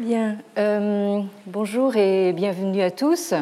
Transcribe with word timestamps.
Bien, 0.00 0.38
euh, 0.56 1.20
bonjour 1.44 1.94
et 1.94 2.32
bienvenue 2.32 2.80
à 2.80 2.90
tous. 2.90 3.34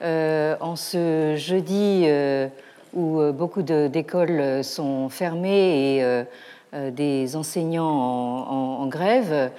Euh, 0.00 0.54
en 0.60 0.76
ce 0.76 1.34
jeudi 1.36 2.04
euh, 2.06 2.46
où 2.94 3.20
beaucoup 3.32 3.62
d'écoles 3.62 4.62
sont 4.62 5.08
fermées 5.08 5.96
et 5.96 6.90
des 6.92 7.34
enseignants 7.34 7.84
en, 7.84 8.86
grève, 8.86 9.50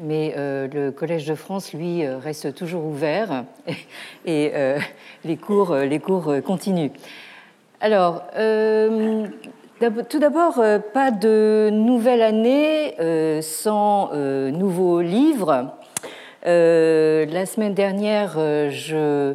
mais 0.00 0.34
le 0.36 0.90
Collège 0.90 1.26
de 1.26 1.36
France, 1.36 1.72
lui, 1.72 2.04
reste 2.04 2.56
toujours 2.56 2.84
ouvert 2.84 3.44
et, 4.26 4.50
les, 5.24 5.36
cours, 5.36 5.76
les 5.76 6.00
cours 6.00 6.34
continuent. 6.44 6.90
Alors, 7.80 8.24
tout 10.08 10.18
d'abord, 10.18 10.58
euh, 10.58 10.78
pas 10.80 11.10
de 11.12 11.70
nouvelle 11.72 12.22
année 12.22 12.94
euh, 12.98 13.40
sans 13.42 14.10
euh, 14.12 14.50
nouveaux 14.50 15.00
livres. 15.00 15.72
La 16.44 17.46
semaine 17.46 17.74
dernière, 17.74 18.38
je 18.70 19.34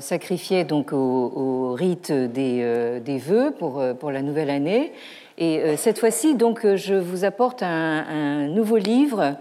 sacrifiais 0.00 0.64
donc 0.64 0.92
au, 0.92 1.74
rite 1.74 2.10
des, 2.10 3.22
vœux 3.24 3.52
pour, 3.56 4.10
la 4.10 4.22
nouvelle 4.22 4.50
année. 4.50 4.92
Et 5.38 5.76
cette 5.76 6.00
fois-ci, 6.00 6.34
donc, 6.34 6.66
je 6.74 6.94
vous 6.94 7.24
apporte 7.24 7.62
un, 7.62 8.48
nouveau 8.48 8.78
livre 8.78 9.36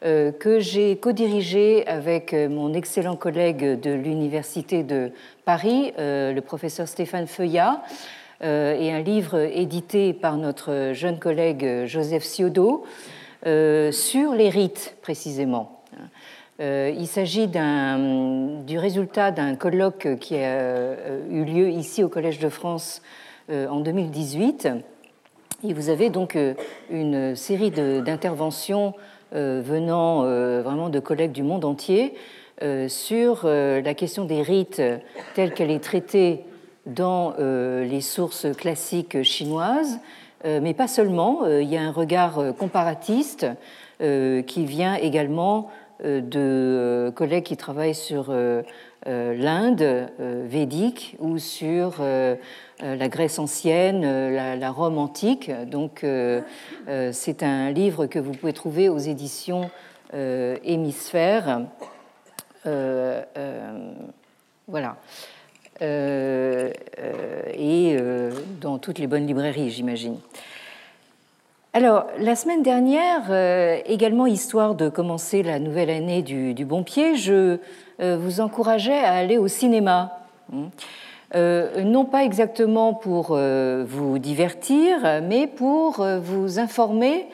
que 0.00 0.58
j'ai 0.60 0.96
co-dirigé 0.96 1.86
avec 1.86 2.32
mon 2.32 2.72
excellent 2.72 3.16
collègue 3.16 3.78
de 3.78 3.90
l'Université 3.90 4.84
de 4.84 5.10
Paris, 5.44 5.92
le 5.98 6.40
professeur 6.40 6.88
Stéphane 6.88 7.26
Feuillat. 7.26 7.82
Euh, 8.44 8.76
et 8.78 8.92
un 8.92 9.00
livre 9.00 9.38
édité 9.38 10.12
par 10.12 10.36
notre 10.36 10.90
jeune 10.92 11.18
collègue 11.18 11.86
Joseph 11.86 12.24
Ciodo 12.24 12.84
euh, 13.46 13.90
sur 13.90 14.34
les 14.34 14.50
rites 14.50 14.96
précisément. 15.00 15.80
Euh, 16.60 16.92
il 16.94 17.06
s'agit 17.06 17.46
du 17.48 18.78
résultat 18.78 19.30
d'un 19.30 19.56
colloque 19.56 20.18
qui 20.20 20.36
a 20.36 20.94
eu 21.30 21.44
lieu 21.44 21.70
ici 21.70 22.04
au 22.04 22.08
Collège 22.08 22.38
de 22.38 22.48
France 22.50 23.00
en 23.50 23.80
2018. 23.80 24.68
Et 25.66 25.72
vous 25.72 25.88
avez 25.88 26.10
donc 26.10 26.36
une 26.90 27.34
série 27.34 27.70
d'interventions 27.70 28.92
venant 29.32 30.22
vraiment 30.62 30.90
de 30.90 31.00
collègues 31.00 31.32
du 31.32 31.42
monde 31.42 31.64
entier 31.64 32.14
sur 32.88 33.46
la 33.46 33.94
question 33.94 34.24
des 34.24 34.42
rites 34.42 34.82
telle 35.34 35.54
qu'elle 35.54 35.70
est 35.70 35.82
traitée 35.82 36.44
dans 36.86 37.34
euh, 37.38 37.84
les 37.84 38.00
sources 38.00 38.46
classiques 38.56 39.22
chinoises, 39.22 40.00
euh, 40.44 40.60
mais 40.62 40.74
pas 40.74 40.88
seulement. 40.88 41.44
Euh, 41.44 41.62
il 41.62 41.68
y 41.68 41.76
a 41.76 41.82
un 41.82 41.92
regard 41.92 42.54
comparatiste 42.58 43.46
qui 44.00 44.66
vient 44.66 44.96
également 44.96 45.70
de 46.02 47.12
collègues 47.14 47.44
qui 47.44 47.56
travaillent 47.56 47.94
sur 47.94 48.34
l'Inde 49.06 50.10
védique 50.18 51.16
ou 51.20 51.38
sur 51.38 52.02
la 52.80 53.08
Grèce 53.08 53.38
ancienne, 53.38 54.02
la, 54.34 54.70
Rome 54.72 54.98
antique. 54.98 55.50
Donc, 55.68 56.04
c'est 57.12 57.42
un 57.44 57.70
livre 57.70 58.06
que 58.06 58.18
vous 58.18 58.32
pouvez 58.32 58.52
trouver 58.52 58.88
aux 58.88 58.98
éditions 58.98 59.70
Hémisphère. 60.12 61.62
voilà. 64.66 64.96
Et 65.80 66.74
euh, 67.98 68.30
dans 68.60 68.78
toutes 68.78 68.98
les 68.98 69.06
bonnes 69.06 69.26
librairies, 69.26 69.70
j'imagine. 69.70 70.18
Alors, 71.72 72.06
la 72.18 72.36
semaine 72.36 72.62
dernière, 72.62 73.32
également 73.86 74.26
histoire 74.26 74.76
de 74.76 74.88
commencer 74.88 75.42
la 75.42 75.58
nouvelle 75.58 75.90
année 75.90 76.22
du, 76.22 76.64
bon 76.64 76.84
pied, 76.84 77.16
je 77.16 77.58
vous 77.98 78.40
encourageais 78.40 79.00
à 79.00 79.14
aller 79.14 79.38
au 79.38 79.48
cinéma. 79.48 80.20
non 81.34 82.04
pas 82.04 82.22
exactement 82.22 82.94
pour 82.94 83.36
vous 83.36 84.18
divertir, 84.20 85.20
mais 85.24 85.48
pour 85.48 86.06
vous 86.22 86.60
informer 86.60 87.26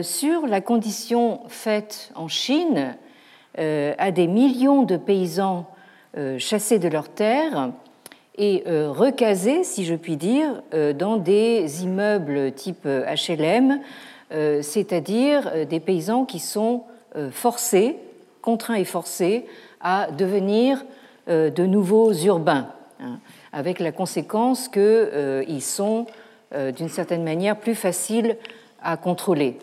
sur 0.00 0.46
la 0.46 0.62
condition 0.62 1.40
faite 1.48 2.10
en 2.14 2.28
Chine 2.28 2.96
à 3.58 4.10
des 4.12 4.28
millions 4.28 4.84
de 4.84 4.96
paysans 4.96 5.66
euh, 5.66 5.77
chassés 6.38 6.78
de 6.78 6.88
leurs 6.88 7.08
terres 7.08 7.70
et 8.36 8.62
euh, 8.66 8.90
recasés, 8.90 9.64
si 9.64 9.84
je 9.84 9.94
puis 9.94 10.16
dire, 10.16 10.62
euh, 10.72 10.92
dans 10.92 11.16
des 11.16 11.84
immeubles 11.84 12.52
type 12.52 12.86
HLM, 12.86 13.80
c'est-à-dire 14.60 15.66
des 15.66 15.80
paysans 15.80 16.26
qui 16.26 16.38
sont 16.38 16.82
forcés, 17.30 17.96
contraints 18.42 18.74
et 18.74 18.84
forcés 18.84 19.46
à 19.80 20.10
devenir 20.10 20.84
de 21.28 21.64
nouveaux 21.64 22.12
urbains, 22.12 22.68
hein, 23.00 23.20
avec 23.54 23.78
la 23.78 23.90
conséquence 23.90 24.68
qu'ils 24.68 25.62
sont 25.62 26.04
d'une 26.76 26.90
certaine 26.90 27.24
manière 27.24 27.56
plus 27.56 27.74
faciles 27.74 28.36
à 28.82 28.98
contrôler. 28.98 29.56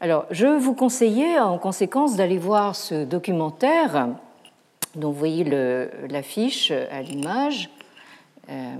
Alors, 0.00 0.24
je 0.30 0.46
vous 0.46 0.72
conseillais 0.72 1.38
en 1.38 1.58
conséquence 1.58 2.16
d'aller 2.16 2.38
voir 2.38 2.76
ce 2.76 3.04
documentaire 3.04 4.08
donc 4.96 5.12
vous 5.12 5.18
voyez 5.18 5.44
l'affiche 6.08 6.70
à 6.70 7.02
l'image. 7.02 7.70
Euh, 8.48 8.76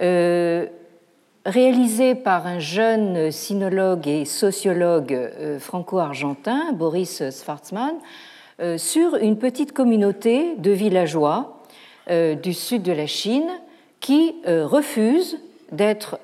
euh, 0.00 0.66
réalisé 1.44 2.14
par 2.14 2.46
un 2.46 2.58
jeune 2.58 3.30
sinologue 3.30 4.08
et 4.08 4.24
sociologue 4.24 5.12
euh, 5.12 5.58
franco-argentin, 5.58 6.72
Boris 6.72 7.22
Schwarzman, 7.30 7.96
sur 8.76 9.16
une 9.16 9.36
petite 9.36 9.72
communauté 9.72 10.54
de 10.58 10.70
villageois 10.70 11.60
du 12.08 12.54
sud 12.54 12.82
de 12.82 12.92
la 12.92 13.08
Chine 13.08 13.48
qui 13.98 14.36
refusent 14.46 15.40
d'être 15.72 16.20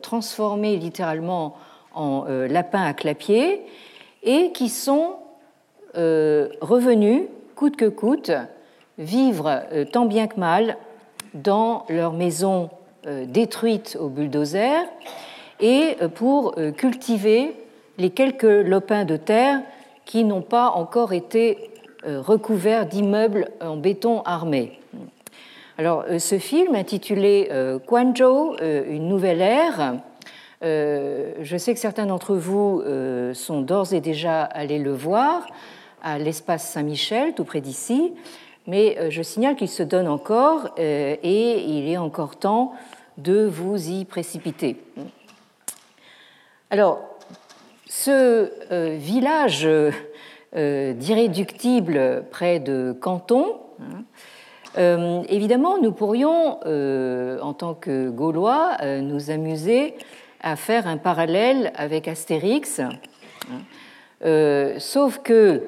transformés 0.00 0.76
littéralement 0.76 1.56
en 1.92 2.24
lapins 2.48 2.84
à 2.84 2.94
clapier 2.94 3.62
et 4.22 4.52
qui 4.52 4.68
sont 4.68 5.16
revenus 5.96 7.22
coûte 7.56 7.76
que 7.76 7.86
coûte, 7.86 8.30
vivre 8.98 9.62
euh, 9.72 9.84
tant 9.84 10.04
bien 10.04 10.26
que 10.26 10.38
mal 10.38 10.76
dans 11.34 11.84
leur 11.88 12.12
maison 12.12 12.70
euh, 13.06 13.24
détruite 13.26 13.96
au 14.00 14.08
bulldozer 14.08 14.84
et 15.60 15.96
euh, 16.02 16.08
pour 16.08 16.54
cultiver 16.76 17.54
les 17.98 18.10
quelques 18.10 18.42
lopins 18.42 19.04
de 19.04 19.16
terre 19.16 19.62
qui 20.04 20.24
n'ont 20.24 20.42
pas 20.42 20.68
encore 20.68 21.12
été 21.12 21.70
recouverts 22.04 22.86
d'immeubles 22.86 23.48
en 23.60 23.76
béton 23.76 24.22
armé. 24.22 24.78
Alors, 25.78 26.04
ce 26.18 26.38
film 26.38 26.76
intitulé 26.76 27.50
Guangzhou, 27.88 28.54
une 28.60 29.08
nouvelle 29.08 29.40
ère, 29.40 29.96
je 30.62 31.56
sais 31.58 31.74
que 31.74 31.80
certains 31.80 32.06
d'entre 32.06 32.36
vous 32.36 32.82
sont 33.32 33.62
d'ores 33.62 33.94
et 33.94 34.00
déjà 34.00 34.44
allés 34.44 34.78
le 34.78 34.92
voir 34.92 35.46
à 36.06 36.18
l'espace 36.18 36.70
Saint-Michel, 36.70 37.34
tout 37.34 37.42
près 37.42 37.60
d'ici, 37.60 38.12
mais 38.68 38.96
euh, 38.96 39.10
je 39.10 39.22
signale 39.22 39.56
qu'il 39.56 39.68
se 39.68 39.82
donne 39.82 40.06
encore 40.06 40.68
euh, 40.78 41.16
et 41.20 41.64
il 41.64 41.88
est 41.88 41.96
encore 41.96 42.36
temps 42.36 42.74
de 43.18 43.44
vous 43.44 43.90
y 43.90 44.04
précipiter. 44.04 44.76
Alors, 46.70 47.00
ce 47.88 48.52
euh, 48.70 48.96
village 48.96 49.68
d'irréductible 50.54 52.24
près 52.30 52.60
de 52.60 52.96
Canton, 52.98 53.56
hein, 54.78 55.22
évidemment, 55.28 55.78
nous 55.78 55.92
pourrions, 55.92 56.60
en 56.62 57.52
tant 57.52 57.74
que 57.74 58.08
Gaulois, 58.08 58.78
nous 59.02 59.30
amuser 59.30 59.94
à 60.40 60.56
faire 60.56 60.86
un 60.86 60.96
parallèle 60.96 61.72
avec 61.74 62.08
Astérix, 62.08 62.80
hein. 62.80 62.90
sauf 64.78 65.18
que 65.18 65.62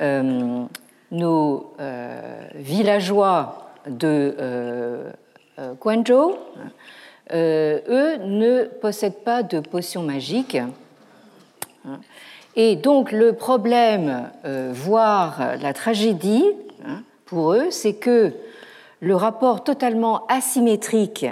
nos 0.00 1.72
euh, 1.80 2.42
villageois 2.54 3.70
de 3.86 4.34
euh, 4.38 5.10
Guangzhou, 5.80 6.36
eux 7.32 8.16
ne 8.18 8.64
possèdent 8.64 9.24
pas 9.24 9.42
de 9.42 9.60
potion 9.60 10.02
magique. 10.02 10.58
Et 12.56 12.76
donc 12.76 13.12
le 13.12 13.34
problème, 13.34 14.30
voire 14.72 15.56
la 15.60 15.72
tragédie, 15.72 16.44
hein, 16.84 17.02
pour 17.26 17.52
eux, 17.52 17.70
c'est 17.70 17.94
que 17.94 18.32
le 19.00 19.14
rapport 19.14 19.64
totalement 19.64 20.26
asymétrique 20.26 21.26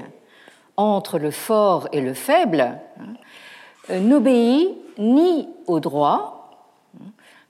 entre 0.77 1.19
le 1.19 1.31
fort 1.31 1.89
et 1.93 2.01
le 2.01 2.15
faible 2.15 2.79
hein, 3.01 3.99
n'obéit 3.99 4.77
ni 4.99 5.49
au 5.67 5.81
droit, 5.81 6.38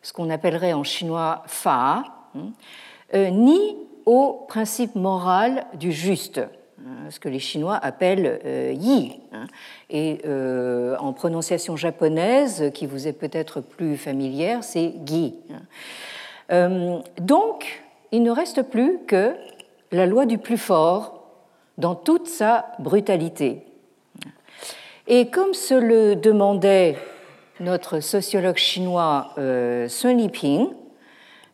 ce 0.09 0.15
qu'on 0.15 0.31
appellerait 0.31 0.73
en 0.73 0.85
chinois 0.85 1.43
fa, 1.45 2.03
hein, 2.35 2.53
euh, 3.13 3.29
ni 3.29 3.77
au 4.07 4.47
principe 4.49 4.95
moral 4.95 5.67
du 5.75 5.93
juste. 5.93 6.39
hein, 6.39 7.11
ce 7.11 7.21
que 7.21 7.29
les 7.29 7.41
Chinois 7.41 7.75
appellent 7.75 8.41
yi. 8.75 9.21
Hein. 9.33 9.47
et 9.91 10.23
en 10.99 11.13
prononciation 11.13 11.77
japonaise, 11.77 12.71
qui 12.73 12.87
vous 12.87 13.07
est 13.07 13.13
peut-être 13.13 13.61
plus 13.61 13.99
familière, 13.99 14.65
c'est 14.65 14.95
gi. 15.05 15.35
donc, 17.21 17.83
il 18.11 18.23
ne 18.23 18.31
reste 18.31 18.63
plus 18.63 19.01
que 19.07 19.35
la 19.93 20.07
loi 20.07 20.25
du 20.25 20.39
plus 20.39 20.57
fort 20.57 21.23
dans 21.77 21.95
toute 21.95 22.29
sa 22.29 22.73
brutalité. 22.79 23.67
Et 25.07 25.29
comme 25.29 25.53
se 25.53 25.75
le 25.75 26.17
demandait 26.17 26.97
notre 27.61 28.01
sociologue 28.01 28.57
chinois 28.57 29.33
euh, 29.39 29.89
Sun 29.89 30.19
Liping, 30.19 30.69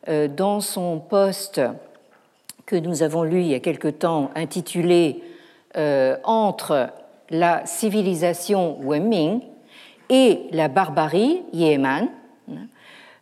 euh, 0.08 0.28
dans 0.28 0.60
son 0.60 0.98
poste 0.98 1.60
que 2.66 2.76
nous 2.76 3.02
avons 3.02 3.22
lu 3.22 3.40
il 3.40 3.48
y 3.48 3.54
a 3.54 3.60
quelque 3.60 3.88
temps 3.88 4.30
intitulé 4.34 5.22
euh, 5.76 6.16
Entre 6.24 6.90
la 7.30 7.64
civilisation 7.66 8.78
Wenming 8.82 9.40
et 10.10 10.42
la 10.52 10.68
barbarie 10.68 11.42
Yeman, 11.52 12.08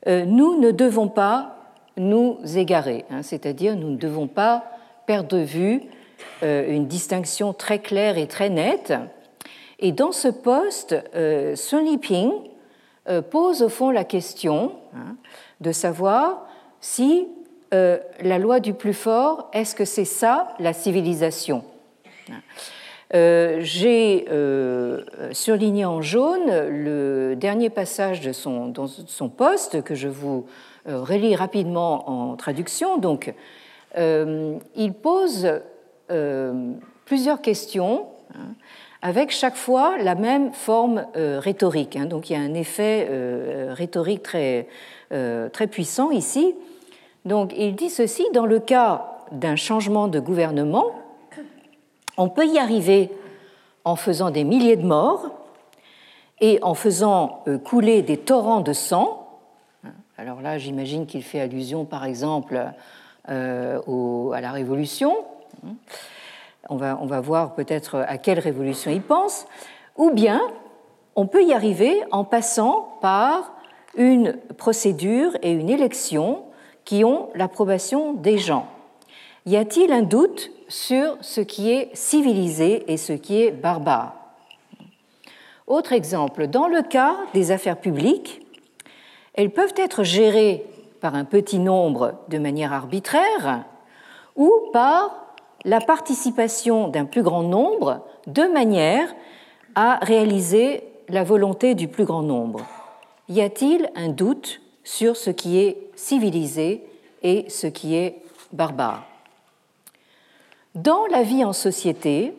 nous 0.06 0.58
ne 0.58 0.72
devons 0.72 1.06
pas 1.06 1.56
nous 1.96 2.38
égarer, 2.56 3.04
hein, 3.10 3.22
c'est-à-dire 3.22 3.76
nous 3.76 3.90
ne 3.90 3.96
devons 3.96 4.26
pas 4.26 4.64
perdre 5.06 5.28
de 5.28 5.42
vue 5.42 5.82
une 6.42 6.88
distinction 6.88 7.52
très 7.52 7.78
claire 7.78 8.18
et 8.18 8.26
très 8.26 8.50
nette. 8.50 8.92
Et 9.78 9.92
dans 9.92 10.10
ce 10.10 10.26
poste, 10.26 10.96
Sun 11.54 11.84
Liping 11.84 12.32
euh, 12.32 12.51
pose 13.30 13.62
au 13.62 13.68
fond 13.68 13.90
la 13.90 14.04
question 14.04 14.72
de 15.60 15.72
savoir 15.72 16.46
si 16.80 17.28
euh, 17.74 17.98
la 18.20 18.38
loi 18.38 18.60
du 18.60 18.74
plus 18.74 18.94
fort, 18.94 19.48
est-ce 19.52 19.74
que 19.74 19.84
c'est 19.84 20.04
ça 20.04 20.54
la 20.58 20.72
civilisation? 20.72 21.64
Euh, 23.14 23.58
J'ai 23.60 24.26
surligné 25.32 25.84
en 25.84 26.02
jaune 26.02 26.68
le 26.68 27.34
dernier 27.34 27.70
passage 27.70 28.20
de 28.20 28.32
son 28.32 29.28
poste 29.36 29.82
que 29.82 29.94
je 29.94 30.08
vous 30.08 30.46
relis 30.86 31.36
rapidement 31.36 32.08
en 32.10 32.36
traduction. 32.36 32.98
Donc, 32.98 33.32
il 33.96 34.92
pose 35.00 35.48
plusieurs 37.04 37.40
questions. 37.40 38.06
Hein, 38.34 38.54
avec 39.02 39.32
chaque 39.32 39.56
fois 39.56 39.98
la 39.98 40.14
même 40.14 40.52
forme 40.52 41.06
euh, 41.16 41.40
rhétorique. 41.40 41.96
Hein. 41.96 42.06
Donc 42.06 42.30
il 42.30 42.34
y 42.34 42.36
a 42.36 42.40
un 42.40 42.54
effet 42.54 43.08
euh, 43.10 43.70
euh, 43.70 43.74
rhétorique 43.74 44.22
très, 44.22 44.68
très 45.52 45.66
puissant 45.66 46.10
ici. 46.10 46.54
Donc 47.26 47.52
il 47.56 47.74
dit 47.74 47.90
ceci, 47.90 48.24
dans 48.32 48.46
le 48.46 48.60
cas 48.60 49.18
d'un 49.32 49.56
changement 49.56 50.08
de 50.08 50.20
gouvernement, 50.20 50.86
on 52.16 52.28
peut 52.28 52.46
y 52.46 52.58
arriver 52.58 53.10
en 53.84 53.96
faisant 53.96 54.30
des 54.30 54.44
milliers 54.44 54.76
de 54.76 54.86
morts 54.86 55.30
et 56.40 56.58
en 56.62 56.74
faisant 56.74 57.44
couler 57.64 58.00
des 58.00 58.16
torrents 58.16 58.60
de 58.60 58.72
sang. 58.72 59.38
Alors 60.16 60.40
là, 60.40 60.56
j'imagine 60.56 61.04
qu'il 61.04 61.22
fait 61.22 61.40
allusion, 61.40 61.84
par 61.84 62.04
exemple, 62.04 62.56
à 63.26 63.30
la 63.34 64.52
Révolution 64.52 65.14
on 66.68 66.76
va, 66.76 67.20
voir 67.20 67.54
peut-être 67.54 68.04
à 68.06 68.18
quelle 68.18 68.38
révolution 68.38 68.90
il 68.90 69.02
pense, 69.02 69.46
ou 69.96 70.10
bien 70.10 70.40
on 71.16 71.26
peut 71.26 71.44
y 71.44 71.52
arriver 71.52 72.02
en 72.10 72.24
passant 72.24 72.98
par 73.00 73.52
une 73.96 74.38
procédure 74.56 75.36
et 75.42 75.52
une 75.52 75.68
élection 75.68 76.44
qui 76.84 77.04
ont 77.04 77.28
l'approbation 77.34 78.14
des 78.14 78.38
gens. 78.38 78.66
Y 79.44 79.56
a-t-il 79.56 79.92
un 79.92 80.02
doute 80.02 80.50
sur 80.68 81.16
ce 81.20 81.40
qui 81.40 81.70
est 81.70 81.90
civilisé 81.94 82.90
et 82.90 82.96
ce 82.96 83.12
qui 83.12 83.42
est 83.42 83.50
barbare? 83.50 84.14
Autre 85.66 85.92
exemple, 85.92 86.46
dans 86.46 86.68
le 86.68 86.82
cas 86.82 87.16
des 87.34 87.50
affaires 87.50 87.78
publiques, 87.78 88.46
elles 89.34 89.50
peuvent 89.50 89.74
être 89.76 90.02
gérées 90.02 90.66
par 91.00 91.14
un 91.14 91.24
petit 91.24 91.58
nombre 91.58 92.14
de 92.28 92.38
manière 92.38 92.72
arbitraire 92.72 93.64
ou 94.36 94.50
par 94.72 95.21
la 95.64 95.80
participation 95.80 96.88
d'un 96.88 97.04
plus 97.04 97.22
grand 97.22 97.42
nombre 97.42 98.04
de 98.26 98.42
manière 98.42 99.14
à 99.74 99.98
réaliser 100.02 100.84
la 101.08 101.24
volonté 101.24 101.74
du 101.74 101.88
plus 101.88 102.04
grand 102.04 102.22
nombre. 102.22 102.60
Y 103.28 103.40
a-t-il 103.40 103.90
un 103.94 104.08
doute 104.08 104.60
sur 104.84 105.16
ce 105.16 105.30
qui 105.30 105.58
est 105.58 105.90
civilisé 105.94 106.84
et 107.22 107.48
ce 107.48 107.66
qui 107.66 107.94
est 107.94 108.22
barbare? 108.52 109.04
Dans 110.74 111.06
la 111.06 111.22
vie 111.22 111.44
en 111.44 111.52
société, 111.52 112.34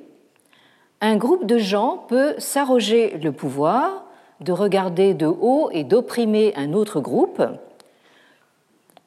un 1.01 1.17
groupe 1.17 1.45
de 1.45 1.57
gens 1.57 2.05
peut 2.07 2.35
s'arroger 2.37 3.17
le 3.17 3.31
pouvoir 3.31 4.05
de 4.41 4.51
regarder 4.51 5.13
de 5.13 5.27
haut 5.27 5.69
et 5.71 5.83
d'opprimer 5.83 6.53
un 6.55 6.73
autre 6.73 6.99
groupe, 6.99 7.41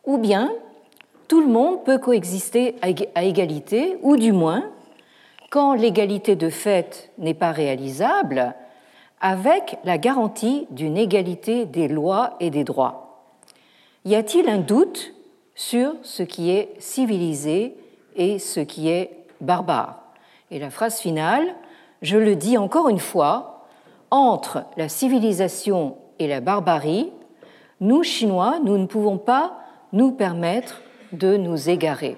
ou 0.04 0.16
bien 0.16 0.52
tout 1.28 1.40
le 1.40 1.46
monde 1.46 1.84
peut 1.84 1.98
coexister 1.98 2.76
à 3.14 3.24
égalité, 3.24 3.98
ou 4.02 4.16
du 4.16 4.32
moins, 4.32 4.64
quand 5.50 5.74
l'égalité 5.74 6.36
de 6.36 6.50
fait 6.50 7.10
n'est 7.18 7.34
pas 7.34 7.52
réalisable, 7.52 8.54
avec 9.20 9.78
la 9.84 9.98
garantie 9.98 10.66
d'une 10.70 10.96
égalité 10.96 11.64
des 11.64 11.88
lois 11.88 12.34
et 12.40 12.50
des 12.50 12.64
droits. 12.64 13.24
Y 14.04 14.14
a-t-il 14.14 14.48
un 14.48 14.58
doute 14.58 15.14
sur 15.54 15.94
ce 16.02 16.22
qui 16.22 16.50
est 16.50 16.74
civilisé 16.78 17.76
et 18.14 18.38
ce 18.38 18.60
qui 18.60 18.88
est 18.88 19.24
barbare? 19.40 20.02
Et 20.50 20.58
la 20.58 20.70
phrase 20.70 21.00
finale, 21.00 21.44
je 22.02 22.18
le 22.18 22.36
dis 22.36 22.58
encore 22.58 22.88
une 22.88 23.00
fois, 23.00 23.64
entre 24.10 24.64
la 24.76 24.88
civilisation 24.88 25.96
et 26.18 26.28
la 26.28 26.40
barbarie, 26.40 27.10
nous, 27.80 28.02
Chinois, 28.02 28.58
nous 28.64 28.78
ne 28.78 28.86
pouvons 28.86 29.18
pas 29.18 29.58
nous 29.92 30.12
permettre 30.12 30.82
de 31.12 31.36
nous 31.36 31.68
égarer. 31.68 32.16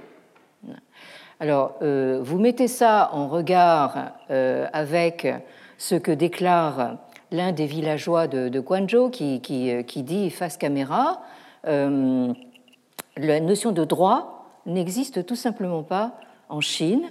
Alors, 1.41 1.77
euh, 1.83 2.19
vous 2.21 2.39
mettez 2.39 2.67
ça 2.67 3.11
en 3.13 3.29
regard 3.29 4.11
euh, 4.31 4.67
avec 4.73 5.29
ce 5.77 5.95
que 5.95 6.11
déclare 6.11 6.97
l'un 7.31 7.53
des 7.53 7.67
villageois 7.67 8.27
de, 8.27 8.59
Guangzhou 8.59 9.11
euh, 9.21 9.83
qui, 9.83 10.03
dit 10.03 10.31
face 10.31 10.57
caméra, 10.57 11.21
la 11.65 13.41
notion 13.41 13.73
de 13.73 13.85
droit 13.85 14.47
n'existe 14.67 15.27
tout 15.27 15.37
simplement 15.37 15.83
pas 15.85 16.19
en 16.49 16.61
Chine. 16.61 17.03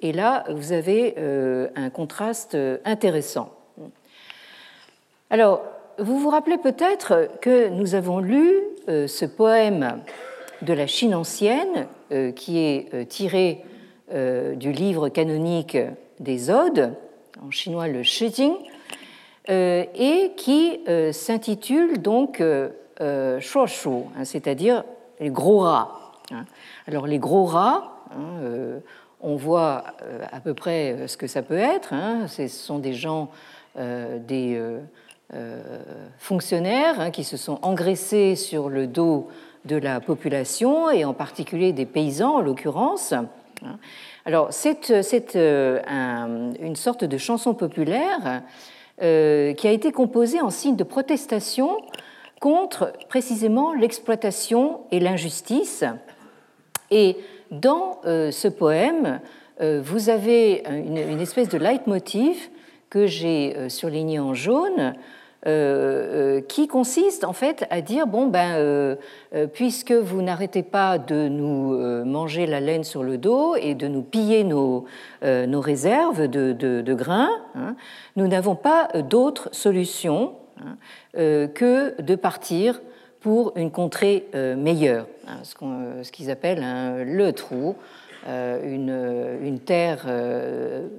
Et 0.00 0.12
là, 0.12 0.44
vous 0.50 0.72
avez 0.72 1.14
un 1.76 1.90
contraste 1.90 2.56
intéressant. 2.84 3.52
Alors, 5.28 5.62
vous 5.98 6.18
vous 6.18 6.30
rappelez 6.30 6.58
peut-être 6.58 7.28
que 7.40 7.68
nous 7.68 7.94
avons 7.94 8.18
lu 8.18 8.52
ce 8.88 9.26
poème 9.26 10.02
de 10.62 10.72
la 10.72 10.86
Chine 10.86 11.14
ancienne, 11.14 11.86
euh, 12.12 12.32
qui 12.32 12.58
est 12.58 12.92
euh, 12.94 13.04
tiré 13.04 13.64
euh, 14.12 14.54
du 14.54 14.72
livre 14.72 15.08
canonique 15.08 15.78
des 16.18 16.50
Odes, 16.50 16.94
en 17.42 17.50
chinois 17.50 17.88
le 17.88 18.02
Shijing, 18.02 18.54
et 19.48 20.32
qui 20.36 20.80
s'intitule 21.12 22.00
donc 22.00 22.40
Shuoshu, 23.00 23.88
hein, 24.16 24.24
c'est-à-dire 24.24 24.84
les 25.18 25.30
gros 25.30 25.60
rats. 25.60 26.12
Hein. 26.30 26.44
Alors 26.86 27.08
les 27.08 27.18
gros 27.18 27.46
rats, 27.46 28.04
hein, 28.12 28.80
on 29.20 29.34
voit 29.34 29.84
à 30.30 30.38
peu 30.38 30.54
près 30.54 31.08
ce 31.08 31.16
que 31.16 31.26
ça 31.26 31.42
peut 31.42 31.58
être. 31.58 31.94
Ce 32.28 32.46
sont 32.46 32.78
des 32.78 32.92
gens, 32.92 33.30
des 33.76 34.62
fonctionnaires 36.18 37.10
qui 37.10 37.24
se 37.24 37.36
sont 37.36 37.58
engraissés 37.62 38.36
sur 38.36 38.68
le 38.68 38.86
dos 38.86 39.30
de 39.64 39.76
la 39.76 40.00
population 40.00 40.90
et 40.90 41.04
en 41.04 41.14
particulier 41.14 41.72
des 41.72 41.86
paysans 41.86 42.36
en 42.36 42.40
l'occurrence. 42.40 43.14
Alors 44.24 44.48
c'est 44.50 44.90
euh, 45.36 46.52
une 46.60 46.76
sorte 46.76 47.04
de 47.04 47.18
chanson 47.18 47.54
populaire 47.54 48.42
euh, 49.02 49.54
qui 49.54 49.68
a 49.68 49.72
été 49.72 49.92
composée 49.92 50.40
en 50.40 50.50
signe 50.50 50.76
de 50.76 50.84
protestation 50.84 51.78
contre 52.40 52.92
précisément 53.08 53.74
l'exploitation 53.74 54.80
et 54.90 55.00
l'injustice. 55.00 55.84
Et 56.90 57.16
dans 57.50 58.00
euh, 58.04 58.30
ce 58.30 58.48
poème, 58.48 59.20
vous 59.62 60.08
avez 60.08 60.62
une, 60.70 61.20
espèce 61.20 61.50
de 61.50 61.58
leitmotiv 61.58 62.48
que 62.88 63.06
j'ai 63.06 63.68
surligné 63.68 64.18
en 64.18 64.32
jaune, 64.32 64.94
euh, 65.46 66.36
euh, 66.36 66.40
qui 66.42 66.68
consiste 66.68 67.24
en 67.24 67.32
fait 67.32 67.66
à 67.70 67.80
dire 67.80 68.06
bon 68.06 68.26
ben 68.26 68.56
euh, 68.56 68.96
puisque 69.54 69.92
vous 69.92 70.20
n'arrêtez 70.20 70.62
pas 70.62 70.98
de 70.98 71.28
nous 71.28 72.04
manger 72.04 72.44
la 72.44 72.60
laine 72.60 72.84
sur 72.84 73.02
le 73.02 73.16
dos 73.16 73.56
et 73.56 73.74
de 73.74 73.88
nous 73.88 74.02
piller 74.02 74.44
nos, 74.44 74.84
nos 75.22 75.60
réserves 75.62 76.28
de, 76.28 76.52
de, 76.52 76.94
grains, 76.94 77.30
hein, 77.54 77.74
nous 78.16 78.28
n'avons 78.28 78.54
pas 78.54 78.88
d'autre 79.08 79.48
solution 79.52 80.34
hein, 80.58 80.76
que 81.14 81.98
de 82.02 82.14
partir 82.16 82.82
pour 83.20 83.52
une 83.56 83.70
contrée 83.70 84.26
meilleure, 84.34 85.06
hein, 85.26 85.38
ce 86.02 86.10
qu'ils 86.10 86.30
appellent 86.30 87.04
le 87.06 87.32
trou, 87.32 87.76
une, 88.64 89.38
une, 89.42 89.58
terre 89.60 90.06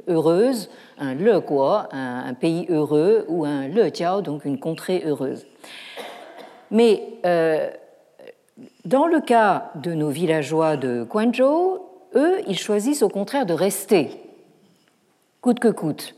heureuse, 0.08 0.70
un 0.98 1.14
le 1.14 1.40
quoi, 1.40 1.90
un, 1.92 2.34
pays 2.34 2.66
heureux, 2.70 3.26
ou 3.28 3.46
un 3.46 3.68
le 3.68 3.90
jiao, 3.94 4.22
donc 4.22 4.46
une 4.46 4.60
contrée 4.60 5.04
heureuse. 5.06 5.46
Mais 6.72 7.02
dans 8.86 9.08
le 9.08 9.22
cas 9.22 9.72
de 9.76 9.94
nos 9.94 10.10
villageois 10.10 10.78
de 10.78 11.04
Guangzhou, 11.04 11.80
eux, 12.16 12.42
ils 12.48 12.58
choisissent 12.58 13.04
au 13.04 13.10
contraire 13.10 13.46
de 13.46 13.54
rester, 13.54 14.10
coûte 15.42 15.60
que 15.60 15.70
coûte. 15.70 16.16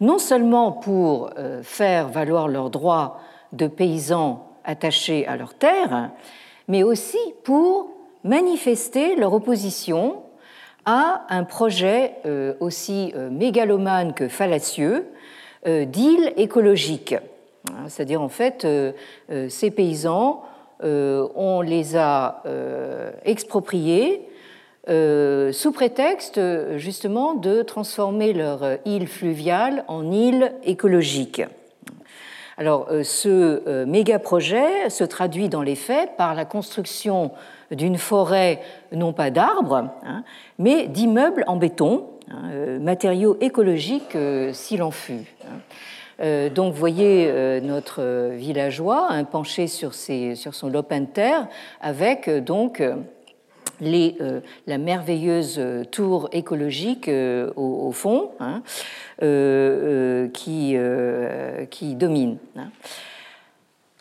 Non 0.00 0.18
seulement 0.18 0.70
pour 0.70 1.30
euh, 1.38 1.62
faire 1.62 2.08
valoir 2.08 2.46
leurs 2.46 2.70
droits 2.70 3.20
de 3.52 3.66
paysans 3.66 4.46
attachés 4.64 5.26
à 5.26 5.36
leur 5.36 5.54
terre, 5.54 6.10
mais 6.68 6.82
aussi 6.82 7.18
pour 7.42 7.90
manifester 8.22 9.16
leur 9.16 9.32
opposition 9.32 10.22
à 10.84 11.26
un 11.28 11.44
projet 11.44 12.14
euh, 12.26 12.54
aussi 12.60 13.12
euh, 13.16 13.30
mégalomane 13.30 14.14
que 14.14 14.28
fallacieux 14.28 15.06
d'île 15.66 16.32
écologique. 16.36 17.16
C'est-à-dire, 17.88 18.22
en 18.22 18.28
fait, 18.28 18.66
ces 19.48 19.70
paysans, 19.72 20.44
on 20.80 21.60
les 21.62 21.96
a 21.96 22.42
expropriés 23.24 24.28
euh, 24.88 25.52
sous 25.52 25.72
prétexte 25.72 26.40
justement 26.76 27.34
de 27.34 27.62
transformer 27.62 28.32
leur 28.32 28.78
île 28.86 29.08
fluviale 29.08 29.84
en 29.88 30.10
île 30.10 30.54
écologique. 30.62 31.42
Alors 32.58 32.88
euh, 32.90 33.04
ce 33.04 33.62
euh, 33.68 33.86
méga 33.86 34.18
projet 34.18 34.90
se 34.90 35.04
traduit 35.04 35.48
dans 35.48 35.62
les 35.62 35.76
faits 35.76 36.16
par 36.16 36.34
la 36.34 36.44
construction 36.44 37.30
d'une 37.70 37.98
forêt 37.98 38.60
non 38.92 39.12
pas 39.12 39.30
d'arbres, 39.30 39.90
hein, 40.04 40.24
mais 40.58 40.86
d'immeubles 40.86 41.44
en 41.46 41.56
béton, 41.56 42.06
hein, 42.30 42.78
matériaux 42.80 43.36
écologiques 43.40 44.16
s'il 44.52 44.82
en 44.82 44.90
fut. 44.90 45.26
Hein. 45.44 46.48
donc, 46.54 46.72
vous 46.72 46.78
voyez 46.78 47.60
notre 47.62 48.30
villageois 48.34 49.08
penché 49.30 49.66
sur, 49.66 49.94
son 49.94 50.68
lopin 50.68 51.00
de 51.00 51.06
terre 51.06 51.48
avec 51.80 52.28
donc 52.28 52.82
euh, 53.82 54.40
la 54.66 54.78
merveilleuse 54.78 55.56
euh, 55.58 55.84
tour 55.84 56.28
écologique 56.32 57.08
euh, 57.08 57.52
au, 57.54 57.92
fond 57.92 58.32
qui, 60.32 60.74
domine. 61.94 62.38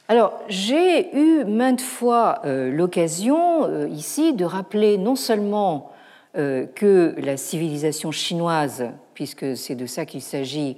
Alors, 0.07 0.39
j'ai 0.47 1.15
eu 1.17 1.43
maintes 1.43 1.81
fois 1.81 2.41
l'occasion 2.45 3.87
ici 3.87 4.33
de 4.33 4.45
rappeler 4.45 4.97
non 4.97 5.15
seulement 5.15 5.91
que 6.33 7.13
la 7.17 7.35
civilisation 7.35 8.11
chinoise, 8.11 8.85
puisque 9.13 9.57
c'est 9.57 9.75
de 9.75 9.85
ça 9.85 10.05
qu'il 10.05 10.21
s'agit, 10.21 10.77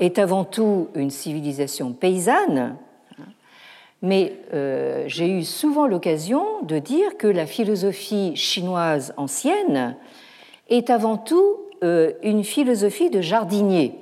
est 0.00 0.18
avant 0.18 0.44
tout 0.44 0.88
une 0.96 1.10
civilisation 1.10 1.92
paysanne, 1.92 2.76
mais 4.02 4.34
euh, 4.52 5.04
j'ai 5.06 5.28
eu 5.28 5.42
souvent 5.42 5.86
l'occasion 5.86 6.62
de 6.62 6.78
dire 6.78 7.16
que 7.16 7.26
la 7.26 7.46
philosophie 7.46 8.36
chinoise 8.36 9.14
ancienne 9.16 9.96
est 10.68 10.90
avant 10.90 11.16
tout 11.16 11.56
euh, 11.82 12.12
une 12.22 12.44
philosophie 12.44 13.10
de 13.10 13.20
jardinier. 13.20 13.94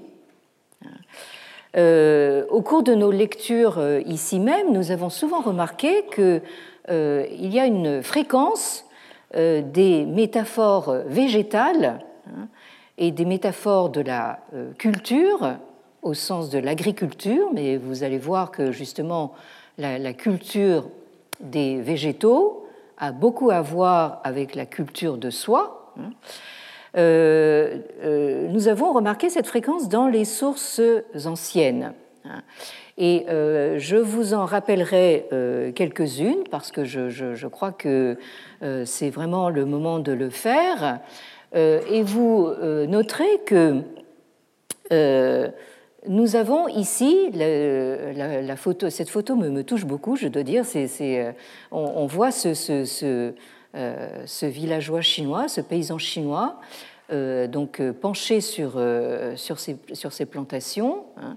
Euh, 1.76 2.44
au 2.50 2.62
cours 2.62 2.82
de 2.82 2.94
nos 2.94 3.10
lectures 3.10 3.80
ici 4.06 4.38
même, 4.38 4.72
nous 4.72 4.90
avons 4.90 5.10
souvent 5.10 5.40
remarqué 5.40 6.04
qu'il 6.14 6.42
y 6.88 7.58
a 7.58 7.66
une 7.66 8.02
fréquence 8.02 8.84
des 9.34 10.06
métaphores 10.06 10.98
végétales 11.06 12.04
hein, 12.28 12.46
et 12.98 13.10
des 13.10 13.24
métaphores 13.24 13.90
de 13.90 14.00
la 14.00 14.38
culture 14.78 15.56
au 16.04 16.14
sens 16.14 16.50
de 16.50 16.58
l'agriculture, 16.58 17.48
mais 17.52 17.76
vous 17.78 18.04
allez 18.04 18.18
voir 18.18 18.50
que 18.50 18.70
justement 18.70 19.32
la, 19.78 20.12
culture 20.12 20.88
des 21.40 21.80
végétaux 21.80 22.66
a 22.98 23.10
beaucoup 23.10 23.50
à 23.50 23.62
voir 23.62 24.20
avec 24.22 24.54
la 24.54 24.66
culture 24.66 25.16
de 25.16 25.30
soi. 25.30 25.92
Hein. 25.98 26.10
Euh, 26.96 27.78
euh, 28.04 28.48
nous 28.48 28.68
avons 28.68 28.92
remarqué 28.92 29.28
cette 29.30 29.46
fréquence 29.46 29.88
dans 29.88 30.06
les 30.06 30.24
sources 30.24 30.80
anciennes. 31.24 31.92
Et 32.96 33.26
euh, 33.28 33.78
je 33.78 33.96
vous 33.96 34.34
en 34.34 34.44
rappellerai 34.44 35.26
quelques-unes 35.74 36.44
parce 36.50 36.70
que 36.70 36.84
je, 36.84 37.46
crois 37.46 37.72
que 37.72 38.16
c'est 38.84 39.10
vraiment 39.10 39.50
le 39.50 39.64
moment 39.64 39.98
de 39.98 40.12
le 40.12 40.30
faire. 40.30 41.00
et 41.54 42.02
vous 42.02 42.50
noterez 42.88 43.40
que 43.44 43.82
nous 46.06 46.36
avons 46.36 46.68
ici, 46.68 47.30
cette 48.90 49.10
photo 49.10 49.36
me, 49.36 49.62
touche 49.62 49.84
beaucoup, 49.84 50.16
je 50.16 50.28
dois 50.28 50.42
dire, 50.42 50.64
on, 51.72 52.06
voit 52.06 52.30
ce, 52.30 53.32
villageois 54.42 55.00
chinois, 55.00 55.48
ce 55.48 55.60
paysan 55.60 55.98
chinois, 55.98 56.60
euh, 57.12 57.46
donc 57.46 57.82
penché 57.92 58.40
sur, 58.40 58.80
sur, 59.36 59.58
ces 59.58 60.26
plantations. 60.26 61.04
Hein. 61.16 61.36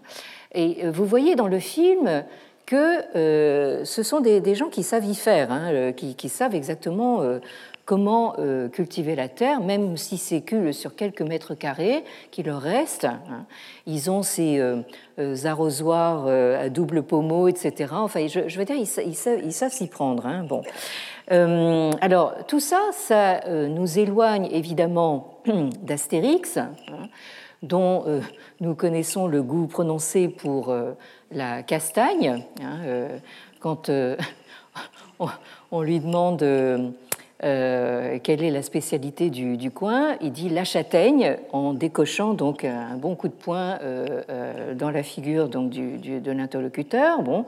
Et 0.53 0.89
vous 0.89 1.05
voyez 1.05 1.35
dans 1.35 1.47
le 1.47 1.59
film 1.59 2.23
que 2.65 3.83
ce 3.85 4.03
sont 4.03 4.21
des, 4.21 4.55
gens 4.55 4.69
qui 4.69 4.83
savent 4.83 5.05
y 5.05 5.15
faire, 5.15 5.51
hein, 5.51 5.91
qui, 5.93 6.29
savent 6.29 6.55
exactement 6.55 7.39
comment 7.87 8.35
euh, 8.37 8.67
cultiver 8.67 9.15
la 9.15 9.29
terre, 9.29 9.61
même 9.61 9.95
si 9.95 10.17
c'est 10.17 10.41
que 10.41 10.73
sur 10.73 10.93
quelques 10.93 11.21
mètres 11.21 11.55
carrés 11.55 12.03
qui 12.31 12.43
leur 12.43 12.61
restent. 12.61 13.05
Hein. 13.05 13.45
Ils 13.87 14.11
ont 14.11 14.23
ces 14.23 14.59
euh, 14.59 14.81
euh, 15.19 15.45
arrosoirs 15.45 16.27
à 16.27 16.69
double 16.69 17.01
pommeau, 17.01 17.47
etc. 17.47 17.93
Enfin, 17.93 18.27
je, 18.27 18.59
veux 18.59 18.65
dire, 18.65 18.75
ils, 18.75 19.53
savent 19.53 19.71
s'y 19.71 19.87
prendre. 19.87 20.27
Bon. 20.43 20.61
Alors, 21.29 22.45
tout 22.47 22.59
ça, 22.59 22.79
ça 22.93 23.41
nous 23.67 23.99
éloigne 23.99 24.47
évidemment 24.51 25.41
d'Astérix, 25.81 26.57
hein, 26.57 26.71
dont 27.61 28.05
nous 28.61 28.75
connaissons 28.75 29.27
le 29.27 29.43
goût 29.43 29.67
prononcé 29.67 30.29
pour 30.29 30.73
la 31.31 31.63
castagne. 31.63 32.43
quand 33.59 33.91
on, 35.71 35.81
lui 35.81 35.99
demande 35.99 36.43
euh, 37.43 38.17
quelle 38.23 38.43
est 38.43 38.49
la 38.49 38.63
spécialité 38.63 39.29
du, 39.29 39.69
coin 39.69 40.15
Il 40.21 40.31
dit 40.31 40.49
la 40.49 40.63
châtaigne 40.63 41.37
en 41.51 41.73
décochant 41.73 42.33
donc 42.33 42.63
un 42.63 42.95
bon 42.97 43.15
coup 43.15 43.27
de 43.27 43.33
poing 43.33 43.77
euh, 43.81 44.23
euh, 44.29 44.73
dans 44.73 44.89
la 44.89 45.03
figure 45.03 45.47
donc 45.47 45.69
de 45.69 46.31
l'interlocuteur. 46.31 47.21
Bon, 47.21 47.45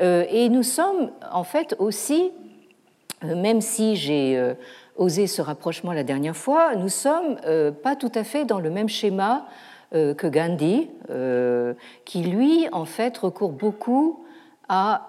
et 0.00 0.48
nous 0.48 0.62
sommes 0.62 1.10
en 1.30 1.44
fait 1.44 1.76
aussi, 1.78 2.30
même 3.22 3.60
si 3.60 3.96
j'ai 3.96 4.54
osé 4.96 5.26
ce 5.26 5.42
rapprochement 5.42 5.92
la 5.92 6.04
dernière 6.04 6.36
fois, 6.36 6.74
nous 6.76 6.88
sommes 6.88 7.36
pas 7.82 7.96
tout 7.96 8.12
à 8.14 8.24
fait 8.24 8.44
dans 8.44 8.60
le 8.60 8.70
même 8.70 8.88
schéma 8.88 9.46
que 9.92 10.26
Gandhi, 10.26 10.88
qui 12.04 12.22
lui 12.22 12.68
en 12.72 12.84
fait 12.84 13.16
recourt 13.18 13.52
beaucoup 13.52 14.24
à, 14.68 15.06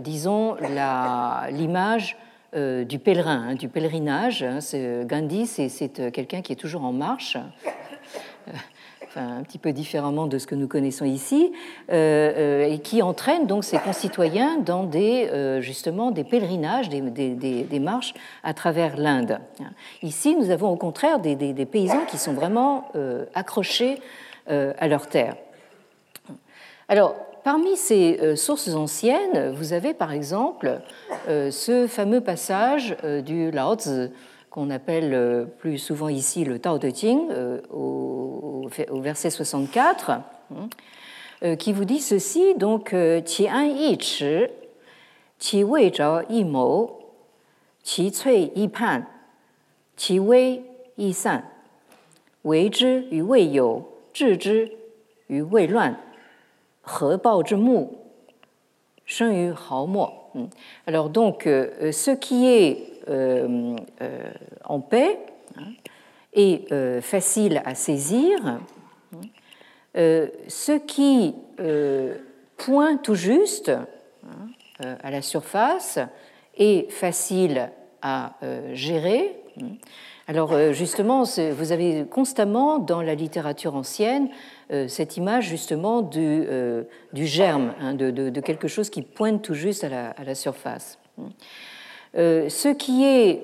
disons, 0.00 0.56
l'image 1.50 2.16
euh, 2.54 2.84
du 2.84 2.98
pèlerin, 2.98 3.48
hein, 3.48 3.54
du 3.54 3.66
pèlerinage. 3.66 4.42
Hein, 4.42 4.58
Gandhi, 5.04 5.46
c'est 5.46 6.00
euh, 6.00 6.10
quelqu'un 6.10 6.42
qui 6.42 6.52
est 6.52 6.56
toujours 6.56 6.84
en 6.84 6.92
marche. 6.92 7.38
Euh, 9.16 9.40
un 9.40 9.42
petit 9.42 9.58
peu 9.58 9.72
différemment 9.72 10.26
de 10.26 10.38
ce 10.38 10.46
que 10.46 10.54
nous 10.54 10.68
connaissons 10.68 11.04
ici, 11.04 11.52
et 11.90 12.80
qui 12.82 13.02
entraîne 13.02 13.46
donc 13.46 13.64
ses 13.64 13.78
concitoyens 13.78 14.58
dans 14.58 14.84
des, 14.84 15.58
justement 15.60 16.10
des 16.10 16.24
pèlerinages, 16.24 16.88
des, 16.88 17.00
des, 17.00 17.78
marches 17.80 18.14
à 18.42 18.54
travers 18.54 18.96
l'Inde. 18.96 19.38
Ici, 20.02 20.34
nous 20.36 20.50
avons 20.50 20.70
au 20.70 20.76
contraire 20.76 21.18
des, 21.18 21.66
paysans 21.66 22.04
qui 22.08 22.18
sont 22.18 22.32
vraiment 22.32 22.90
accrochés 23.34 24.00
à 24.46 24.88
leur 24.88 25.06
terre. 25.08 25.36
Alors, 26.88 27.14
Parmi 27.44 27.76
ces 27.76 28.20
euh, 28.22 28.36
sources 28.36 28.68
anciennes, 28.68 29.50
vous 29.50 29.72
avez 29.72 29.94
par 29.94 30.12
exemple 30.12 30.80
euh, 31.28 31.50
ce 31.50 31.88
fameux 31.88 32.20
passage 32.20 32.96
euh, 33.02 33.20
du 33.20 33.50
Lao 33.50 33.76
qu'on 34.52 34.68
appelle 34.68 35.14
euh, 35.14 35.44
plus 35.46 35.78
souvent 35.78 36.10
ici 36.10 36.44
le 36.44 36.58
Tao 36.58 36.78
Te 36.78 36.94
Ching, 36.94 37.30
euh, 37.30 37.62
au, 37.70 38.68
verset 39.00 39.30
64, 39.30 40.10
hein, 40.10 40.22
euh, 41.42 41.56
qui 41.56 41.72
vous 41.72 41.86
dit 41.86 42.00
ceci 42.00 42.54
donc, 42.56 42.94
Qi 43.24 43.48
an 43.48 43.62
yi 43.62 43.96
chi, 43.98 44.44
qi 45.38 45.64
wei 45.64 45.90
zhao 45.90 46.20
yi 46.28 46.44
mo, 46.44 47.00
qi 47.82 48.12
cui 48.12 48.52
yi 48.54 48.68
pan, 48.68 49.06
qi 49.96 50.20
wei 50.20 50.60
yi 50.98 51.14
san, 51.14 51.40
wei 52.44 52.68
zhi 52.70 53.08
yu 53.10 53.24
wei 53.24 53.48
you, 53.48 53.86
zhi 54.14 54.36
zhi 54.38 54.70
yu 55.30 55.48
wei 55.50 55.66
luan, 55.66 55.96
he 56.84 57.16
bao 57.24 57.42
zhi 57.42 57.56
mu, 57.56 57.86
shen 59.06 59.32
yu 59.32 59.54
hao 59.54 59.86
mo. 59.86 60.10
Hmm. 60.34 60.46
Alors 60.86 61.08
donc, 61.08 61.44
ce 61.44 62.10
qui 62.10 62.46
est 62.46 62.91
en 63.08 64.80
paix 64.80 65.18
hein, 65.56 65.72
est 66.32 67.00
facile 67.00 67.62
à 67.64 67.74
saisir, 67.74 68.60
ce 69.94 70.78
qui 70.78 71.34
pointe 72.56 73.02
tout 73.02 73.14
juste 73.14 73.70
hein, 73.70 74.96
à 75.02 75.10
la 75.10 75.22
surface 75.22 75.98
est 76.56 76.90
facile 76.90 77.70
à 78.00 78.34
gérer. 78.72 79.36
Alors 80.28 80.72
justement, 80.72 81.24
vous 81.24 81.72
avez 81.72 82.06
constamment 82.06 82.78
dans 82.78 83.02
la 83.02 83.14
littérature 83.14 83.74
ancienne 83.74 84.28
euh, 84.72 84.88
cette 84.88 85.18
image 85.18 85.48
justement 85.48 86.00
du, 86.00 86.20
euh, 86.20 86.84
du 87.12 87.26
germe, 87.26 87.74
hein, 87.78 87.94
de, 87.94 88.40
quelque 88.40 88.68
chose 88.68 88.88
qui 88.88 89.02
pointe 89.02 89.42
tout 89.42 89.52
juste 89.52 89.84
à 89.84 90.24
la, 90.24 90.34
surface. 90.34 90.98
Euh, 92.14 92.48
ce 92.48 92.68
qui 92.68 93.04
est 93.04 93.42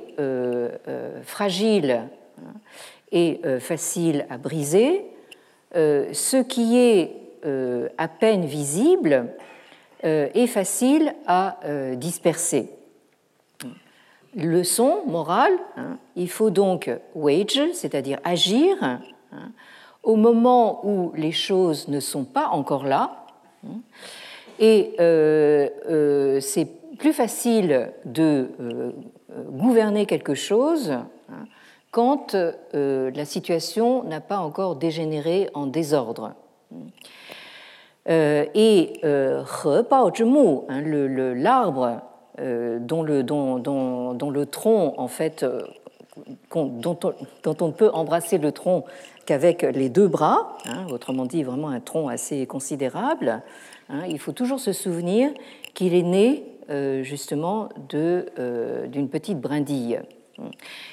fragile 1.23 2.03
et 3.13 3.41
facile 3.61 4.27
à 4.29 4.39
briser, 4.39 5.05
ce 5.73 6.43
qui 6.43 6.79
est 6.79 7.13
à 7.97 8.09
peine 8.09 8.45
visible 8.45 9.29
est 10.03 10.47
facile 10.47 11.15
à 11.27 11.59
disperser. 11.95 12.71
Leçon 14.37 15.03
morale, 15.07 15.55
hein, 15.77 15.97
il 16.15 16.29
faut 16.29 16.51
donc 16.51 16.91
wage, 17.15 17.61
c'est-à-dire 17.73 18.19
agir, 18.25 18.77
hein, 18.83 19.01
au 20.03 20.17
moment 20.17 20.87
où 20.87 21.13
les 21.17 21.33
choses 21.33 21.89
ne 21.89 22.01
sont 22.01 22.25
pas 22.25 22.49
encore 22.49 22.85
là. 22.85 23.27
Et 24.59 24.95
euh, 25.01 25.69
euh, 25.89 26.41
plus 26.99 27.12
facile 27.12 27.93
de 28.05 28.50
euh, 28.61 28.90
gouverner 29.50 30.07
quelque 30.07 30.35
chose 30.35 30.90
hein, 30.90 31.47
quand 31.90 32.37
la 32.75 33.25
situation 33.25 34.05
n'a 34.05 34.21
pas 34.21 34.38
encore 34.38 34.76
dégénéré 34.76 35.49
en 35.55 35.67
désordre. 35.67 36.35
et 38.07 39.00
l'arbre 39.02 40.11
dont 42.38 43.02
le, 43.02 44.45
tronc, 44.45 44.95
en 44.99 45.09
fait, 45.09 45.47
on, 46.55 46.67
dont 46.67 47.57
on 47.61 47.73
peut 47.73 47.90
embrasser 47.93 48.38
le 48.38 48.52
tronc 48.52 48.85
qu'avec 49.28 49.62
les 49.62 49.88
deux 49.88 50.09
bras, 50.09 50.57
hein, 50.67 50.87
autrement 50.90 51.26
dit 51.26 51.43
vraiment 51.43 51.69
un 51.69 51.81
tronc 51.81 52.09
assez 52.09 52.47
considérable, 52.47 53.43
hein, 53.90 54.05
il 54.09 54.19
faut 54.19 54.33
toujours 54.33 54.59
se 54.59 54.73
souvenir 54.73 55.31
qu'il 55.75 55.95
est 55.95 56.02
né 56.02 56.45
euh, 56.45 56.58
justement 56.69 57.69
euh, 57.95 58.87
d'une 58.87 59.09
petite 59.09 59.41
brindille. 59.41 60.01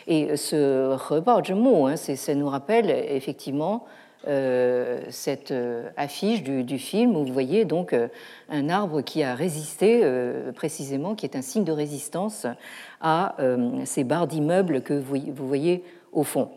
Et 0.08 0.36
ce 0.38 0.96
rebord 0.96 1.42
de 1.42 1.54
hein, 1.88 1.96
ça 1.96 2.34
nous 2.34 2.50
rappelle 2.50 2.90
effectivement 2.90 3.86
euh, 4.28 5.02
cette 5.10 5.54
affiche 5.98 6.42
du, 6.42 6.80
film 6.80 7.16
où 7.16 7.26
vous 7.26 7.34
voyez 7.34 7.64
donc 7.64 7.96
un 8.50 8.70
arbre 8.70 9.02
qui 9.02 9.22
a 9.22 9.36
résisté 9.36 10.04
précisément, 10.56 11.14
qui 11.14 11.28
est 11.28 11.36
un 11.36 11.44
signe 11.44 11.64
de 11.64 11.72
résistance 11.72 12.48
à 13.02 13.36
ces 13.86 14.04
barres 14.04 14.28
d'immeubles 14.28 14.82
que 14.82 14.94
vous 14.94 15.48
voyez 15.48 15.84
au 16.12 16.24
fond. 16.24 16.50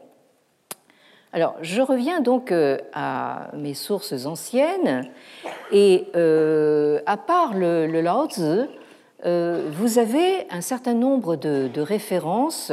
Alors, 1.32 1.56
je 1.60 1.82
reviens 1.82 2.22
donc 2.22 2.52
euh, 2.52 2.78
à 2.94 3.48
mes 3.52 3.74
sources 3.74 4.24
anciennes, 4.24 5.10
et 5.70 6.06
euh, 6.16 7.00
à 7.04 7.18
part 7.18 7.52
le, 7.54 7.86
euh, 8.40 8.64
vous 9.24 9.98
avez 9.98 10.46
un 10.50 10.60
certain 10.60 10.94
nombre 10.94 11.36
de, 11.36 11.80
références, 11.80 12.72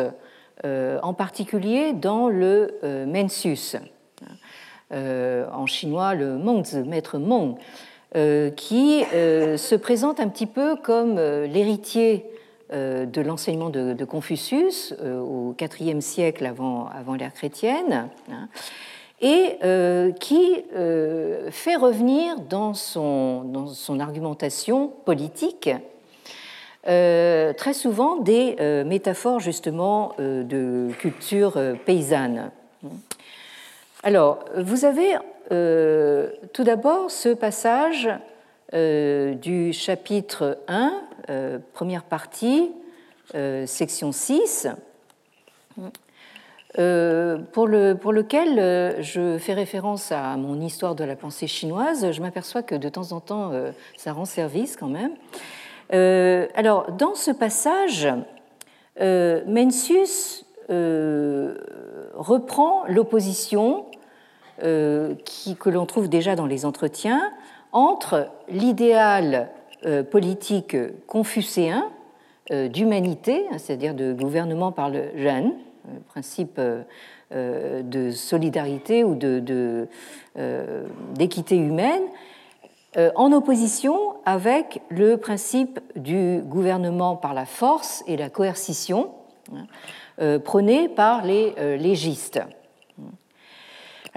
en 0.64 1.14
particulier 1.14 1.94
dans 1.94 2.30
le 2.30 2.80
Mencius, 3.08 3.76
en 4.92 5.66
chinois 5.66 6.14
le 6.16 6.38
Mengzi, 6.38 6.84
maître 6.84 7.18
Meng, 7.18 7.56
qui 8.56 9.04
se 9.12 9.76
présente 9.76 10.20
un 10.20 10.28
petit 10.28 10.46
peu 10.46 10.76
comme 10.76 11.16
l'héritier 11.16 12.26
euh, 12.74 13.06
de 13.06 13.22
l'enseignement 13.22 13.70
de, 13.70 14.06
Confucius 14.06 14.96
euh, 15.00 15.20
au 15.20 15.56
IVe 15.80 16.00
siècle 16.00 16.48
avant, 16.48 16.90
l'ère 17.16 17.32
chrétienne, 17.32 18.10
hein, 18.32 18.48
et 19.22 19.58
euh, 19.64 20.12
qui 20.12 20.64
fait 21.52 21.76
revenir 21.76 22.40
dans 22.40 22.74
son 22.74 24.00
argumentation 24.00 24.92
politique 25.06 25.70
très 26.86 27.74
souvent 27.74 28.18
des 28.18 28.56
métaphores 28.86 29.40
justement 29.40 30.14
de 30.20 30.90
culture 31.00 31.60
paysanne. 31.86 32.52
Alors, 34.04 34.46
vous 34.58 34.86
avez 34.86 35.16
tout 35.50 36.64
d'abord 36.64 37.10
ce 37.10 37.30
passage 37.30 38.10
du 38.72 39.74
chapitre 39.74 40.60
1 40.68 41.06
euh, 41.30 41.58
première 41.74 42.04
partie, 42.04 42.72
euh, 43.34 43.66
section 43.66 44.12
6, 44.12 44.68
euh, 46.78 47.38
pour, 47.52 47.68
pour, 48.00 48.14
lequel 48.14 49.02
je 49.02 49.38
fais 49.40 49.54
référence 49.54 50.12
à 50.12 50.38
mon 50.38 50.62
histoire 50.62 50.94
de 50.94 51.04
la 51.04 51.16
pensée 51.16 51.48
chinoise. 51.48 52.12
Je 52.12 52.22
m'aperçois 52.22 52.62
que 52.62 52.76
de 52.76 52.90
temps 52.90 53.12
en 53.12 53.22
temps, 53.22 53.52
ça 53.98 54.14
rend 54.14 54.26
service 54.26 54.78
quand 54.78 54.90
même. 54.90 55.12
Alors, 55.90 56.92
dans 56.92 57.16
ce 57.16 57.32
passage, 57.32 58.08
Mencius 59.00 60.46
reprend 62.16 62.84
l'opposition 62.88 63.86
que 64.60 65.70
l'on 65.70 65.86
trouve 65.86 66.10
déjà 66.10 66.36
dans 66.36 66.48
les 66.48 66.66
entretiens 66.66 67.22
entre 67.76 68.30
l'idéal 68.48 69.50
euh, 69.86 70.02
politique 70.02 70.76
confucéen 71.06 71.92
euh, 72.52 72.70
d'humanité, 72.70 73.46
hein, 73.52 73.58
c'est-à-dire 73.60 73.94
de 73.94 74.14
gouvernement 74.14 74.72
par 74.72 74.90
le 74.90 75.10
jeune, 75.16 75.54
principe 76.08 76.60
euh, 76.60 77.84
de 77.84 78.10
solidarité 78.10 79.04
ou 79.04 79.14
d'équité 81.14 81.58
humaine, 81.58 82.04
en 83.16 83.32
opposition 83.34 84.16
avec 84.26 84.82
le 84.90 85.18
principe 85.18 85.80
du 85.96 86.42
gouvernement 86.46 87.16
par 87.16 87.34
la 87.34 87.46
force 87.46 88.04
et 88.08 88.16
la 88.16 88.30
coercition, 88.30 89.12
hein, 89.54 90.40
prôné 90.40 90.88
par 90.88 91.24
les 91.24 91.54
légistes. 91.78 92.42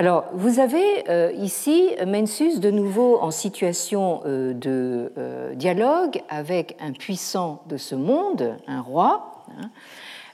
Alors, 0.00 0.26
vous 0.32 0.60
avez 0.60 1.10
euh, 1.10 1.32
ici 1.32 1.90
Mencius 2.06 2.60
de 2.60 2.70
nouveau 2.70 3.18
en 3.20 3.32
situation 3.32 4.20
euh, 4.26 4.54
de 4.54 5.12
euh, 5.18 5.56
dialogue 5.56 6.22
avec 6.28 6.76
un 6.78 6.92
puissant 6.92 7.64
de 7.66 7.76
ce 7.76 7.96
monde, 7.96 8.56
un 8.68 8.80
roi. 8.80 9.44
Hein. 9.58 9.70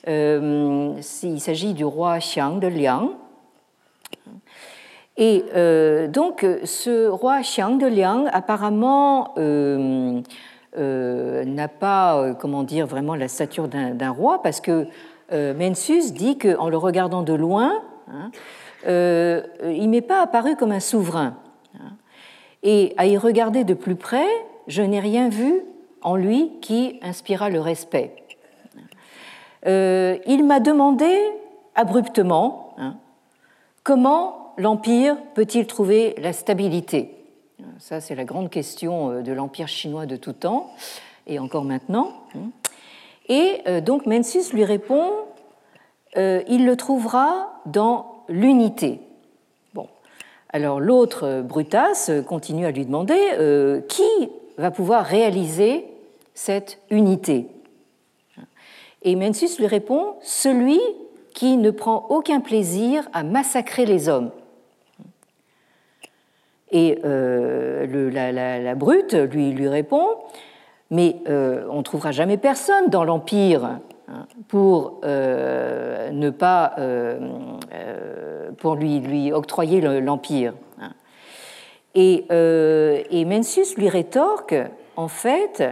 il 0.06 1.40
s'agit 1.40 1.72
du 1.72 1.86
roi 1.86 2.18
Xiang 2.18 2.58
de 2.58 2.66
Liang. 2.66 3.12
Et 5.16 5.44
donc, 6.08 6.44
ce 6.64 7.08
roi 7.08 7.40
Xiang 7.42 7.76
de 7.78 7.86
Liang, 7.86 8.26
apparemment, 8.32 9.34
n'a 10.76 11.68
pas, 11.68 12.34
comment 12.34 12.64
dire, 12.64 12.86
vraiment 12.86 13.14
la 13.14 13.28
stature 13.28 13.68
d'un 13.68 14.10
roi, 14.10 14.42
parce 14.42 14.60
que 14.60 14.86
Mencius 15.30 16.12
dit 16.12 16.36
qu'en 16.36 16.68
le 16.68 16.76
regardant 16.76 17.22
de 17.22 17.32
loin, 17.32 17.80
hein, 18.10 18.30
euh, 18.86 19.42
il 19.64 19.88
m'est 19.88 20.02
pas 20.02 20.22
apparu 20.22 20.56
comme 20.56 20.72
un 20.72 20.80
souverain. 20.80 21.36
Et 22.62 22.94
à 22.96 23.06
y 23.06 23.16
regarder 23.18 23.64
de 23.64 23.74
plus 23.74 23.96
près, 23.96 24.26
je 24.68 24.82
n'ai 24.82 25.00
rien 25.00 25.28
vu 25.28 25.60
en 26.02 26.16
lui 26.16 26.52
qui 26.60 26.98
inspira 27.02 27.50
le 27.50 27.60
respect. 27.60 28.16
Euh, 29.66 30.16
il 30.26 30.44
m'a 30.44 30.60
demandé 30.60 31.10
abruptement 31.74 32.74
hein, 32.78 32.96
comment 33.82 34.43
l'Empire 34.56 35.16
peut-il 35.34 35.66
trouver 35.66 36.14
la 36.18 36.32
stabilité? 36.32 37.10
Ça, 37.78 38.00
c'est 38.00 38.14
la 38.14 38.24
grande 38.24 38.50
question 38.50 39.10
euh, 39.10 39.22
de 39.22 39.32
l'Empire 39.32 39.68
chinois 39.68 40.06
de 40.06 40.16
tout 40.16 40.32
temps, 40.32 40.70
et 41.26 41.38
encore 41.38 41.64
maintenant. 41.64 42.12
Et 43.28 43.60
euh, 43.66 43.80
donc 43.80 44.06
Mencius 44.06 44.52
lui 44.52 44.64
répond, 44.64 45.10
il 46.16 46.64
le 46.64 46.76
trouvera 46.76 47.60
dans 47.66 48.24
l'unité. 48.28 49.00
Bon. 49.74 49.88
Alors 50.50 50.78
l'autre, 50.78 51.42
Brutas, 51.42 52.08
continue 52.26 52.66
à 52.66 52.70
lui 52.70 52.86
demander 52.86 53.18
euh, 53.32 53.80
qui 53.88 54.30
va 54.56 54.70
pouvoir 54.70 55.04
réaliser 55.04 55.86
cette 56.34 56.78
unité? 56.90 57.48
Et 59.02 59.16
Mencius 59.16 59.58
lui 59.58 59.66
répond 59.66 60.14
celui 60.22 60.80
qui 61.34 61.56
ne 61.56 61.72
prend 61.72 62.06
aucun 62.10 62.38
plaisir 62.38 63.08
à 63.12 63.24
massacrer 63.24 63.84
les 63.84 64.08
hommes. 64.08 64.30
Et 66.74 66.98
euh, 67.04 68.10
la, 68.10 68.74
brute 68.74 69.14
lui, 69.14 69.68
répond 69.68 70.06
Mais 70.90 71.16
on 71.26 71.78
ne 71.78 71.82
trouvera 71.82 72.10
jamais 72.10 72.36
personne 72.36 72.90
dans 72.90 73.04
l'Empire 73.04 73.64
hein, 73.64 74.26
pour 74.48 75.00
ne 75.04 76.30
pas 76.30 76.74
pour 78.58 78.74
lui, 78.74 78.98
lui 78.98 79.32
octroyer 79.32 79.80
l'Empire. 79.80 80.54
Hein. 80.80 80.90
Et, 81.94 82.26
et 82.30 83.24
Mencius 83.24 83.76
lui 83.76 83.88
rétorque, 83.88 84.56
en 84.96 85.08
fait, 85.08 85.62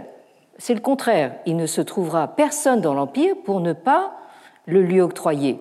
c'est 0.57 0.73
le 0.73 0.79
contraire. 0.79 1.35
Il 1.45 1.57
ne 1.57 1.65
se 1.65 1.81
trouvera 1.81 2.27
personne 2.29 2.79
dans 2.79 2.93
l'Empire 2.93 3.35
pour 3.43 3.59
ne 3.59 3.73
pas 3.73 4.13
le 4.65 4.81
lui 4.81 5.01
octroyer. 5.01 5.59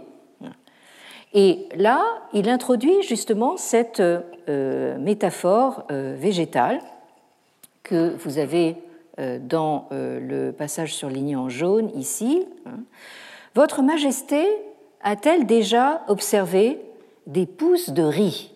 Et 1.34 1.66
là, 1.76 2.04
il 2.32 2.48
introduit 2.48 3.02
justement 3.02 3.56
cette 3.56 4.00
euh, 4.00 4.98
métaphore 4.98 5.84
euh, 5.90 6.14
végétale 6.18 6.80
que 7.82 8.14
vous 8.16 8.38
avez 8.38 8.76
euh, 9.18 9.38
dans 9.40 9.88
le 9.90 10.50
passage 10.50 10.94
surligné 10.94 11.36
en 11.36 11.48
jaune 11.48 11.90
ici. 11.98 12.46
Votre 13.54 13.82
Majesté 13.82 14.46
a-t-elle 15.02 15.46
déjà 15.46 16.02
observé 16.08 16.78
des 17.26 17.46
pousses 17.46 17.90
de 17.90 18.02
riz? 18.02 18.52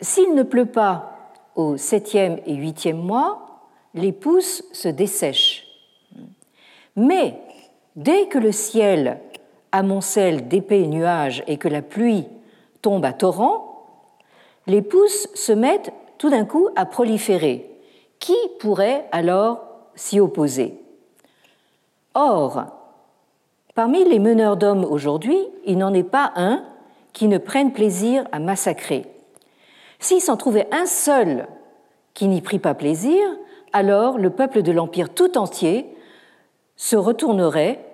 S'il 0.00 0.34
ne 0.34 0.42
pleut 0.42 0.66
pas 0.66 1.32
au 1.54 1.76
septième 1.76 2.38
et 2.46 2.54
huitième 2.54 2.98
mois, 2.98 3.62
les 3.94 4.12
pousses 4.12 4.62
se 4.72 4.88
dessèchent. 4.88 5.66
Mais 6.96 7.38
dès 7.96 8.26
que 8.28 8.38
le 8.38 8.52
ciel 8.52 9.20
amoncelle 9.76 10.48
d'épais 10.48 10.86
nuages 10.86 11.44
et 11.46 11.58
que 11.58 11.68
la 11.68 11.82
pluie 11.82 12.24
tombe 12.82 13.04
à 13.04 13.12
torrent, 13.12 13.86
les 14.66 14.82
pousses 14.82 15.28
se 15.34 15.52
mettent 15.52 15.92
tout 16.18 16.30
d'un 16.30 16.44
coup 16.44 16.68
à 16.76 16.86
proliférer. 16.86 17.70
Qui 18.18 18.36
pourrait 18.58 19.06
alors 19.12 19.60
s'y 19.94 20.18
opposer? 20.18 20.80
Or, 22.14 22.64
parmi 23.74 24.04
les 24.04 24.18
meneurs 24.18 24.56
d'hommes 24.56 24.84
aujourd'hui, 24.84 25.38
il 25.64 25.78
n'en 25.78 25.92
est 25.92 26.02
pas 26.02 26.32
un 26.36 26.64
qui 27.12 27.28
ne 27.28 27.38
prenne 27.38 27.72
plaisir 27.72 28.26
à 28.32 28.38
massacrer. 28.38 29.04
S'il 29.98 30.20
s'en 30.20 30.36
trouvait 30.36 30.68
un 30.72 30.86
seul 30.86 31.46
qui 32.14 32.28
n'y 32.28 32.40
prit 32.40 32.58
pas 32.58 32.74
plaisir, 32.74 33.22
alors 33.72 34.18
le 34.18 34.30
peuple 34.30 34.62
de 34.62 34.72
l'Empire 34.72 35.12
tout 35.12 35.36
entier 35.36 35.86
se 36.76 36.96
retournerait 36.96 37.84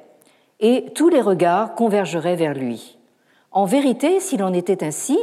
et 0.62 0.87
tous 0.94 1.11
les 1.11 1.20
regards 1.20 1.75
convergeraient 1.75 2.37
vers 2.37 2.55
lui. 2.55 2.96
En 3.51 3.66
vérité, 3.66 4.20
s'il 4.20 4.42
en 4.42 4.55
était 4.55 4.83
ainsi, 4.83 5.18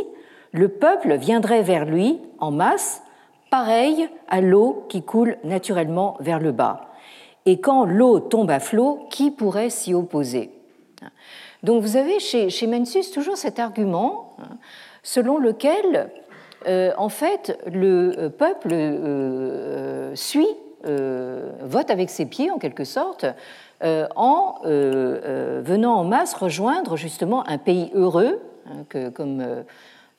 le 0.51 0.67
peuple 0.67 1.15
viendrait 1.15 1.63
vers 1.63 1.85
lui 1.85 2.19
en 2.37 2.51
masse, 2.51 3.01
pareil 3.49 4.09
à 4.27 4.41
l'eau 4.41 4.85
qui 4.89 5.01
coule 5.01 5.37
naturellement 5.43 6.17
vers 6.19 6.39
le 6.39 6.51
bas. 6.51 6.91
Et 7.45 7.59
quand 7.59 7.85
l'eau 7.85 8.19
tombe 8.19 8.51
à 8.51 8.59
flot, 8.59 9.07
qui 9.09 9.31
pourrait 9.31 9.71
s'y 9.71 9.93
opposer? 9.93 10.51
Donc 11.63 11.81
vous 11.81 11.97
avez 11.97 12.19
chez, 12.19 12.49
chez 12.49 12.67
Mencius 12.67 13.11
toujours 13.11 13.37
cet 13.37 13.59
argument 13.59 14.35
hein, 14.39 14.57
selon 15.03 15.37
lequel, 15.37 16.09
euh, 16.67 16.91
en 16.97 17.09
fait, 17.09 17.57
le 17.65 18.27
peuple 18.27 18.69
euh, 18.73 20.15
suit, 20.15 20.47
euh, 20.85 21.51
vote 21.61 21.89
avec 21.91 22.09
ses 22.09 22.25
pieds 22.25 22.51
en 22.51 22.57
quelque 22.57 22.85
sorte, 22.85 23.25
euh, 23.25 23.31
en 23.81 24.55
euh, 24.65 25.21
euh, 25.25 25.61
venant 25.63 25.95
en 25.95 26.03
masse 26.03 26.33
rejoindre 26.33 26.97
justement 26.97 27.47
un 27.47 27.57
pays 27.57 27.91
heureux, 27.93 28.41
hein, 28.67 28.83
que, 28.89 29.09
comme 29.09 29.63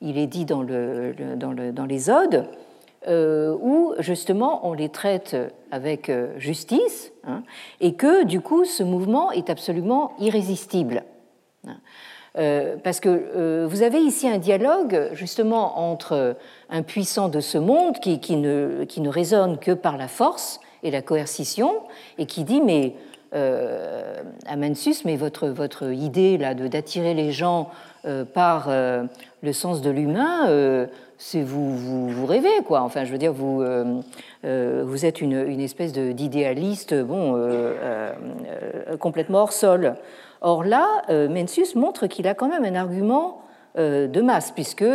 il 0.01 0.17
est 0.17 0.27
dit 0.27 0.45
dans, 0.45 0.63
dans, 0.63 1.51
le, 1.51 1.71
dans 1.71 1.85
les 1.85 2.09
odes, 2.09 2.47
où 3.07 3.93
justement 3.99 4.67
on 4.67 4.73
les 4.73 4.89
traite 4.89 5.35
avec 5.71 6.11
justice, 6.37 7.11
hein, 7.23 7.43
et 7.79 7.93
que 7.93 8.23
du 8.23 8.41
coup 8.41 8.65
ce 8.65 8.83
mouvement 8.83 9.31
est 9.31 9.49
absolument 9.49 10.13
irrésistible. 10.19 11.03
Hein. 11.67 11.77
parce 12.83 12.99
que 12.99 13.65
vous 13.65 13.83
avez 13.83 13.99
ici 13.99 14.27
un 14.27 14.39
dialogue 14.39 15.09
justement 15.13 15.77
entre 15.77 16.35
un 16.71 16.81
puissant 16.81 17.29
de 17.29 17.39
ce 17.39 17.59
monde 17.59 17.99
qui, 17.99 18.35
ne, 18.35 18.85
qui 18.85 19.01
ne 19.01 19.09
résonne 19.09 19.59
que 19.59 19.71
par 19.71 19.97
la 19.97 20.07
force 20.07 20.59
et 20.81 20.89
la 20.89 21.03
coercition, 21.03 21.81
et 22.17 22.25
qui 22.25 22.43
dit 22.43 22.61
mais 22.61 22.95
euh, 23.33 24.23
Amensus, 24.45 25.05
mais 25.05 25.15
votre, 25.15 25.47
votre 25.47 25.89
idée 25.93 26.37
là 26.37 26.53
d'attirer 26.53 27.13
les 27.13 27.31
gens 27.31 27.69
euh, 28.03 28.25
par 28.25 28.65
euh, 28.67 29.03
le 29.41 29.53
sens 29.53 29.81
de 29.81 29.89
l'humain, 29.89 30.87
c'est 31.17 31.41
vous, 31.41 32.09
vous, 32.09 32.25
rêvez 32.25 32.61
quoi. 32.65 32.81
Enfin, 32.81 33.05
je 33.05 33.11
veux 33.11 33.17
dire, 33.17 33.31
vous 33.31 33.63
vous 34.43 35.05
êtes 35.05 35.21
une, 35.21 35.47
une 35.47 35.61
espèce 35.61 35.93
d'idéaliste, 35.93 36.93
bon, 36.93 37.41
complètement 38.99 39.39
hors 39.39 39.53
sol. 39.53 39.95
Or 40.41 40.63
là, 40.63 41.03
Mencius 41.09 41.75
montre 41.75 42.07
qu'il 42.07 42.27
a 42.27 42.33
quand 42.33 42.49
même 42.49 42.65
un 42.65 42.75
argument 42.75 43.43
de 43.77 44.21
masse, 44.21 44.51
puisque 44.51 44.85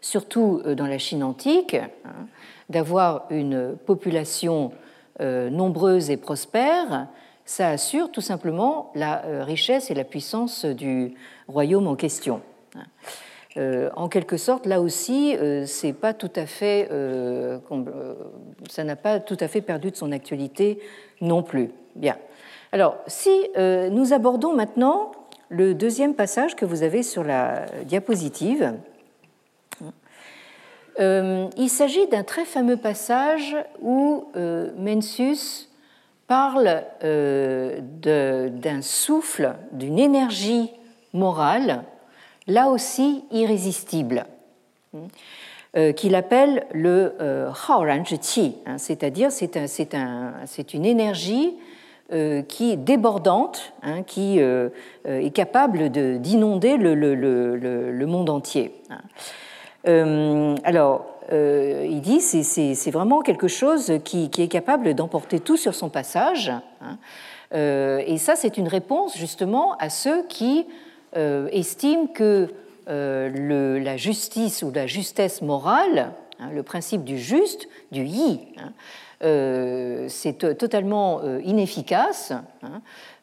surtout 0.00 0.62
dans 0.74 0.86
la 0.86 0.98
Chine 0.98 1.24
antique, 1.24 1.74
hein, 1.74 2.26
d'avoir 2.70 3.26
une 3.30 3.76
population 3.86 4.72
nombreuses 5.20 6.10
et 6.10 6.16
prospères, 6.16 7.08
ça 7.48 7.70
assure 7.70 8.12
tout 8.12 8.20
simplement 8.20 8.92
la 8.94 9.24
euh, 9.24 9.42
richesse 9.42 9.90
et 9.90 9.94
la 9.94 10.04
puissance 10.04 10.66
du 10.66 11.14
royaume 11.48 11.86
en 11.86 11.96
question. 11.96 12.42
Euh, 13.56 13.88
en 13.96 14.08
quelque 14.08 14.36
sorte, 14.36 14.66
là 14.66 14.82
aussi, 14.82 15.34
pas 16.00 16.12
tout 16.12 16.30
à 16.36 16.44
fait, 16.44 16.88
ça 18.68 18.84
n'a 18.84 18.96
pas 18.96 19.18
tout 19.18 19.38
à 19.40 19.48
fait 19.48 19.62
perdu 19.62 19.90
de 19.90 19.96
son 19.96 20.12
actualité 20.12 20.78
non 21.22 21.42
plus. 21.42 21.70
Bien. 21.96 22.18
Alors, 22.70 22.98
si 23.06 23.30
nous 23.56 24.12
abordons 24.12 24.54
maintenant 24.54 25.12
le 25.48 25.74
deuxième 25.74 26.14
passage 26.14 26.54
que 26.54 26.66
vous 26.66 26.82
avez 26.82 27.02
sur 27.02 27.24
la 27.24 27.64
diapositive, 27.86 28.74
euh, 31.00 31.48
il 31.56 31.68
s'agit 31.68 32.06
d'un 32.08 32.24
très 32.24 32.44
fameux 32.44 32.76
passage 32.76 33.56
où 33.80 34.26
euh, 34.36 34.70
Mencius 34.76 35.68
parle 36.26 36.82
euh, 37.04 37.80
d'un 37.80 38.82
souffle, 38.82 39.54
d'une 39.72 39.98
énergie 39.98 40.70
morale, 41.12 41.84
là 42.46 42.68
aussi 42.68 43.24
irrésistible, 43.30 44.26
qu'il 45.96 46.14
appelle 46.14 46.66
le 46.72 47.14
Haoran 47.20 48.02
Qi, 48.02 48.56
hein, 48.66 48.78
c'est-à-dire 48.78 49.30
c'est 49.30 49.56
un, 49.94 50.34
une 50.74 50.84
énergie 50.84 51.54
qui 52.10 52.72
est 52.72 52.76
débordante, 52.76 53.72
hein, 53.82 54.02
qui 54.02 54.38
est 54.38 55.34
capable 55.34 55.90
d'inonder 55.90 56.76
le, 56.76 56.94
le, 56.94 58.06
monde 58.06 58.30
entier. 58.30 58.74
Euh, 59.86 60.56
alors, 60.64 61.06
euh, 61.32 61.86
il 61.88 62.00
dit 62.00 62.20
c'est 62.20 62.42
c'est 62.42 62.90
vraiment 62.90 63.20
quelque 63.20 63.48
chose 63.48 63.92
qui, 64.04 64.30
est 64.38 64.48
capable 64.48 64.94
d'emporter 64.94 65.40
tout 65.40 65.56
sur 65.56 65.74
son 65.74 65.88
passage. 65.88 66.50
Hein. 66.80 66.98
Euh, 67.54 68.02
et 68.06 68.18
ça, 68.18 68.34
c'est 68.36 68.56
une 68.56 68.68
réponse 68.68 69.16
justement 69.16 69.76
à 69.76 69.90
ceux 69.90 70.24
qui 70.26 70.66
estiment 71.14 72.06
que 72.06 72.48
la 72.86 73.96
justice 73.96 74.62
ou 74.62 74.70
la 74.70 74.86
justesse 74.86 75.42
morale, 75.42 76.12
hein, 76.38 76.50
le 76.54 76.62
principe 76.62 77.02
du 77.02 77.18
juste, 77.18 77.68
du 77.90 78.04
yi, 78.04 78.40
hein, 78.58 78.72
c'est 79.20 80.38
totalement 80.56 81.22
inefficace. 81.44 82.32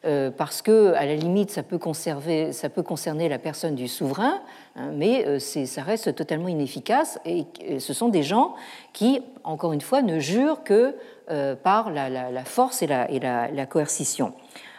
Euh, 0.06 0.30
parce 0.30 0.62
que, 0.62 0.92
à 0.94 1.04
la 1.04 1.16
limite, 1.16 1.50
ça 1.50 1.64
peut, 1.64 1.78
conserver, 1.78 2.52
ça 2.52 2.68
peut 2.68 2.84
concerner 2.84 3.28
la 3.28 3.38
personne 3.38 3.74
du 3.74 3.88
souverain, 3.88 4.40
hein, 4.76 4.90
mais 4.94 5.26
euh, 5.26 5.38
ça 5.40 5.82
reste 5.82 6.14
totalement 6.14 6.46
inefficace. 6.46 7.18
Et 7.24 7.46
ce 7.80 7.92
sont 7.92 8.08
des 8.08 8.22
gens 8.22 8.54
qui, 8.92 9.20
encore 9.42 9.72
une 9.72 9.80
fois, 9.80 10.02
ne 10.02 10.20
jurent 10.20 10.62
que 10.62 10.94
euh, 11.30 11.56
par 11.56 11.90
la, 11.90 12.44
force 12.44 12.82
et, 12.82 12.86
la, 12.86 13.66
coercition. 13.66 14.32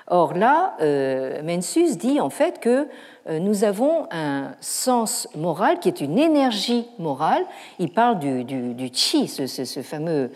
Or 0.10 0.34
là, 0.34 0.77
Mencius 1.43 1.97
dit 1.97 2.21
en 2.21 2.30
fait 2.30 2.62
que 2.62 2.88
nous 3.30 3.65
avons 3.65 4.08
un 4.10 4.53
sens 4.62 5.27
moral 5.36 5.80
qui 5.80 5.89
est 5.89 5.99
une 5.99 6.17
énergie 6.17 6.88
morale. 6.97 7.43
Il 7.77 7.91
parle 7.91 8.19
du, 8.19 8.89
chi, 8.93 9.27
ce 9.27 9.82
fameux 9.82 10.32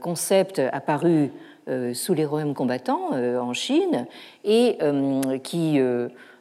concept 0.00 0.60
apparu 0.72 1.30
euh, 1.70 1.94
sous 1.94 2.14
les 2.14 2.24
royaumes 2.24 2.54
combattants 2.54 3.10
euh, 3.12 3.38
en 3.38 3.52
Chine 3.52 4.06
et 4.44 4.78
euh, 4.82 5.38
qui 5.38 5.78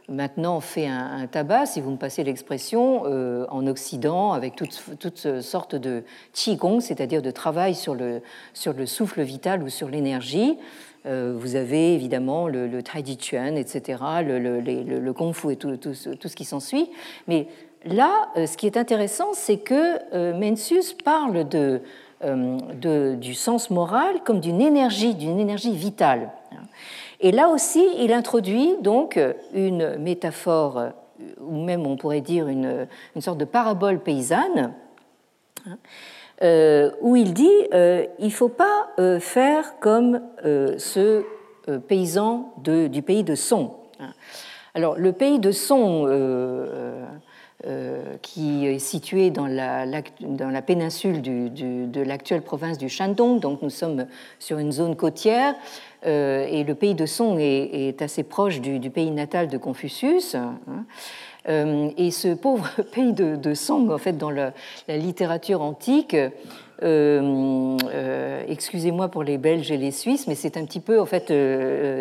maintenant 0.07 0.59
fait 0.59 0.87
un, 0.87 1.27
tabac, 1.27 1.67
si 1.67 1.81
vous 1.81 1.91
me 1.91 1.97
passez 1.97 2.23
l'expression, 2.23 3.03
en 3.03 3.67
Occident 3.67 4.31
avec 4.31 4.55
toutes, 4.55 4.83
toutes 4.99 5.41
sortes 5.41 5.75
de 5.75 6.03
qigong, 6.33 6.79
c'est-à-dire 6.79 7.21
de 7.21 7.29
travail 7.29 7.75
sur 7.75 7.93
le, 7.93 8.21
sur 8.55 8.73
le 8.73 8.87
souffle 8.87 9.21
vital 9.21 9.61
ou 9.61 9.69
sur 9.69 9.87
l'énergie. 9.87 10.57
vous 11.05 11.55
avez 11.55 11.93
évidemment 11.93 12.47
le, 12.47 12.81
tai 12.81 13.03
chi 13.05 13.19
chuan, 13.19 13.55
etc., 13.55 13.99
le, 14.25 14.39
le, 14.39 14.59
le, 14.59 15.13
kung 15.13 15.33
fu 15.33 15.51
et 15.51 15.57
tout, 15.57 15.77
tout 15.77 15.93
ce 15.93 16.35
qui 16.35 16.45
s'ensuit. 16.45 16.89
Mais 17.27 17.45
là, 17.85 18.29
ce 18.35 18.57
qui 18.57 18.65
est 18.65 18.77
intéressant, 18.77 19.33
c'est 19.33 19.57
que 19.57 20.33
Mencius 20.33 20.93
parle 20.93 21.47
de, 21.47 21.81
du 22.21 23.33
sens 23.33 23.69
moral 23.69 24.21
comme 24.25 24.39
d'une 24.39 24.61
énergie, 24.61 25.15
d'une 25.15 25.39
énergie 25.39 25.73
vitale. 25.73 26.31
Et 27.21 27.31
là 27.31 27.49
aussi, 27.49 27.85
il 27.97 28.13
introduit 28.13 28.75
donc 28.81 29.19
une 29.53 29.97
métaphore, 29.97 30.89
ou 31.39 31.63
même 31.63 31.85
on 31.85 31.97
pourrait 31.97 32.21
dire 32.21 32.47
une, 32.47 32.87
une 33.15 33.21
sorte 33.21 33.37
de 33.37 33.45
parabole 33.45 33.99
paysanne, 33.99 34.73
euh, 36.41 36.91
où 37.01 37.17
il 37.17 37.33
dit 37.33 37.49
euh, 37.73 38.05
il 38.19 38.27
ne 38.27 38.31
faut 38.31 38.47
pas 38.47 38.87
euh, 38.97 39.19
faire 39.19 39.77
comme 39.79 40.21
ce 40.45 41.23
paysan 41.87 42.53
de, 42.63 42.87
du 42.87 43.01
pays 43.01 43.23
de 43.23 43.35
Son. 43.35 43.75
Alors, 44.73 44.97
le 44.97 45.11
pays 45.11 45.39
de 45.39 45.51
Son, 45.51 46.05
qui 48.21 48.65
est 48.65 48.79
situé 48.79 49.31
dans 49.31 49.47
la, 49.47 49.85
dans 50.21 50.49
la 50.49 50.61
péninsule 50.61 51.21
de 51.21 52.01
l'actuelle 52.01 52.41
province 52.41 52.77
du 52.77 52.87
Shandong, 52.87 53.39
donc 53.39 53.61
nous 53.61 53.69
sommes 53.69 54.05
sur 54.39 54.59
une 54.59 54.71
zone 54.71 54.95
côtière, 54.95 55.55
et 56.05 56.63
le 56.63 56.73
pays 56.75 56.95
de 56.95 57.05
Song 57.05 57.37
est, 57.39 58.01
assez 58.01 58.23
proche 58.23 58.61
du, 58.61 58.89
pays 58.89 59.11
natal 59.11 59.49
de 59.49 59.57
Confucius. 59.57 60.35
Hein. 60.35 60.57
Euh, 61.47 61.89
et 61.97 62.11
ce 62.11 62.33
pauvre 62.33 62.69
pays 62.91 63.13
de, 63.13 63.53
Song, 63.53 63.89
en 63.91 63.97
fait, 63.97 64.17
dans 64.17 64.29
la, 64.31 64.53
littérature 64.87 65.61
antique, 65.61 66.15
euh, 66.15 67.77
euh, 67.93 68.43
excusez-moi 68.47 69.09
pour 69.09 69.23
les 69.23 69.37
Belges 69.37 69.71
et 69.71 69.77
les 69.77 69.91
Suisses, 69.91 70.27
mais 70.27 70.35
c'est 70.35 70.57
un 70.57 70.65
petit 70.65 70.79
peu, 70.79 70.99
en 70.99 71.05
fait, 71.05 71.33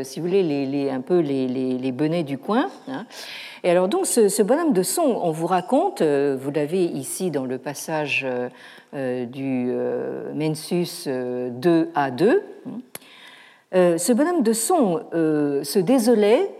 si 0.04 0.20
vous 0.20 0.26
voulez, 0.26 0.42
les, 0.42 0.90
un 0.90 1.00
peu 1.00 1.20
les, 1.20 1.46
les, 1.46 1.92
benets 1.92 2.24
du 2.24 2.38
coin. 2.38 2.68
Hein. 2.88 3.06
Et 3.64 3.70
alors 3.70 3.88
donc, 3.88 4.06
ce, 4.06 4.42
bonhomme 4.42 4.72
de 4.72 4.82
Song, 4.82 5.18
on 5.20 5.30
vous 5.30 5.46
raconte, 5.46 6.02
vous 6.02 6.50
l'avez 6.50 6.84
ici 6.84 7.30
dans 7.30 7.44
le 7.44 7.58
passage 7.58 8.26
du 8.92 9.72
Mensus 10.34 11.06
2 11.06 11.90
à 11.94 12.10
2, 12.10 12.42
ce 13.72 14.12
bonhomme 14.12 14.42
de 14.42 14.52
Song 14.52 15.02
se 15.12 15.78
désolait 15.78 16.50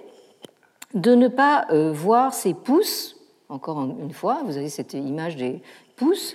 de 0.95 1.15
ne 1.15 1.29
pas 1.29 1.67
euh, 1.71 1.93
voir 1.93 2.33
ses 2.33 2.55
pouces, 2.55 3.17
encore 3.49 3.83
une 3.83 4.13
fois, 4.13 4.43
vous 4.45 4.57
avez 4.57 4.69
cette 4.69 4.95
image 4.95 5.37
des 5.37 5.61
pouces, 5.97 6.35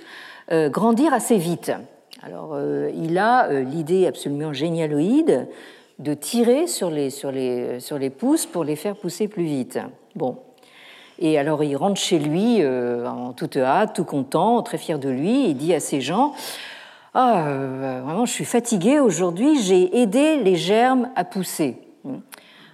euh, 0.52 0.70
grandir 0.70 1.14
assez 1.14 1.38
vite. 1.38 1.72
Alors, 2.22 2.52
euh, 2.54 2.92
il 2.96 3.18
a 3.18 3.62
l'idée 3.62 4.08
absolument 4.08 4.54
génialoïde 4.54 5.48
de 6.00 6.14
tirer 6.14 6.68
sur 6.68 6.90
les, 6.90 7.10
sur, 7.10 7.32
les, 7.32 7.80
sur 7.80 7.98
les 7.98 8.10
pouces 8.10 8.46
pour 8.46 8.64
les 8.64 8.76
faire 8.76 8.96
pousser 8.96 9.28
plus 9.28 9.44
vite. 9.44 9.80
Bon. 10.16 10.38
Et 11.20 11.38
alors, 11.38 11.64
il 11.64 11.76
rentre 11.76 12.00
chez 12.00 12.20
lui 12.20 12.66
en 12.66 13.34
toute 13.34 13.58
hâte, 13.58 13.94
tout 13.96 14.06
content, 14.06 14.62
très 14.64 14.78
fier 14.78 15.00
de 15.00 15.10
lui, 15.10 15.50
et 15.50 15.54
dit 15.54 15.74
à 15.74 15.80
ses 15.80 16.02
gens 16.02 16.34
Ah, 17.14 17.46
vraiment, 18.04 18.26
je 18.26 18.32
suis 18.32 18.46
fatigué 18.46 19.00
aujourd'hui, 19.00 19.62
j'ai 19.62 20.02
aidé 20.02 20.38
les 20.38 20.56
germes 20.56 21.10
à 21.16 21.24
pousser. 21.24 21.78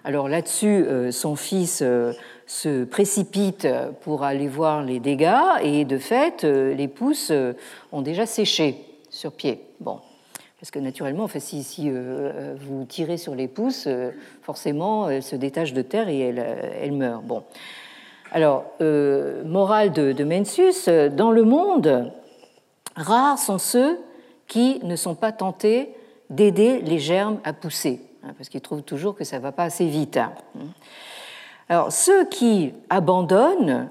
Alors 0.04 0.30
là-dessus, 0.30 0.66
euh, 0.68 1.12
son 1.12 1.36
fils 1.36 1.82
euh, 1.82 2.14
se 2.48 2.84
précipite 2.84 3.68
pour 4.02 4.24
aller 4.24 4.48
voir 4.48 4.82
les 4.82 5.00
dégâts 5.00 5.38
et 5.62 5.86
de 5.86 5.98
fait, 5.98 6.44
euh, 6.44 6.74
les 6.74 6.88
pousses 6.88 7.32
ont 7.92 8.02
déjà 8.02 8.26
séché 8.26 8.78
sur 9.10 9.34
pied. 9.34 9.62
Bon, 9.80 10.00
parce 10.60 10.72
que 10.72 10.80
naturellement, 10.80 11.26
enfin, 11.26 11.40
si, 11.40 11.92
vous 11.92 12.86
tirez 12.86 13.18
sur 13.18 13.36
les 13.36 13.48
pousses, 13.48 13.88
forcément, 14.42 15.10
elles 15.10 15.24
se 15.24 15.36
détachent 15.36 15.74
de 15.74 15.82
terre 15.82 16.10
et 16.10 16.20
elles, 16.20 16.92
meurent. 16.92 17.22
Bon. 17.22 17.44
Alors, 18.32 18.66
morale 18.80 19.92
de, 19.92 20.12
de 20.12 20.24
Mencius, 20.24 20.88
dans 20.88 21.32
le 21.32 21.44
monde, 21.44 22.12
rares 22.96 23.40
sont 23.40 23.58
ceux 23.58 23.98
qui 24.48 24.80
ne 24.84 24.96
sont 24.96 25.16
pas 25.16 25.32
tentés 25.32 25.94
d'aider 26.30 26.82
les 26.82 27.00
germes 27.00 27.40
à 27.44 27.54
pousser. 27.54 28.02
Hein, 28.24 28.34
parce 28.38 28.50
qu'ils 28.50 28.62
trouvent 28.62 28.84
toujours 28.84 29.16
que 29.16 29.24
ça 29.24 29.38
ne 29.38 29.44
va 29.44 29.52
pas 29.52 29.64
assez 29.64 29.88
vite. 29.88 30.18
Hein. 30.18 30.34
Alors, 31.70 31.92
ceux 31.92 32.26
qui 32.26 32.74
abandonnent, 32.90 33.90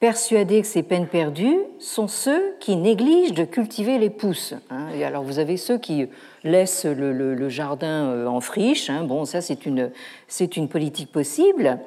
persuadés 0.00 0.60
que 0.60 0.66
c'est 0.66 0.82
peine 0.82 1.06
perdue, 1.06 1.56
sont 1.78 2.08
ceux 2.08 2.54
qui 2.60 2.76
négligent 2.76 3.32
de 3.32 3.44
cultiver 3.44 3.98
les 3.98 4.10
pousses. 4.10 4.54
Hein. 4.70 4.88
Et 4.94 5.04
alors, 5.04 5.22
vous 5.22 5.38
avez 5.38 5.56
ceux 5.56 5.78
qui 5.78 6.08
laissent 6.44 6.84
le, 6.84 7.48
jardin 7.48 8.10
euh, 8.10 8.26
en 8.26 8.40
friche. 8.40 8.90
Bon, 8.90 9.24
ça, 9.24 9.40
c'est 9.40 9.64
une, 9.64 9.90
c'est 10.26 10.56
une 10.56 10.68
politique 10.68 11.10
possible. 11.10 11.78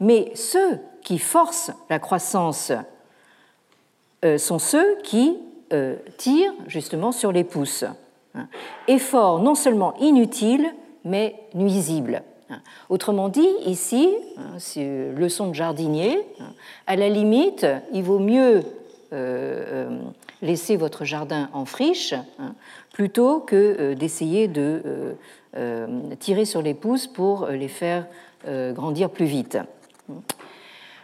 Mais 0.00 0.30
ceux 0.34 0.78
qui 1.02 1.18
forcent 1.18 1.72
la 1.90 1.98
croissance 1.98 2.72
euh, 4.24 4.36
sont 4.36 4.58
ceux 4.58 4.96
qui 5.04 5.36
euh, 5.72 5.96
tirent 6.16 6.52
justement 6.66 7.12
sur 7.12 7.30
les 7.30 7.44
pousses. 7.44 7.84
Effort 8.88 9.40
non 9.40 9.54
seulement 9.54 9.94
inutile, 10.00 10.72
mais 11.04 11.36
nuisible. 11.54 12.22
Autrement 12.88 13.28
dit, 13.28 13.48
ici, 13.64 14.08
hein, 14.36 14.54
c'est 14.58 15.12
leçon 15.12 15.48
de 15.48 15.54
jardinier, 15.54 16.18
hein, 16.40 16.52
à 16.86 16.96
la 16.96 17.08
limite, 17.08 17.66
il 17.92 18.02
vaut 18.02 18.18
mieux 18.18 18.62
euh, 19.12 20.00
laisser 20.42 20.76
votre 20.76 21.04
jardin 21.04 21.48
en 21.52 21.64
friche 21.64 22.14
hein, 22.38 22.54
plutôt 22.92 23.40
que 23.40 23.94
d'essayer 23.94 24.48
de 24.48 25.14
tirer 26.18 26.44
sur 26.44 26.62
les 26.62 26.74
pousses 26.74 27.06
pour 27.06 27.46
les 27.46 27.68
faire 27.68 28.06
grandir 28.46 29.10
plus 29.10 29.26
vite. 29.26 29.58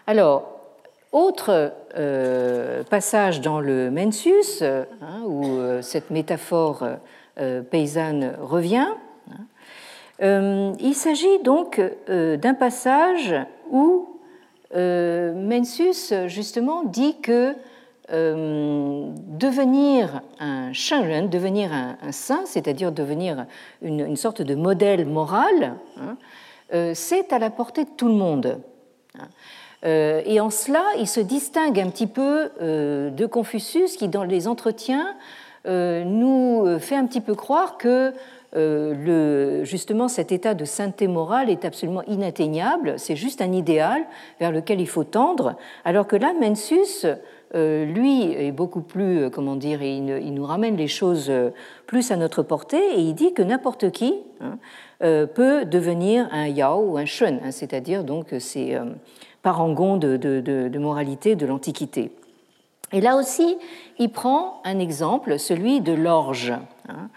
Alors, 0.07 0.61
autre 1.13 1.73
passage 2.91 3.41
dans 3.41 3.61
le 3.61 3.91
Mensus, 3.91 4.63
où 5.27 5.59
cette 5.81 6.11
métaphore 6.11 6.85
paysanne 7.71 8.37
revient, 8.41 8.89
euh, 10.23 10.73
il 10.79 10.95
s'agit 10.95 11.41
donc 11.43 11.81
euh, 12.09 12.37
d'un 12.37 12.55
passage 12.55 13.35
où 13.71 14.09
euh, 14.77 15.35
Mencius 15.35 16.13
justement 16.27 16.85
dit 16.85 17.21
que 17.21 17.55
devenir 18.11 20.21
un 20.39 20.75
shenren, 20.75 21.31
devenir 21.31 21.73
un, 21.73 22.13
saint, 22.13 22.45
c'est-à-dire 22.45 22.93
devenir 22.93 23.47
une, 23.81 24.15
sorte 24.17 24.43
de 24.43 24.55
modèle 24.55 25.07
moral, 25.07 25.77
hein, 25.99 26.19
c'est 26.93 27.33
à 27.33 27.39
la 27.39 27.49
portée 27.49 27.85
de 27.85 27.91
tout 27.97 28.09
le 28.09 28.15
monde. 28.15 28.61
Et 29.85 30.41
en 30.41 30.51
cela, 30.51 30.83
il 30.99 31.07
se 31.07 31.21
distingue 31.21 31.79
un 31.79 31.91
petit 31.91 32.07
peu 32.07 32.51
de 32.61 33.27
Confucius 33.27 33.97
qui, 33.97 34.09
dans 34.09 34.25
les 34.25 34.49
entretiens, 34.49 35.15
nous 35.67 36.79
fait 36.81 36.97
un 36.97 37.07
petit 37.07 37.21
peu 37.21 37.35
croire 37.35 37.77
que 37.77 38.15
euh, 38.57 39.65
justement 39.65 40.07
cet 40.07 40.31
état 40.31 40.55
de 40.55 40.65
sainteté 40.65 41.09
morale 41.09 41.51
est 41.51 41.65
absolument 41.65 42.05
inatteignable, 42.05 42.95
c'est 42.99 43.17
juste 43.17 43.43
un 43.43 43.53
idéal 43.53 44.05
vers 44.39 44.53
lequel 44.53 44.81
il 44.81 44.87
faut 44.87 45.03
tendre, 45.03 45.57
alors 45.85 46.07
que 46.07 46.15
là, 46.15 46.33
Mencius, 46.41 47.05
euh, 47.57 47.85
lui, 47.85 48.33
est 48.33 48.53
beaucoup 48.53 48.81
plus, 48.81 49.25
euh, 49.25 49.31
comment 49.31 49.57
dire, 49.57 49.83
il, 49.83 50.05
nous 50.05 50.45
ramène 50.45 50.77
les 50.77 50.87
choses 50.87 51.33
plus 51.87 52.13
à 52.13 52.17
notre 52.17 52.45
portée 52.45 52.95
et 52.95 53.01
il 53.01 53.15
dit 53.15 53.33
que 53.33 53.43
n'importe 53.43 53.91
qui 53.91 54.15
hein, 54.41 54.59
peut 55.01 55.65
devenir 55.65 56.29
un 56.31 56.47
yao 56.47 56.93
ou 56.93 56.97
un 56.97 57.07
shun, 57.07 57.39
hein, 57.45 57.51
c'est-à-dire 57.51 58.05
donc 58.05 58.35
ces 58.39 58.79
parangons 59.45 59.99
de, 59.99 60.79
moralité 60.79 61.37
de 61.37 61.45
l'Antiquité. 61.45 62.11
Et 62.93 63.01
là 63.01 63.17
aussi, 63.17 63.59
il 63.99 64.11
prend 64.11 64.63
un 64.65 64.79
exemple, 64.79 65.39
celui 65.39 65.83
de 65.83 65.93
l'orge. 65.93 66.55
Hein. 66.89 67.11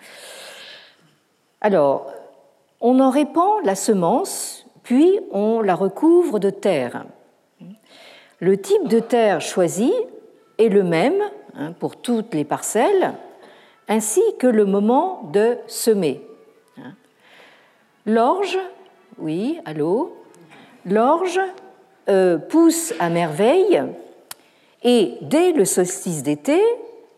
Alors, 1.62 2.12
on 2.82 3.00
en 3.00 3.10
répand 3.10 3.64
la 3.64 3.76
semence, 3.76 4.66
puis 4.84 5.20
on 5.32 5.62
la 5.62 5.74
recouvre 5.74 6.38
de 6.40 6.50
terre. 6.50 7.06
Le 8.40 8.58
type 8.58 8.90
de 8.90 9.00
terre 9.00 9.40
choisi 9.40 9.94
est 10.58 10.70
le 10.70 10.84
même 10.84 11.22
hein, 11.56 11.72
pour 11.80 11.96
toutes 11.96 12.34
les 12.34 12.44
parcelles, 12.44 13.14
ainsi 13.88 14.22
que 14.38 14.48
le 14.48 14.66
moment 14.66 15.30
de 15.32 15.58
semer. 15.68 16.22
L'orge, 18.06 18.60
oui, 19.18 19.60
allô, 19.66 20.14
l'orge 20.86 21.40
euh, 22.10 22.38
pousse 22.38 22.94
à 23.00 23.10
merveille 23.10 23.84
et 24.84 25.18
dès 25.22 25.52
le 25.52 25.66
solstice 25.66 26.24
d'été, 26.24 26.62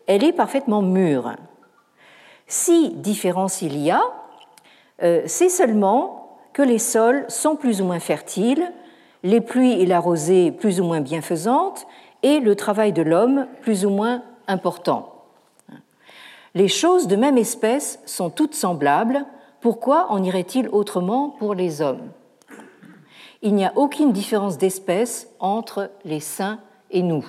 elle 0.06 0.24
est 0.24 0.32
parfaitement 0.32 0.82
mûre. 0.82 1.36
Si 2.46 2.90
différence 2.90 3.62
il 3.62 3.78
y 3.78 3.90
a, 3.90 4.02
euh, 5.02 5.22
c'est 5.26 5.48
seulement 5.48 6.38
que 6.52 6.62
les 6.62 6.78
sols 6.78 7.24
sont 7.28 7.56
plus 7.56 7.80
ou 7.80 7.84
moins 7.84 8.00
fertiles, 8.00 8.72
les 9.22 9.40
pluies 9.40 9.80
et 9.80 9.86
la 9.86 10.00
rosée 10.00 10.50
plus 10.50 10.80
ou 10.80 10.84
moins 10.84 11.00
bienfaisantes, 11.00 11.86
et 12.22 12.40
le 12.40 12.56
travail 12.56 12.92
de 12.92 13.02
l'homme 13.02 13.46
plus 13.62 13.86
ou 13.86 13.90
moins 13.90 14.22
important. 14.46 15.14
Les 16.54 16.68
choses 16.68 17.06
de 17.06 17.16
même 17.16 17.38
espèce 17.38 18.00
sont 18.04 18.30
toutes 18.30 18.54
semblables, 18.54 19.24
pourquoi 19.60 20.10
en 20.10 20.22
irait-il 20.22 20.68
autrement 20.68 21.28
pour 21.28 21.54
les 21.54 21.80
hommes? 21.80 22.10
Il 23.42 23.54
n'y 23.54 23.64
a 23.64 23.72
aucune 23.76 24.12
différence 24.12 24.58
d'espèce 24.58 25.28
entre 25.38 25.90
les 26.04 26.20
saints 26.20 26.60
et 26.90 27.02
nous. 27.02 27.26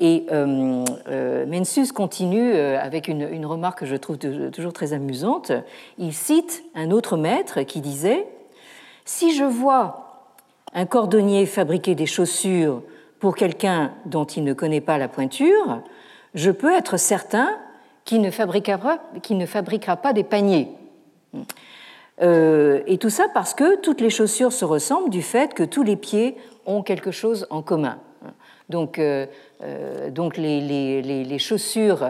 Et 0.00 0.26
euh, 0.32 1.46
Mencius 1.46 1.92
continue 1.92 2.52
avec 2.54 3.06
une, 3.06 3.46
remarque 3.46 3.80
que 3.80 3.86
je 3.86 3.94
trouve 3.94 4.18
toujours 4.18 4.72
très 4.72 4.92
amusante. 4.92 5.52
Il 5.98 6.12
cite 6.12 6.64
un 6.74 6.90
autre 6.90 7.16
maître 7.16 7.62
qui 7.62 7.80
disait 7.80 8.26
Si 9.04 9.34
je 9.34 9.44
vois 9.44 10.04
un 10.72 10.86
cordonnier 10.86 11.46
fabriquer 11.46 11.94
des 11.94 12.06
chaussures 12.06 12.82
pour 13.20 13.36
quelqu'un 13.36 13.92
dont 14.06 14.24
il 14.24 14.42
ne 14.42 14.52
connaît 14.52 14.80
pas 14.80 14.98
la 14.98 15.06
pointure, 15.08 15.82
je 16.34 16.50
peux 16.50 16.74
être 16.74 16.96
certain 16.96 17.56
qu'il 18.04 18.20
ne 18.20 18.30
fabriquera 18.30 19.96
pas 19.96 20.12
des 20.12 20.24
paniers. 20.24 20.68
Euh, 22.22 22.80
et 22.86 22.98
tout 22.98 23.10
ça 23.10 23.26
parce 23.32 23.54
que 23.54 23.76
toutes 23.80 24.00
les 24.00 24.10
chaussures 24.10 24.52
se 24.52 24.64
ressemblent 24.64 25.10
du 25.10 25.22
fait 25.22 25.54
que 25.54 25.64
tous 25.64 25.82
les 25.82 25.96
pieds 25.96 26.36
ont 26.66 26.82
quelque 26.82 27.10
chose 27.10 27.46
en 27.50 27.62
commun. 27.62 27.98
Donc, 28.68 28.98
euh, 28.98 29.26
euh, 29.62 30.10
donc 30.10 30.36
les, 30.36 30.60
les, 30.60 31.02
les, 31.24 31.38
chaussures 31.38 32.08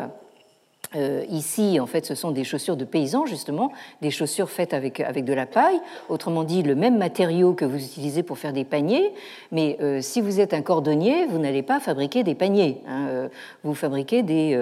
ici, 1.29 1.81
en 1.81 1.87
fait, 1.87 2.07
ce 2.07 2.15
sont 2.15 2.31
des 2.31 2.45
chaussures 2.45 2.77
de 2.77 2.85
paysans, 2.85 3.27
justement, 3.27 3.73
des 4.01 4.13
chaussures 4.13 4.49
faites 4.49 4.73
avec, 4.73 5.01
avec 5.01 5.25
de 5.25 5.33
la 5.33 5.45
paille, 5.45 5.81
autrement 6.09 6.45
dit, 6.45 6.63
le 6.63 6.77
même 6.77 6.99
matériau 6.99 7.53
que 7.53 7.65
vous 7.65 7.85
utilisez 7.85 8.23
pour 8.23 8.39
faire 8.39 8.53
des 8.53 8.63
paniers, 8.63 9.13
mais 9.51 9.77
si 10.03 10.21
vous 10.21 10.39
êtes 10.39 10.55
un 10.55 10.63
cordonnier, 10.63 11.27
vous 11.27 11.39
n'allez 11.39 11.65
pas 11.65 11.81
fabriquer 11.81 12.23
des 12.23 12.37
paniers, 12.37 12.81
hein, 12.87 13.29
vous 13.65 13.75
fabriquez 13.75 14.23
des, 14.23 14.57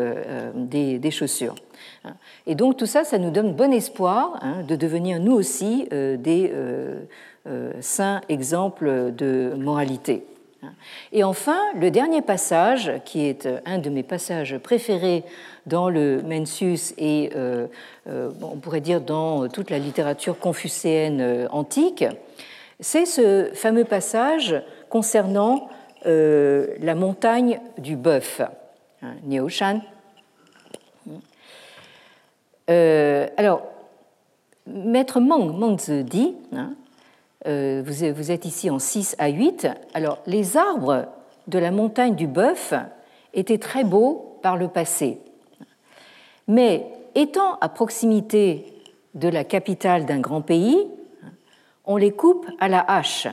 des, 0.55 0.99
des, 0.99 1.11
chaussures. 1.11 1.55
Hein. 2.05 2.15
Et 2.47 2.55
donc 2.55 2.77
tout 2.77 2.87
ça, 2.87 3.05
ça 3.05 3.19
nous 3.19 3.31
donne 3.31 3.53
bon 3.53 3.73
espoir 3.73 4.39
hein, 4.43 4.63
de 4.67 4.77
devenir 4.77 5.21
nous 5.21 5.35
aussi 5.35 5.89
des 5.91 6.53
saints 7.81 8.21
exemples 8.29 9.13
de 9.17 9.53
moralité. 9.57 10.25
Et 11.13 11.25
enfin, 11.25 11.59
le 11.75 11.91
dernier 11.91 12.23
passage, 12.23 12.93
qui 13.05 13.27
est 13.27 13.49
un 13.67 13.79
de 13.79 13.91
mes 13.91 14.03
passages 14.03 14.59
préférés 14.59 15.25
dans 15.67 15.91
le 15.91 16.23
Mencius 16.23 16.95
et 16.99 17.31
euh, 17.35 17.67
euh, 18.09 18.31
on 18.43 18.57
pourrait 18.57 18.81
dire 18.81 19.01
dans 19.01 19.49
toute 19.49 19.71
la 19.71 19.79
littérature 19.79 20.39
confucéenne 20.39 21.21
euh, 21.21 21.49
antique, 21.51 22.05
c'est 22.81 23.07
ce 23.07 23.51
fameux 23.55 23.85
passage 23.85 24.61
concernant 24.89 25.69
la 26.05 26.97
montagne 26.97 27.61
du 27.79 27.95
bœuf, 27.95 28.41
hein, 29.03 29.15
Niaoshan. 32.69 33.33
alors, 33.37 33.63
Maître 34.67 35.21
Meng, 35.21 35.53
Mengzi 35.59 36.05
dit, 36.05 36.35
hein, 36.53 36.75
vous, 37.45 38.15
vous 38.15 38.31
êtes 38.31 38.45
ici 38.45 38.71
en 38.71 38.79
6 38.79 39.17
à 39.19 39.29
8, 39.29 39.69
alors 39.95 40.19
les 40.27 40.57
arbres 40.57 41.07
de 41.49 41.59
la 41.59 41.71
montagne 41.71 42.15
du 42.15 42.27
bœuf 42.27 42.75
étaient 43.35 43.59
très 43.59 43.85
beaux 43.85 44.39
par 44.43 44.57
le 44.57 44.69
passé. 44.69 45.21
Mais 46.49 46.87
étant 47.15 47.59
à 47.61 47.69
proximité 47.69 48.67
de 49.15 49.29
la 49.29 49.45
capitale 49.45 50.07
d'un 50.07 50.21
grand 50.21 50.43
pays, 50.43 50.87
on 51.85 51.97
les 51.97 52.13
coupe 52.13 52.47
à 52.61 52.69
la 52.69 52.81
hache. 52.81 53.29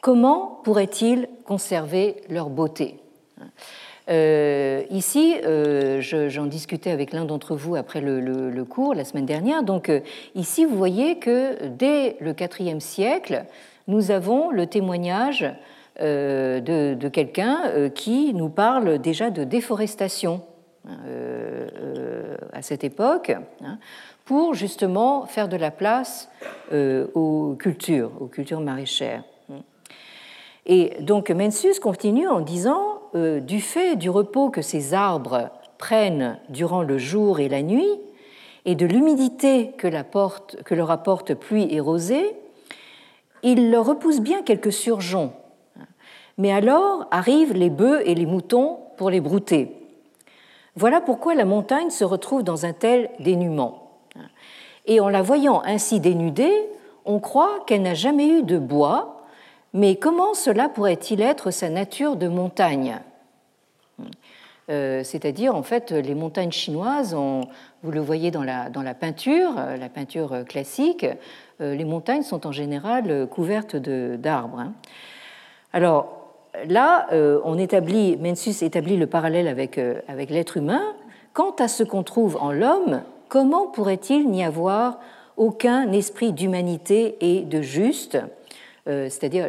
Comment 0.00 0.60
pourraient-ils 0.62 1.28
conserver 1.44 2.22
leur 2.28 2.48
beauté? 2.48 3.00
Euh, 4.08 4.82
ici, 4.90 5.36
euh, 5.44 6.00
j'en 6.00 6.46
discutais 6.46 6.90
avec 6.90 7.12
l'un 7.12 7.24
d'entre 7.24 7.56
vous 7.56 7.74
après 7.74 8.00
le, 8.00 8.64
cours 8.64 8.94
la 8.94 9.04
semaine 9.04 9.26
dernière. 9.26 9.62
Donc, 9.62 9.88
euh, 9.88 10.00
ici, 10.34 10.64
vous 10.64 10.76
voyez 10.76 11.18
que 11.18 11.66
dès 11.66 12.16
le 12.20 12.34
IVe 12.60 12.80
siècle, 12.80 13.44
nous 13.88 14.10
avons 14.10 14.50
le 14.50 14.66
témoignage 14.66 15.46
de, 16.00 17.08
quelqu'un 17.08 17.90
qui 17.94 18.34
nous 18.34 18.50
parle 18.50 18.98
déjà 18.98 19.30
de 19.30 19.44
déforestation 19.44 20.42
euh, 20.86 22.36
à 22.52 22.60
cette 22.60 22.84
époque, 22.84 23.30
hein, 23.64 23.78
pour 24.26 24.54
justement 24.54 25.24
faire 25.24 25.48
de 25.48 25.56
la 25.56 25.70
place 25.70 26.28
aux 26.72 27.56
cultures, 27.58 28.10
aux 28.20 28.26
cultures 28.26 28.60
maraîchères. 28.60 29.22
Et 30.66 30.94
donc 31.00 31.30
Mencius 31.30 31.78
continue 31.78 32.26
en 32.26 32.40
disant 32.40 32.95
du 33.14 33.60
fait 33.60 33.96
du 33.96 34.10
repos 34.10 34.50
que 34.50 34.62
ces 34.62 34.94
arbres 34.94 35.50
prennent 35.78 36.38
durant 36.48 36.82
le 36.82 36.98
jour 36.98 37.40
et 37.40 37.48
la 37.48 37.62
nuit, 37.62 38.00
et 38.64 38.74
de 38.74 38.84
l'humidité 38.84 39.72
que, 39.78 39.86
leur 40.74 40.90
apporte 40.90 41.34
pluie 41.34 41.68
et 41.70 41.80
rosée, 41.80 42.36
il 43.42 43.70
leur 43.70 43.86
repousse 43.86 44.20
bien 44.20 44.42
quelques 44.42 44.72
surgeons. 44.72 45.32
Mais 46.36 46.52
alors 46.52 47.06
arrivent 47.10 47.54
les 47.54 47.70
bœufs 47.70 48.02
et 48.04 48.14
les 48.14 48.26
moutons 48.26 48.80
pour 48.96 49.08
les 49.08 49.20
brouter. 49.20 49.72
Voilà 50.74 51.00
pourquoi 51.00 51.34
la 51.34 51.44
montagne 51.44 51.90
se 51.90 52.04
retrouve 52.04 52.42
dans 52.42 52.66
un 52.66 52.72
tel 52.72 53.08
dénuement. 53.20 54.00
Et 54.86 55.00
en 55.00 55.08
la 55.08 55.22
voyant 55.22 55.62
ainsi 55.64 56.00
dénudée, 56.00 56.68
on 57.04 57.20
croit 57.20 57.60
qu'elle 57.66 57.82
n'a 57.82 57.94
jamais 57.94 58.28
eu 58.28 58.42
de 58.42 58.58
bois, 58.58 59.15
mais 59.76 59.96
comment 59.96 60.34
cela 60.34 60.68
pourrait-il 60.68 61.20
être 61.20 61.50
sa 61.50 61.68
nature 61.68 62.16
de 62.16 62.28
montagne 62.28 62.98
euh, 64.68 65.04
c'est-à-dire 65.04 65.54
en 65.54 65.62
fait 65.62 65.92
les 65.92 66.16
montagnes 66.16 66.50
chinoises, 66.50 67.14
vous 67.14 67.90
le 67.92 68.00
voyez 68.00 68.32
dans 68.32 68.42
la, 68.42 68.68
dans 68.68 68.82
la 68.82 68.94
peinture, 68.94 69.52
euh, 69.56 69.76
la 69.76 69.88
peinture 69.88 70.44
classique, 70.44 71.06
euh, 71.60 71.76
les 71.76 71.84
montagnes 71.84 72.22
sont 72.22 72.48
en 72.48 72.50
général 72.50 73.28
couvertes 73.30 73.76
d'arbres. 73.76 74.58
Hein. 74.58 74.72
Alors 75.72 76.16
là, 76.64 77.06
euh, 77.12 77.40
on 77.44 77.58
établit, 77.58 78.16
Mencius 78.16 78.62
établit 78.62 78.96
le 78.96 79.06
parallèle 79.06 79.48
avec, 79.48 79.78
euh, 79.78 80.00
avec 80.08 80.30
l'être 80.30 80.56
humain. 80.56 80.82
Quant 81.32 81.54
à 81.58 81.68
ce 81.68 81.82
qu'on 81.82 82.02
trouve 82.02 82.36
en 82.40 82.52
l'homme, 82.52 83.02
comment 83.28 83.66
pourrait-il 83.66 84.28
n'y 84.30 84.44
avoir 84.44 84.98
aucun 85.36 85.92
esprit 85.92 86.32
d'humanité 86.32 87.16
et 87.20 87.42
de 87.42 87.60
juste, 87.60 88.18
euh, 88.88 89.08
c'est-à-dire 89.08 89.48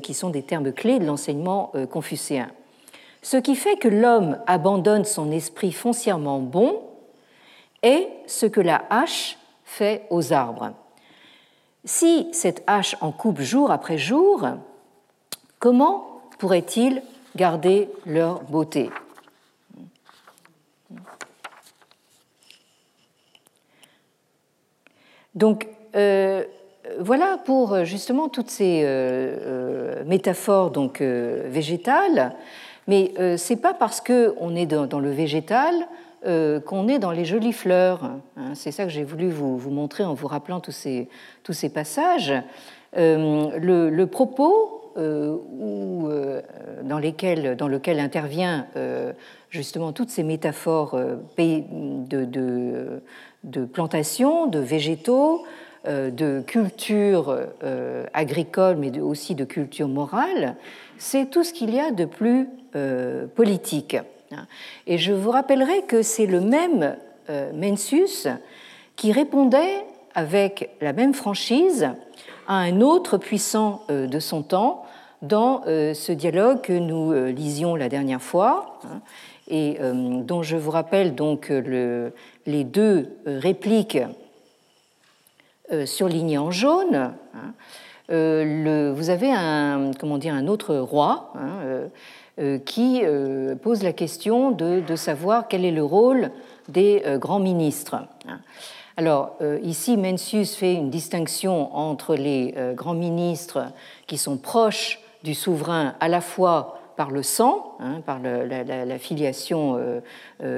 qui 0.00 0.14
sont 0.14 0.30
des 0.30 0.42
termes 0.42 0.72
clés 0.72 0.98
de 0.98 1.04
l'enseignement 1.04 1.72
confucéen 1.90 2.48
Ce 3.22 3.36
qui 3.36 3.54
fait 3.54 3.76
que 3.76 3.88
l'homme 3.88 4.38
abandonne 4.46 5.04
son 5.04 5.30
esprit 5.30 5.72
foncièrement 5.72 6.40
bon 6.40 6.80
est 7.82 8.08
ce 8.26 8.46
que 8.46 8.60
la 8.60 8.84
hache 8.90 9.38
fait 9.64 10.06
aux 10.10 10.32
arbres. 10.32 10.72
Si 11.84 12.28
cette 12.32 12.62
hache 12.66 12.96
en 13.00 13.12
coupe 13.12 13.40
jour 13.40 13.70
après 13.70 13.98
jour, 13.98 14.48
comment 15.58 16.20
pourraient-ils 16.38 17.02
garder 17.36 17.90
leur 18.06 18.42
beauté? 18.44 18.90
Donc, 25.34 25.66
euh, 25.96 26.44
voilà 26.98 27.38
pour 27.44 27.84
justement 27.84 28.28
toutes 28.28 28.50
ces 28.50 28.82
euh, 28.82 29.36
euh, 29.40 30.04
métaphores 30.04 30.70
donc 30.70 31.00
végétales, 31.00 32.34
mais 32.86 33.12
ce 33.16 33.52
n'est 33.52 33.60
pas 33.60 33.74
parce 33.74 34.00
qu'on 34.00 34.54
est 34.54 34.66
dans, 34.66 35.00
le 35.00 35.10
végétal 35.10 35.74
qu'on 36.24 36.88
est 36.88 36.98
dans 36.98 37.10
les 37.10 37.24
jolies 37.24 37.52
fleurs. 37.52 38.04
Hein. 38.36 38.52
C'est 38.54 38.72
ça 38.72 38.84
que 38.84 38.90
j'ai 38.90 39.04
voulu 39.04 39.28
vous, 39.30 39.58
montrer 39.70 40.04
en 40.04 40.14
vous 40.14 40.26
rappelant 40.26 40.60
tous 40.60 40.72
ces, 40.72 41.68
passages. 41.68 42.32
le, 42.94 44.04
propos 44.04 44.84
euh, 44.96 45.36
euh, 45.64 46.42
dans, 46.84 46.98
lequel 47.68 47.98
intervient 47.98 48.66
euh, 48.76 49.12
justement 49.50 49.92
toutes 49.92 50.10
ces 50.10 50.22
métaphores 50.22 50.96
de, 51.36 53.00
de 53.44 53.64
plantation, 53.64 54.46
de 54.46 54.60
végétaux, 54.60 55.44
de 55.86 56.42
culture 56.46 57.38
agricole, 58.12 58.76
mais 58.76 58.98
aussi 59.00 59.34
de 59.34 59.44
culture 59.44 59.88
morale, 59.88 60.56
c'est 60.98 61.30
tout 61.30 61.44
ce 61.44 61.52
qu'il 61.52 61.74
y 61.74 61.80
a 61.80 61.90
de 61.90 62.04
plus 62.04 62.48
politique. 63.34 63.96
Et 64.86 64.98
je 64.98 65.12
vous 65.12 65.30
rappellerai 65.30 65.82
que 65.82 66.02
c'est 66.02 66.26
le 66.26 66.40
même 66.40 66.96
Mencius 67.54 68.28
qui 68.96 69.12
répondait 69.12 69.84
avec 70.14 70.70
la 70.80 70.92
même 70.92 71.14
franchise 71.14 71.90
à 72.46 72.56
un 72.56 72.80
autre 72.80 73.18
puissant 73.18 73.82
de 73.88 74.18
son 74.18 74.42
temps, 74.42 74.84
dans 75.24 75.62
euh, 75.66 75.94
ce 75.94 76.12
dialogue 76.12 76.60
que 76.60 76.72
nous 76.72 77.12
euh, 77.12 77.30
lisions 77.30 77.74
la 77.74 77.88
dernière 77.88 78.22
fois, 78.22 78.78
hein, 78.84 79.00
et 79.48 79.78
euh, 79.80 80.22
dont 80.22 80.42
je 80.42 80.56
vous 80.56 80.70
rappelle 80.70 81.14
donc 81.14 81.52
les 82.46 82.64
deux 82.64 83.16
répliques 83.26 83.98
surlignées 85.86 86.38
en 86.38 86.50
jaune. 86.50 87.12
Hein. 87.34 87.52
vous 88.08 89.10
avez 89.10 89.32
un, 89.32 89.90
comment 89.98 90.18
dire, 90.18 90.34
un 90.34 90.46
autre 90.46 90.76
roi 90.76 91.32
hein, 91.36 92.58
qui 92.64 93.02
pose 93.62 93.82
la 93.82 93.92
question 93.92 94.50
de, 94.50 94.96
savoir 94.96 95.48
quel 95.48 95.64
est 95.64 95.70
le 95.70 95.84
rôle 95.84 96.30
des 96.68 97.02
grands 97.16 97.40
ministres. 97.40 97.96
Alors 98.96 99.38
ici, 99.62 99.96
Mencius 99.96 100.54
fait 100.54 100.74
une 100.74 100.90
distinction 100.90 101.74
entre 101.74 102.14
les 102.14 102.54
grands 102.74 102.94
ministres 102.94 103.66
qui 104.06 104.18
sont 104.18 104.36
proches 104.36 105.00
du 105.22 105.34
souverain 105.34 105.94
à 106.00 106.08
la 106.08 106.20
fois 106.20 106.78
par 106.96 107.10
le 107.10 107.22
sang, 107.22 107.76
hein, 107.80 108.02
par 108.06 108.20
la, 108.20 108.98
filiation 108.98 109.80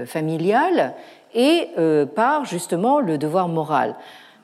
familiale, 0.04 0.94
et 1.34 1.68
par 2.14 2.44
justement 2.44 3.00
le 3.00 3.18
devoir 3.18 3.48
moral. 3.48 3.94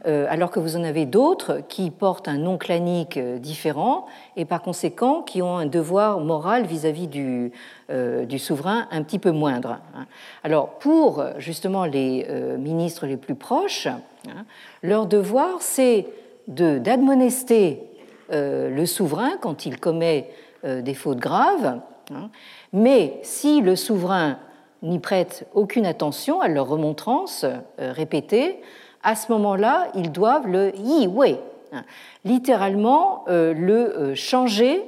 Euh, 0.07 0.27
alors 0.29 0.51
que 0.51 0.59
vous 0.59 0.77
en 0.77 0.83
avez 0.83 1.07
d'autres 1.07 1.61
qui 1.69 1.91
portent 1.91 2.27
un 2.27 2.39
nom 2.39 2.59
clanique 2.59 3.17
euh, 3.17 3.39
différent 3.39 4.07
et 4.37 4.45
par 4.45 4.61
conséquent 4.61 5.23
qui 5.23 5.43
ont 5.43 5.57
un 5.57 5.67
devoir 5.67 6.19
moral 6.19 6.67
vis-à-vis 6.67 7.07
du, 7.07 7.53
euh, 7.91 8.27
souverain 8.39 8.89
un 8.91 9.03
petit 9.05 9.21
peu 9.21 9.31
moindre. 9.31 9.79
Hein. 9.95 10.07
Alors 10.43 10.71
pour 10.71 11.25
justement 11.39 11.85
les 11.85 12.27
ministres 12.59 13.07
les 13.07 13.17
plus 13.17 13.37
proches, 13.37 13.87
hein, 13.87 14.45
leur 14.83 15.07
devoir 15.07 15.61
c'est 15.61 16.07
d'admonester 16.49 17.83
le 18.31 18.85
souverain 18.87 19.33
quand 19.41 19.67
il 19.67 19.79
commet 19.79 20.31
des 20.65 20.95
fautes 20.95 21.19
graves, 21.19 21.81
hein. 22.13 22.31
mais 22.73 23.21
si 23.23 23.61
le 23.61 23.77
souverain 23.77 24.39
n'y 24.83 24.99
prête 24.99 25.47
aucune 25.55 25.87
attention 25.87 26.41
à 26.41 26.49
leur 26.49 26.67
remontrance 26.67 27.45
répétée, 27.79 28.61
à 29.03 29.15
ce 29.15 29.33
moment-là, 29.33 29.89
ils 29.95 30.13
doivent 30.13 30.47
le 30.47 30.73
yi 30.77 31.07
wei, 31.07 31.39
hein, 31.73 31.85
littéralement 32.25 33.25
euh, 33.29 33.53
le 33.53 33.75
euh, 33.75 34.15
changer 34.15 34.83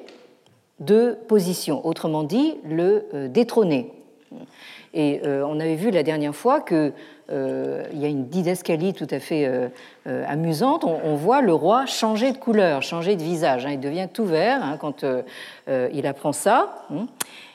de 0.80 1.16
position, 1.28 1.86
autrement 1.86 2.22
dit, 2.22 2.54
le 2.64 3.06
euh, 3.14 3.28
détrôner. 3.28 3.90
Et 4.96 5.22
on 5.24 5.58
avait 5.58 5.74
vu 5.74 5.90
la 5.90 6.04
dernière 6.04 6.36
fois 6.36 6.60
qu'il 6.60 6.92
y 7.28 7.32
a 8.04 8.08
une 8.08 8.28
didascalie 8.28 8.92
tout 8.92 9.08
à 9.10 9.18
fait 9.18 9.72
amusante. 10.06 10.84
On, 10.84 11.16
voit 11.16 11.40
le 11.40 11.52
roi 11.52 11.84
changer 11.84 12.30
de 12.30 12.38
couleur, 12.38 12.82
changer 12.82 13.16
de 13.16 13.22
visage. 13.24 13.66
Hein. 13.66 13.72
il 13.72 13.80
devient 13.80 14.06
tout 14.12 14.24
vert 14.24 14.76
quand 14.80 15.04
il 15.66 16.06
apprend 16.06 16.30
ça. 16.30 16.86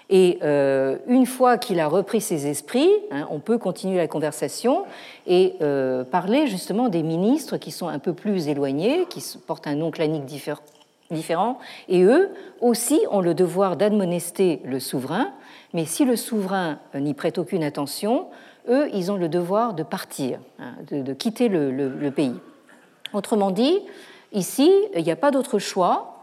Et 0.10 0.39
euh, 0.41 0.97
une 1.07 1.28
fois 1.28 1.57
qu'il 1.57 1.80
a 1.80 1.88
repris 1.88 2.20
ses 2.20 2.47
esprits, 2.47 2.89
hein, 3.12 3.28
on 3.30 3.39
peut 3.39 3.60
continuer 3.60 3.97
la 3.97 4.07
conversation 4.07 4.86
et 5.28 5.53
euh, 5.62 6.03
parler 6.03 6.47
justement 6.47 6.89
des 6.89 7.03
ministres 7.03 7.57
qui 7.57 7.72
sont 7.72 7.88
un 7.88 7.99
peu 7.99 8.14
plus 8.14 8.47
éloignés, 8.47 9.05
qui 9.10 9.24
portent 9.45 9.68
un 9.68 9.76
nom 9.76 9.91
clanique 9.91 10.26
différent, 10.26 11.60
et 11.88 12.01
eux 12.01 12.30
aussi 12.60 12.99
ont 13.12 13.22
le 13.22 13.36
devoir 13.36 13.78
d'admonester 13.78 14.62
le 14.66 14.80
souverain, 14.80 15.32
mais 15.74 15.86
si 15.86 16.05
le 16.05 16.16
souverain 16.16 16.80
euh, 16.95 16.99
n'y 16.99 17.14
prête 17.14 17.38
aucune 17.38 17.64
attention, 17.64 18.28
eux, 18.68 18.89
ils 18.93 19.12
ont 19.12 19.18
le 19.18 19.30
devoir 19.30 19.76
de 19.76 19.84
partir, 19.84 20.39
hein, 20.57 20.74
de, 20.91 21.14
quitter 21.14 21.49
le, 21.49 22.10
pays. 22.10 22.36
Autrement 23.14 23.51
dit, 23.51 23.80
ici, 24.32 24.72
il 24.95 25.03
n'y 25.03 25.12
a 25.12 25.16
pas 25.16 25.32
d'autre 25.32 25.60
choix. 25.60 26.22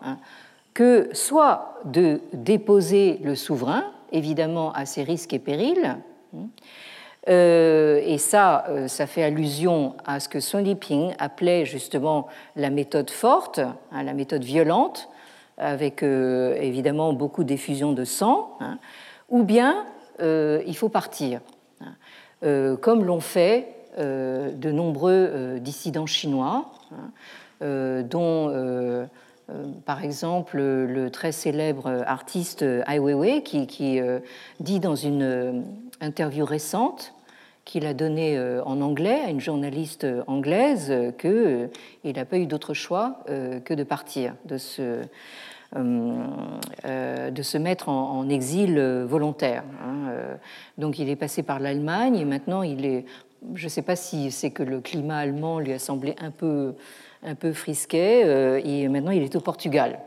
Hein, 0.76 0.82
que 1.08 1.08
soit 1.14 1.80
de 1.86 2.20
déposer 2.34 3.18
le 3.24 3.34
souverain, 3.34 3.84
évidemment 4.12 4.72
à 4.72 4.84
ses 4.84 5.04
risques 5.04 5.32
et 5.32 5.38
périls, 5.38 5.96
euh, 7.28 8.00
et 8.04 8.18
ça, 8.18 8.66
euh, 8.68 8.86
ça 8.86 9.06
fait 9.06 9.24
allusion 9.24 9.94
à 10.04 10.20
ce 10.20 10.28
que 10.28 10.38
Sun 10.38 10.62
Liping 10.62 11.14
appelait 11.18 11.64
justement 11.64 12.28
la 12.56 12.68
méthode 12.68 13.10
forte, 13.10 13.58
hein, 13.58 14.02
la 14.02 14.12
méthode 14.12 14.44
violente, 14.44 15.08
avec 15.56 16.02
euh, 16.02 16.54
évidemment 16.60 17.14
beaucoup 17.14 17.42
d'effusion 17.42 17.92
de 17.92 18.04
sang, 18.04 18.58
hein, 18.60 18.78
ou 19.30 19.44
bien 19.44 19.86
il 20.20 20.74
faut 20.76 20.88
partir, 20.88 21.40
hein, 21.80 22.76
comme 22.80 23.04
l'ont 23.04 23.20
fait 23.20 23.68
de 23.98 24.70
nombreux 24.70 25.58
dissidents 25.60 26.06
chinois, 26.06 26.70
dont 27.60 29.08
par 29.84 30.02
exemple, 30.02 30.58
le 30.58 31.08
très 31.10 31.30
célèbre 31.30 32.02
artiste 32.06 32.62
Ai 32.62 32.98
Weiwei 32.98 33.42
qui, 33.42 33.66
qui 33.66 34.00
euh, 34.00 34.18
dit 34.58 34.80
dans 34.80 34.96
une 34.96 35.22
euh, 35.22 35.60
interview 36.00 36.44
récente 36.44 37.14
qu'il 37.64 37.86
a 37.86 37.94
donnée 37.94 38.38
en 38.64 38.80
anglais 38.80 39.18
à 39.26 39.30
une 39.30 39.40
journaliste 39.40 40.06
anglaise 40.28 40.94
qu'il 41.18 41.68
n'a 42.04 42.24
pas 42.24 42.38
eu 42.38 42.46
d'autre 42.46 42.74
choix 42.74 43.24
que 43.26 43.74
de 43.74 43.82
partir, 43.82 44.34
de 44.44 44.56
se, 44.56 45.00
de 45.74 47.42
se 47.42 47.58
mettre 47.58 47.88
en, 47.88 48.28
exil 48.28 48.78
volontaire. 49.08 49.64
Hein, 49.84 50.12
donc 50.78 51.00
il 51.00 51.08
est 51.08 51.16
passé 51.16 51.42
par 51.42 51.58
l'Allemagne 51.58 52.14
et 52.14 52.24
maintenant 52.24 52.62
il 52.62 52.84
est... 52.84 53.04
Je 53.54 53.64
ne 53.64 53.68
sais 53.68 53.82
pas 53.82 53.96
si 53.96 54.30
c'est 54.30 54.50
que 54.50 54.62
le 54.62 54.80
climat 54.80 55.18
allemand 55.18 55.60
lui 55.60 55.72
a 55.72 55.78
semblé 55.78 56.14
un 56.20 56.30
peu 56.30 56.74
un 57.26 57.34
peu 57.34 57.52
frisquet, 57.52 58.22
euh, 58.24 58.60
et 58.64 58.88
maintenant 58.88 59.10
il 59.10 59.22
est 59.22 59.36
au 59.36 59.40
Portugal. 59.40 59.98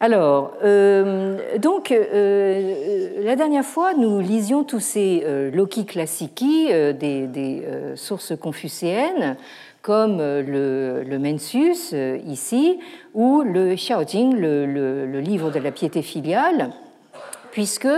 Alors, 0.00 0.54
euh, 0.64 1.58
donc, 1.58 1.92
euh, 1.92 3.22
la 3.22 3.36
dernière 3.36 3.66
fois, 3.66 3.92
nous 3.92 4.18
lisions 4.18 4.64
tous 4.64 4.80
ces 4.80 5.22
Loki 5.52 5.84
classici 5.84 6.68
des, 6.68 7.62
sources 7.96 8.32
confucéennes, 8.34 9.36
comme 9.82 10.18
le, 10.18 11.02
le 11.06 11.18
Mensus 11.18 11.94
ici, 12.26 12.78
ou 13.12 13.42
le 13.42 13.74
Xiaojing, 13.74 14.34
le, 14.34 14.64
le, 14.64 15.20
livre 15.20 15.50
de 15.50 15.58
la 15.58 15.70
piété 15.70 16.00
filiale, 16.00 16.70
puisque, 17.50 17.88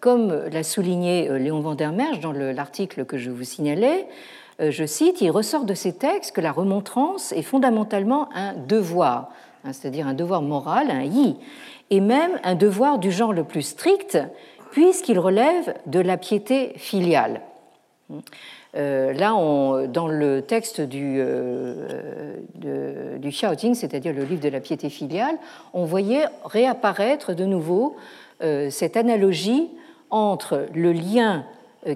comme 0.00 0.32
l'a 0.50 0.62
souligné 0.62 1.28
Léon 1.38 1.60
Vandermerge 1.60 2.20
dans 2.20 2.32
l'article 2.32 3.04
que 3.04 3.18
je 3.18 3.30
vous 3.30 3.44
signalais, 3.44 4.06
euh, 4.60 4.70
je 4.70 4.84
cite, 4.84 5.20
il 5.20 5.30
ressort 5.30 5.64
de 5.64 5.74
ces 5.74 5.92
textes 5.92 6.34
que 6.34 6.40
la 6.40 6.52
remontrance 6.52 7.32
est 7.32 7.42
fondamentalement 7.42 8.28
un 8.34 8.54
devoir, 8.54 9.30
hein, 9.64 9.72
c'est-à-dire 9.72 10.06
un 10.06 10.14
devoir 10.14 10.42
moral, 10.42 10.90
un 10.90 11.02
yi, 11.02 11.36
et 11.90 12.00
même 12.00 12.40
un 12.42 12.54
devoir 12.54 12.98
du 12.98 13.12
genre 13.12 13.32
le 13.32 13.44
plus 13.44 13.62
strict, 13.62 14.18
puisqu'il 14.72 15.18
relève 15.18 15.74
de 15.86 16.00
la 16.00 16.16
piété 16.16 16.72
filiale. 16.76 17.40
Euh, 18.76 19.12
là, 19.12 19.30
dans 19.86 20.08
le 20.08 20.42
texte 20.42 20.80
du, 20.80 21.16
euh, 21.18 22.34
du 22.54 23.28
Xiaojing, 23.28 23.74
c'est-à-dire 23.74 24.12
le 24.12 24.24
livre 24.24 24.42
de 24.42 24.48
la 24.48 24.60
piété 24.60 24.90
filiale, 24.90 25.36
on 25.72 25.84
voyait 25.84 26.24
réapparaître 26.44 27.34
de 27.34 27.44
nouveau 27.44 27.96
cette 28.70 28.96
analogie 28.96 29.68
entre 30.10 30.66
le 30.74 30.92
lien 30.92 31.44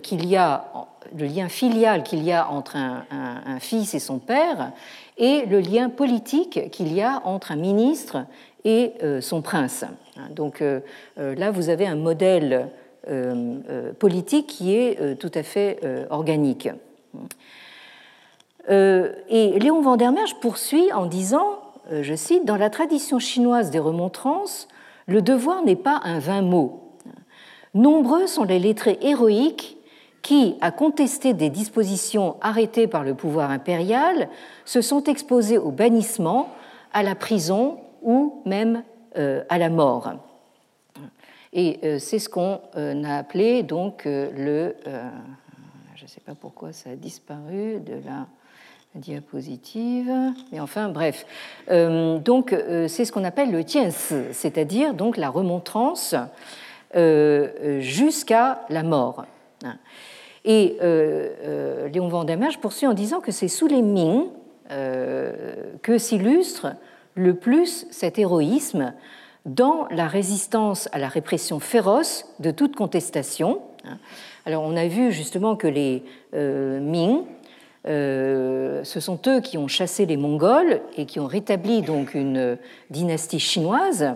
qu'il 0.02 0.26
y 0.26 0.36
a 0.36 0.88
le 1.16 1.26
lien 1.26 1.48
filial 1.48 2.02
qu'il 2.02 2.22
y 2.22 2.32
a 2.32 2.48
entre 2.48 2.76
un, 2.76 3.58
fils 3.60 3.94
et 3.94 3.98
son 3.98 4.18
père 4.18 4.72
et 5.18 5.46
le 5.46 5.60
lien 5.60 5.88
politique 5.88 6.70
qu'il 6.70 6.92
y 6.92 7.02
a 7.02 7.22
entre 7.24 7.52
un 7.52 7.56
ministre 7.56 8.24
et 8.64 8.92
euh, 9.02 9.20
son 9.20 9.42
prince. 9.42 9.84
Donc 10.30 10.62
euh, 10.62 10.80
euh, 11.18 11.34
là, 11.34 11.50
vous 11.50 11.68
avez 11.68 11.86
un 11.86 11.96
modèle 11.96 12.68
politique 13.98 14.46
qui 14.46 14.76
est 14.76 15.18
tout 15.18 15.32
à 15.34 15.42
fait 15.42 15.80
organique. 16.08 16.68
et 18.68 19.58
Léon 19.58 19.82
Vandermerge 19.82 20.36
poursuit 20.38 20.92
en 20.92 21.06
disant, 21.06 21.58
je 21.90 22.14
cite, 22.14 22.44
Dans 22.44 22.56
la 22.56 22.70
tradition 22.70 23.18
chinoise 23.18 23.72
des 23.72 23.80
remontrances, 23.80 24.68
le 25.08 25.20
devoir 25.20 25.64
n'est 25.64 25.74
pas 25.74 26.00
un 26.04 26.20
vain 26.20 26.42
mot. 26.42 26.81
Nombreux 27.74 28.26
sont 28.26 28.44
les 28.44 28.58
lettrés 28.58 28.98
héroïques 29.00 29.78
qui, 30.20 30.56
à 30.60 30.70
contester 30.70 31.34
des 31.34 31.50
dispositions 31.50 32.36
arrêtées 32.40 32.86
par 32.86 33.02
le 33.02 33.14
pouvoir 33.14 33.50
impérial, 33.50 34.28
se 34.64 34.80
sont 34.80 35.04
exposés 35.04 35.58
au 35.58 35.70
bannissement, 35.70 36.48
à 36.92 37.02
la 37.02 37.14
prison 37.14 37.78
ou 38.02 38.42
même 38.44 38.82
euh, 39.16 39.42
à 39.48 39.58
la 39.58 39.70
mort. 39.70 40.12
Et 41.52 41.80
euh, 41.82 41.98
c'est 41.98 42.18
ce 42.18 42.28
qu'on 42.28 42.60
euh, 42.76 43.04
a 43.04 43.18
appelé 43.18 43.62
donc 43.62 44.04
le. 44.04 44.76
je 45.94 46.02
ne 46.02 46.08
sais 46.08 46.20
pas 46.20 46.34
pourquoi 46.34 46.72
ça 46.72 46.90
a 46.90 46.96
disparu 46.96 47.80
de 47.80 47.94
la 48.04 48.26
diapositive, 48.94 50.12
mais 50.52 50.60
enfin 50.60 50.90
bref. 50.90 51.24
donc 51.68 52.54
c'est 52.88 53.06
ce 53.06 53.10
qu'on 53.10 53.24
appelle 53.24 53.50
le 53.50 53.64
tiens, 53.64 53.88
c'est-à-dire 53.90 54.92
donc 54.92 55.16
la 55.16 55.30
remontrance 55.30 56.14
jusqu'à 56.94 58.62
la 58.68 58.82
mort. 58.82 59.24
Et 60.44 60.76
euh, 60.82 61.28
euh, 61.44 61.88
Léon 61.88 62.08
Vandamerge 62.08 62.58
poursuit 62.58 62.86
en 62.86 62.94
disant 62.94 63.20
que 63.20 63.30
c'est 63.30 63.48
sous 63.48 63.66
les 63.66 63.82
Ming 63.82 64.24
euh, 64.70 65.54
que 65.82 65.98
s'illustre 65.98 66.74
le 67.14 67.34
plus 67.34 67.86
cet 67.90 68.18
héroïsme 68.18 68.92
dans 69.44 69.86
la 69.90 70.08
résistance 70.08 70.88
à 70.92 70.98
la 70.98 71.08
répression 71.08 71.60
féroce 71.60 72.26
de 72.40 72.50
toute 72.50 72.76
contestation. 72.76 73.60
Alors 74.46 74.62
on 74.62 74.76
a 74.76 74.86
vu 74.86 75.12
justement 75.12 75.56
que 75.56 75.66
les 75.66 76.04
Ming, 76.32 77.22
ce 77.84 78.82
sont 78.84 79.18
eux 79.26 79.40
qui 79.40 79.58
ont 79.58 79.66
chassé 79.66 80.06
les 80.06 80.16
Mongols 80.16 80.80
et 80.96 81.06
qui 81.06 81.18
ont 81.18 81.26
rétabli 81.26 81.82
donc 81.82 82.14
une 82.14 82.56
dynastie 82.90 83.40
chinoise. 83.40 84.14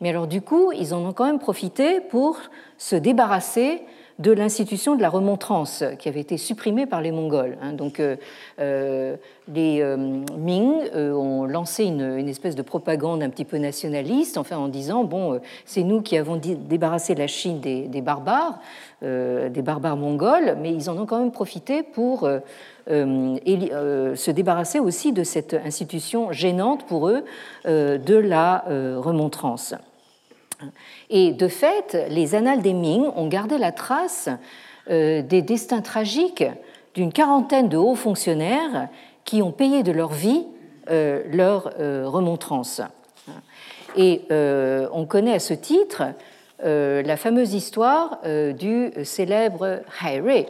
Mais 0.00 0.10
alors 0.10 0.26
du 0.26 0.42
coup, 0.42 0.72
ils 0.72 0.94
en 0.94 1.04
ont 1.04 1.12
quand 1.12 1.26
même 1.26 1.38
profité 1.38 2.00
pour 2.00 2.38
se 2.78 2.96
débarrasser 2.96 3.82
de 4.18 4.32
l'institution 4.32 4.96
de 4.96 5.02
la 5.02 5.10
remontrance 5.10 5.84
qui 5.98 6.08
avait 6.08 6.20
été 6.20 6.38
supprimée 6.38 6.86
par 6.86 7.02
les 7.02 7.12
Mongols. 7.12 7.58
Hein. 7.60 7.72
Donc 7.72 8.00
euh, 8.00 8.16
euh, 8.60 9.16
les 9.46 9.84
Ming 10.38 10.90
ont 10.94 11.44
lancé 11.44 11.84
une, 11.84 12.26
espèce 12.28 12.54
de 12.54 12.62
propagande 12.62 13.22
un 13.22 13.28
petit 13.28 13.44
peu 13.44 13.58
nationaliste, 13.58 14.38
enfin 14.38 14.56
en 14.56 14.68
disant 14.68 15.04
bon, 15.04 15.38
c'est 15.66 15.82
nous 15.82 16.00
qui 16.00 16.16
avons 16.16 16.36
débarrassé 16.36 17.14
la 17.14 17.26
Chine 17.26 17.60
des, 17.60 18.00
barbares, 18.00 18.58
des 19.02 19.62
barbares 19.62 19.98
mongols, 19.98 20.56
mais 20.60 20.72
ils 20.72 20.88
en 20.88 20.96
ont 20.96 21.06
quand 21.06 21.18
même 21.18 21.30
profité 21.30 21.82
pour 21.82 22.26
se 22.88 24.30
débarrasser 24.30 24.78
aussi 24.78 25.12
de 25.12 25.24
cette 25.24 25.54
institution 25.54 26.32
gênante 26.32 26.86
pour 26.86 27.08
eux 27.08 27.24
de 27.64 28.16
la 28.16 28.64
remontrance. 28.68 29.74
Et 31.10 31.32
de 31.32 31.48
fait, 31.48 32.06
les 32.08 32.34
annales 32.34 32.62
des 32.62 32.72
Ming 32.72 33.06
ont 33.16 33.28
gardé 33.28 33.58
la 33.58 33.72
trace 33.72 34.28
euh, 34.90 35.22
des 35.22 35.42
destins 35.42 35.82
tragiques 35.82 36.44
d'une 36.94 37.12
quarantaine 37.12 37.68
de 37.68 37.76
hauts 37.76 37.94
fonctionnaires 37.94 38.88
qui 39.24 39.42
ont 39.42 39.52
payé 39.52 39.82
de 39.82 39.92
leur 39.92 40.12
vie 40.12 40.44
euh, 40.90 41.22
leur 41.32 41.72
euh, 41.80 42.04
remontrance. 42.06 42.80
Et 43.96 44.22
on 44.30 45.06
connaît 45.06 45.32
à 45.32 45.38
ce 45.38 45.54
titre 45.54 46.02
la 46.62 47.16
fameuse 47.16 47.54
histoire 47.54 48.20
du 48.58 48.92
célèbre 49.04 49.80
Hai 50.04 50.46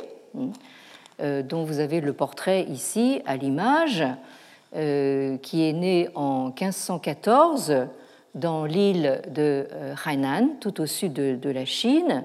dont 1.18 1.64
vous 1.64 1.80
avez 1.80 2.00
le 2.00 2.12
portrait 2.12 2.64
ici 2.64 3.22
à 3.24 3.36
l'image, 3.36 4.04
qui 4.72 5.68
est 5.68 5.72
né 5.72 6.08
en 6.14 6.46
1514 6.48 7.88
dans 8.36 8.66
l'île 8.66 9.22
de 9.28 9.66
euh, 9.72 9.94
Hainan, 10.04 10.50
tout 10.60 10.80
au 10.80 10.86
sud 10.86 11.14
de, 11.14 11.50
la 11.50 11.64
Chine, 11.64 12.24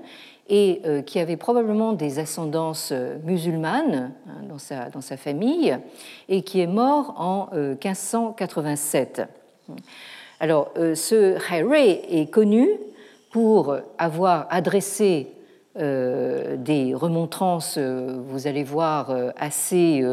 et 0.50 0.82
euh, 0.86 1.02
qui 1.02 1.20
avait 1.20 1.38
probablement 1.38 1.94
des 1.94 2.20
ascendances 2.20 2.89
euh, 2.92 3.18
musulmanes 3.24 4.12
hein, 4.28 4.44
dans, 4.48 4.60
sa, 4.60 4.89
dans 4.89 5.02
sa 5.02 5.18
famille, 5.18 5.76
et 6.28 6.44
qui 6.44 6.60
est 6.60 6.68
mort 6.68 7.16
en 7.18 7.50
1587. 7.54 9.24
Alors, 10.39 10.72
ce 10.76 11.38
Hai 11.54 12.22
est 12.22 12.30
connu 12.30 12.68
pour 13.32 13.78
avoir 13.98 14.48
adressé 14.50 15.28
des 15.76 16.93
remontrances, 16.93 17.78
vous 17.78 18.47
allez 18.47 18.63
voir, 18.63 19.15
assez 19.38 20.03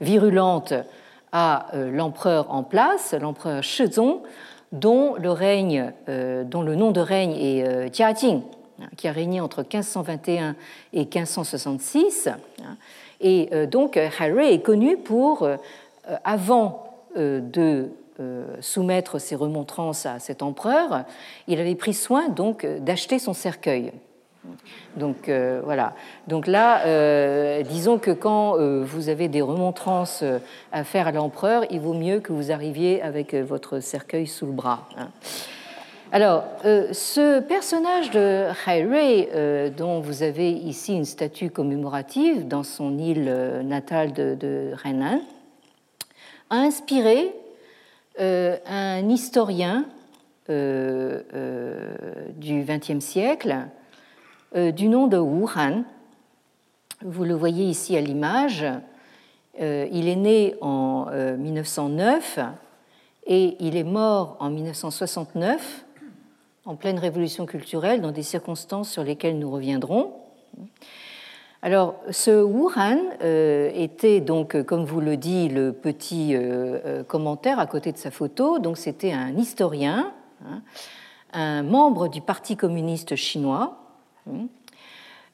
virulentes 0.00 0.74
à 1.32 1.66
l'empereur 1.74 2.52
en 2.52 2.62
place, 2.62 3.14
l'empereur 3.14 3.62
Shizong, 3.62 4.20
dont 4.72 5.14
le, 5.14 5.30
règne, 5.30 5.92
euh, 6.08 6.44
dont 6.44 6.62
le 6.62 6.74
nom 6.74 6.90
de 6.90 7.00
règne 7.00 7.32
est 7.32 7.66
euh, 7.66 7.88
Jiajing, 7.92 8.42
hein, 8.80 8.86
qui 8.96 9.08
a 9.08 9.12
régné 9.12 9.40
entre 9.40 9.62
1521 9.62 10.54
et 10.92 11.00
1566. 11.00 12.28
Hein. 12.28 12.76
Et 13.20 13.48
euh, 13.52 13.66
donc 13.66 13.96
Harry 13.96 14.52
est 14.52 14.62
connu 14.62 14.96
pour, 14.96 15.48
avant 16.24 16.84
de 17.16 17.88
soumettre 18.60 19.20
ses 19.20 19.36
remontrances 19.36 20.06
à 20.06 20.18
cet 20.18 20.42
empereur, 20.42 21.04
il 21.46 21.60
avait 21.60 21.74
pris 21.74 21.94
soin 21.94 22.28
donc 22.28 22.66
d'acheter 22.66 23.18
son 23.18 23.32
cercueil. 23.32 23.92
Donc 24.96 25.28
euh, 25.28 25.60
voilà. 25.64 25.94
Donc 26.26 26.46
là, 26.46 26.86
euh, 26.86 27.62
disons 27.62 27.98
que 27.98 28.10
quand 28.10 28.58
euh, 28.58 28.82
vous 28.84 29.08
avez 29.08 29.28
des 29.28 29.42
remontrances 29.42 30.24
à 30.72 30.84
faire 30.84 31.06
à 31.06 31.12
l'empereur, 31.12 31.64
il 31.70 31.80
vaut 31.80 31.94
mieux 31.94 32.20
que 32.20 32.32
vous 32.32 32.50
arriviez 32.50 33.02
avec 33.02 33.34
votre 33.34 33.80
cercueil 33.80 34.26
sous 34.26 34.46
le 34.46 34.52
bras. 34.52 34.88
Hein. 34.96 35.08
Alors, 36.10 36.44
ce 36.64 37.40
personnage 37.40 38.10
de 38.12 38.46
Hai 38.66 39.70
dont 39.76 40.00
vous 40.00 40.22
avez 40.22 40.50
ici 40.50 40.94
une 40.94 41.04
statue 41.04 41.50
commémorative 41.50 42.48
dans 42.48 42.62
son 42.62 42.96
île 42.96 43.30
natale 43.64 44.14
de, 44.14 44.34
de 44.34 44.72
a 46.48 46.56
inspiré 46.56 47.34
un 48.18 49.06
historien 49.06 49.84
du 50.48 50.54
XXe 52.66 53.04
siècle 53.04 53.68
du 54.54 54.88
nom 54.88 55.08
de 55.08 55.18
Wuhan. 55.18 55.84
Vous 57.04 57.24
le 57.24 57.34
voyez 57.34 57.64
ici 57.64 57.96
à 57.96 58.00
l'image. 58.00 58.64
Euh, 59.60 59.86
il 59.92 60.08
est 60.08 60.16
né 60.16 60.54
en 60.60 61.06
1909 61.38 62.38
euh, 62.38 62.42
et 63.26 63.56
il 63.60 63.76
est 63.76 63.84
mort 63.84 64.36
en 64.40 64.50
1969 64.50 65.84
en 66.64 66.76
pleine 66.76 66.98
révolution 66.98 67.44
culturelle 67.44 68.00
dans 68.00 68.10
des 68.10 68.22
circonstances 68.22 68.90
sur 68.90 69.04
lesquelles 69.04 69.38
nous 69.38 69.50
reviendrons. 69.50 70.12
Alors, 71.62 71.96
ce 72.10 72.42
Wuhan 72.42 72.98
était 73.20 74.20
donc, 74.20 74.62
comme 74.62 74.84
vous 74.84 75.00
le 75.00 75.16
dit 75.16 75.48
le 75.48 75.72
petit 75.72 76.36
commentaire 77.06 77.58
à 77.58 77.66
côté 77.66 77.90
de 77.90 77.96
sa 77.96 78.10
photo, 78.10 78.58
donc 78.58 78.76
c'était 78.76 79.12
un 79.12 79.34
historien, 79.36 80.12
hein, 80.44 80.62
un 81.32 81.62
membre 81.62 82.08
du 82.08 82.20
Parti 82.20 82.56
communiste 82.56 83.16
chinois, 83.16 83.78
euh, 83.78 83.87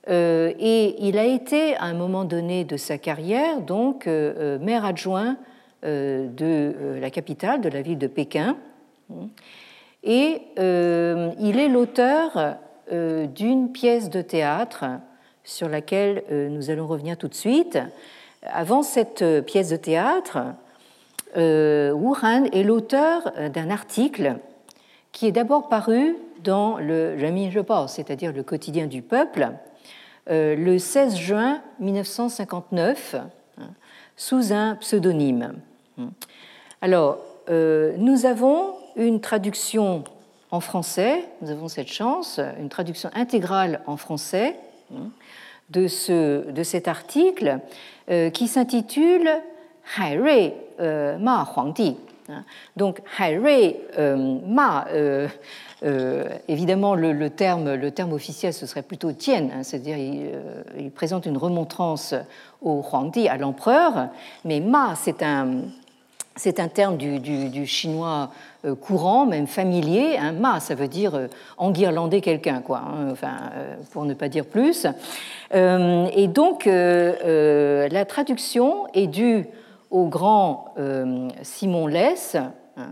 et 0.09 0.97
il 1.07 1.19
a 1.19 1.25
été, 1.25 1.77
à 1.77 1.85
un 1.85 1.95
moment 1.95 2.25
donné 2.25 2.65
de 2.65 2.77
sa 2.77 2.99
carrière, 2.99 3.61
donc 3.61 4.07
euh, 4.07 4.35
euh, 4.37 4.59
maire 4.59 4.85
adjoint 4.85 5.37
de 5.83 6.99
la 6.99 7.11
capitale, 7.11 7.61
de 7.61 7.69
la 7.69 7.83
ville 7.83 7.99
de 7.99 8.07
Pékin. 8.07 8.57
Et 10.03 10.41
il 10.57 11.59
est 11.61 11.69
l'auteur 11.69 12.57
d'une 12.91 13.71
pièce 13.71 14.09
de 14.09 14.23
théâtre 14.23 14.87
sur 15.45 15.69
laquelle 15.69 16.25
nous 16.31 16.71
allons 16.71 16.87
revenir 16.87 17.19
tout 17.19 17.29
de 17.29 17.35
suite. 17.35 17.79
Avant 18.45 18.83
cette 18.83 19.23
pièce 19.45 19.69
de 19.69 19.77
théâtre, 19.77 20.39
Wu 21.37 22.15
Han 22.23 22.45
est 22.51 22.63
l'auteur 22.63 23.31
d'un 23.53 23.69
article 23.69 24.37
qui 25.13 25.27
est 25.27 25.33
d'abord 25.33 25.69
paru 25.69 26.17
dans 26.45 26.77
le 26.77 27.17
Rami 27.21 27.51
c'est-à-dire 27.89 28.33
le 28.33 28.43
quotidien 28.43 28.87
du 28.87 29.03
peuple, 29.03 29.51
euh, 30.31 30.55
le 30.55 30.79
16 30.79 31.17
juin 31.17 31.63
1959, 31.81 33.17
hein, 33.59 33.71
sous 34.17 34.53
un 34.53 34.77
pseudonyme. 34.77 35.55
Alors, 36.81 37.19
euh, 37.49 37.95
nous 37.99 38.27
avons 38.27 38.75
une 38.97 39.21
traduction 39.21 40.05
en 40.51 40.61
français, 40.61 41.25
nous 41.43 41.51
avons 41.51 41.69
cette 41.69 41.89
chance, 41.89 42.39
une 42.61 42.69
traduction 42.69 43.11
intégrale 43.15 43.81
en 43.87 43.97
français 43.97 44.57
hein, 44.95 45.09
de, 45.71 45.89
ce, 45.89 46.51
de 46.51 46.63
cet 46.63 46.89
article 46.89 47.59
euh, 48.11 48.31
qui 48.31 48.49
s'intitule 48.49 49.29
Hai 49.99 50.19
Rui 50.19 50.53
Ma 50.79 51.47
Huangdi. 51.55 51.97
Hein. 52.29 52.45
Donc, 52.77 53.01
Hai 53.19 53.39
Rui 53.39 53.77
Ma 54.47 54.87
euh, 55.85 56.25
évidemment, 56.49 56.95
le, 56.95 57.29
terme, 57.29 57.69
officiel, 58.13 58.53
ce 58.53 58.67
serait 58.67 58.83
plutôt 58.83 59.13
Tien, 59.13 59.49
hein, 59.53 59.63
c'est-à-dire 59.63 59.99
il, 59.99 60.31
euh, 60.33 60.63
il, 60.79 60.91
présente 60.91 61.27
une 61.27 61.37
remontrance 61.37 62.15
au 62.63 62.83
Huangdi, 62.83 63.29
à 63.29 63.37
l'empereur, 63.37 64.09
mais 64.45 64.61
Ma, 64.61 64.95
c'est 64.97 65.23
un, 65.23 65.63
c'est 66.37 66.59
un 66.59 66.69
terme 66.69 66.97
du, 66.97 67.67
chinois 67.67 68.31
euh, 68.65 68.75
courant, 68.75 69.27
même 69.27 69.47
familier. 69.47 70.17
Hein. 70.19 70.33
Ma, 70.33 70.59
ça 70.59 70.75
veut 70.75 70.89
dire 70.89 71.29
enguirlander 71.59 72.23
quelqu'un, 72.23 72.63
quoi, 72.63 72.79
hein, 72.79 73.11
enfin, 73.13 73.35
pour 73.93 74.07
ne 74.07 74.15
pas 74.15 74.29
dire 74.29 74.47
plus. 74.47 74.87
et 75.53 76.29
donc, 76.29 76.65
la 76.65 78.05
traduction 78.07 78.87
est 78.95 79.07
due 79.07 79.47
au 79.91 80.07
grand 80.07 80.75
Simon 81.43 81.87
Less, 81.87 82.37
euh, 82.79 82.83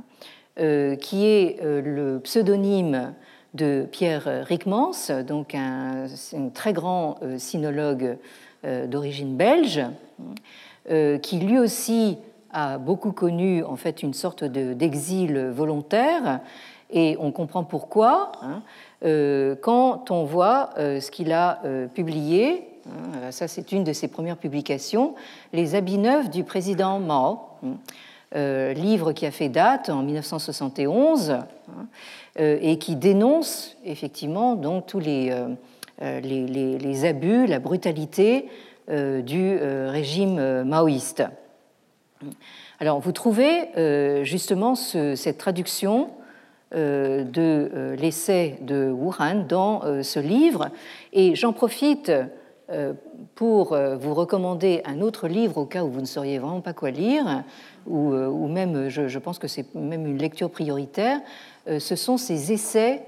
qui 0.57 1.27
est 1.27 1.63
euh, 1.63 1.81
le 1.81 2.21
pseudonyme 2.21 3.15
de 3.55 3.87
Pierre 3.91 4.45
Rickmans, 4.47 4.93
donc 5.27 5.55
un, 5.55 6.07
très 6.55 6.73
grand 6.73 7.17
euh, 7.23 7.39
sinologue 7.39 8.17
d'origine 8.87 9.37
belge, 9.37 9.81
qui 11.21 11.39
lui 11.41 11.59
aussi 11.59 12.17
a 12.53 12.79
beaucoup 12.79 13.11
connu 13.11 13.65
en 13.65 13.75
fait 13.75 14.05
une 14.05 14.15
sorte 14.15 14.45
d'exil 14.45 15.37
volontaire, 15.49 16.39
et 16.89 17.17
on 17.19 17.33
comprend 17.33 17.65
pourquoi 17.65 18.31
hein, 18.41 18.63
quand 19.63 20.13
on 20.13 20.23
voit 20.23 20.71
ce 20.77 21.11
qu'il 21.11 21.33
a 21.33 21.61
publié. 21.93 22.73
Hein, 22.87 23.31
ça, 23.31 23.49
c'est 23.49 23.73
une 23.73 23.85
de 23.85 23.93
ses 23.93 24.09
premières 24.09 24.37
publications, 24.37 25.15
Les 25.53 25.75
habits 25.75 25.99
neufs 25.99 26.31
du 26.31 26.45
président 26.45 26.99
Mao. 26.99 27.41
Hein, 27.65 27.69
euh, 27.69 27.75
livre 28.35 29.13
qui 29.13 29.27
a 29.27 29.31
fait 29.31 29.49
date 29.49 29.89
en 29.91 30.03
1971 30.03 31.31
hein, 31.31 31.45
euh, 32.41 32.59
et 32.61 32.79
qui 32.79 32.97
dénonce 32.97 33.77
effectivement 33.85 34.55
donc 34.55 34.87
tous 34.87 35.01
les, 35.01 35.31
euh, 36.03 36.21
les, 36.21 37.05
abus, 37.05 37.47
la 37.47 37.59
brutalité 37.59 38.49
du 38.89 39.57
régime 39.87 40.65
maoïste. 40.65 41.23
Alors 42.81 42.99
vous 42.99 43.13
trouvez 43.13 43.69
justement 44.25 44.75
cette 44.75 45.39
traduction 45.39 46.11
de 46.73 47.95
l'essai 47.97 48.59
de 48.63 48.91
Wuhan 48.91 49.47
dans 49.49 50.03
ce 50.03 50.19
livre 50.19 50.69
et 51.13 51.37
j'en 51.37 51.53
profite 51.53 52.11
pour 53.35 53.77
vous 53.77 54.15
recommander 54.15 54.83
un 54.85 55.01
autre 55.01 55.29
livre 55.29 55.59
au 55.59 55.67
cas 55.67 55.85
où 55.85 55.91
vous 55.91 56.01
ne 56.01 56.07
sauriez 56.07 56.39
vraiment 56.39 56.61
pas 56.61 56.73
quoi 56.73 56.91
lire, 56.91 57.45
ou, 57.87 58.15
ou 58.15 58.49
même, 58.49 58.89
je, 58.89 59.19
pense 59.19 59.39
que 59.39 59.49
c'est 59.49 59.75
même 59.75 60.07
une 60.07 60.19
lecture 60.19 60.51
prioritaire, 60.51 61.21
ce 61.67 61.97
sont 61.97 62.17
ces 62.17 62.53
essais 62.53 63.03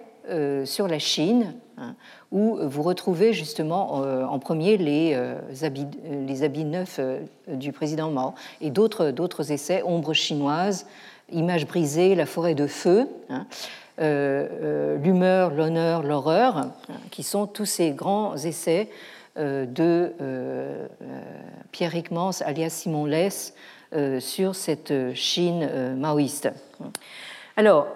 sur 0.64 0.88
la 0.88 0.98
Chine, 0.98 1.54
hein, 1.78 1.94
où 2.30 2.58
vous 2.60 2.82
retrouvez 2.82 3.32
justement 3.32 3.94
en 3.94 4.38
premier 4.38 4.76
les, 4.76 5.14
habits, 5.62 5.86
les 6.26 6.42
habits 6.42 6.64
neufs 6.64 7.00
du 7.48 7.72
président 7.72 8.10
Mao 8.10 8.34
et 8.60 8.70
d'autres 8.70 9.52
essais, 9.52 9.82
Ombre 9.84 10.12
chinoise, 10.12 10.86
Images 11.32 11.66
brisées, 11.66 12.14
La 12.14 12.26
forêt 12.26 12.54
de 12.54 12.66
feu. 12.66 13.08
Hein, 13.30 13.46
euh, 14.00 14.48
euh, 14.50 14.98
l'humeur, 14.98 15.50
l'honneur, 15.50 16.02
l'horreur, 16.02 16.56
hein, 16.56 16.72
qui 17.12 17.22
sont 17.22 17.46
tous 17.46 17.64
ces 17.64 17.92
grands 17.92 18.36
essais 18.36 18.88
euh, 18.90 19.13
de 19.36 20.12
Pierre 21.72 21.94
Hickmans 21.94 22.42
alias 22.44 22.70
Simon 22.70 23.06
Less 23.06 23.54
sur 24.20 24.54
cette 24.54 25.14
Chine 25.14 25.94
maoïste. 25.96 26.50
Alors, 27.56 27.86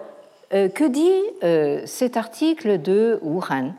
que 0.51 0.87
dit 0.87 1.87
cet 1.87 2.17
article 2.17 2.81
de 2.81 3.19
Wuhan 3.21 3.73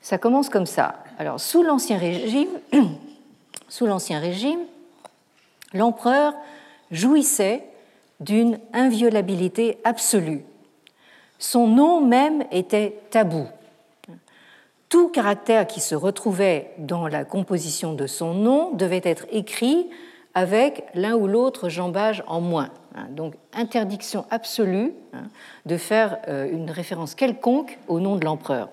Ça 0.00 0.18
commence 0.18 0.48
comme 0.48 0.66
ça. 0.66 0.96
Alors, 1.18 1.40
sous 3.68 3.86
l'Ancien 3.86 4.18
Régime, 4.20 4.60
l'empereur 5.74 6.34
jouissait 6.90 7.64
d'une 8.20 8.58
inviolabilité 8.72 9.78
absolue 9.84 10.44
son 11.38 11.66
nom 11.66 12.00
même 12.00 12.44
était 12.50 12.98
tabou. 13.10 13.46
Tout 14.88 15.08
caractère 15.08 15.66
qui 15.66 15.80
se 15.80 15.94
retrouvait 15.94 16.70
dans 16.78 17.08
la 17.08 17.24
composition 17.24 17.92
de 17.92 18.06
son 18.06 18.34
nom 18.34 18.72
devait 18.72 19.00
être 19.04 19.26
écrit 19.32 19.88
avec 20.34 20.84
l'un 20.94 21.14
ou 21.14 21.26
l'autre 21.26 21.68
jambage 21.68 22.22
en 22.26 22.40
moins. 22.40 22.70
Donc 23.10 23.34
interdiction 23.52 24.26
absolue 24.30 24.92
hein, 25.12 25.24
de 25.64 25.76
faire 25.76 26.18
euh, 26.28 26.50
une 26.50 26.70
référence 26.70 27.14
quelconque 27.14 27.78
au 27.88 28.00
nom 28.00 28.16
de 28.16 28.24
l'empereur. 28.24 28.68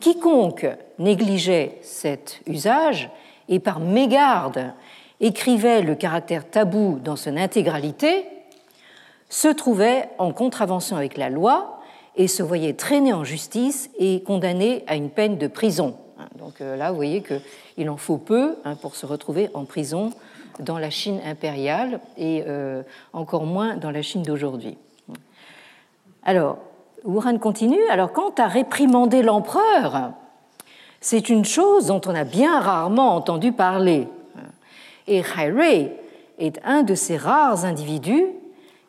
Quiconque 0.00 0.66
négligeait 0.98 1.78
cet 1.82 2.40
usage 2.46 3.10
et 3.48 3.60
par 3.60 3.80
mégarde 3.80 4.72
écrivait 5.20 5.82
le 5.82 5.94
caractère 5.94 6.48
tabou 6.48 6.98
dans 7.02 7.16
son 7.16 7.36
intégralité, 7.36 8.26
se 9.28 9.48
trouvait 9.48 10.08
en 10.18 10.32
contravention 10.32 10.96
avec 10.96 11.16
la 11.16 11.30
loi 11.30 11.80
et 12.16 12.28
se 12.28 12.42
voyait 12.42 12.74
traîné 12.74 13.12
en 13.12 13.24
justice 13.24 13.90
et 13.98 14.22
condamné 14.22 14.84
à 14.86 14.96
une 14.96 15.10
peine 15.10 15.38
de 15.38 15.46
prison. 15.46 15.96
Donc 16.38 16.60
euh, 16.60 16.76
là, 16.76 16.90
vous 16.90 16.96
voyez 16.96 17.22
qu'il 17.22 17.90
en 17.90 17.96
faut 17.96 18.18
peu 18.18 18.56
hein, 18.64 18.76
pour 18.76 18.96
se 18.96 19.06
retrouver 19.06 19.50
en 19.54 19.64
prison 19.64 20.12
dans 20.60 20.78
la 20.78 20.90
Chine 20.90 21.20
impériale 21.24 22.00
et 22.16 22.44
euh, 22.46 22.82
encore 23.12 23.44
moins 23.44 23.76
dans 23.76 23.90
la 23.90 24.02
Chine 24.02 24.22
d'aujourd'hui. 24.22 24.76
Alors, 26.22 26.58
Wuhan 27.04 27.38
continue. 27.38 27.84
Alors, 27.90 28.12
quant 28.12 28.32
à 28.38 28.46
réprimander 28.46 29.22
l'empereur, 29.22 30.12
c'est 31.00 31.28
une 31.28 31.44
chose 31.44 31.86
dont 31.86 32.00
on 32.06 32.14
a 32.14 32.24
bien 32.24 32.60
rarement 32.60 33.14
entendu 33.14 33.52
parler. 33.52 34.08
Et 35.06 35.18
Hai 35.18 35.50
Rui 35.50 35.90
est 36.38 36.60
un 36.64 36.82
de 36.82 36.94
ces 36.94 37.16
rares 37.16 37.64
individus 37.64 38.26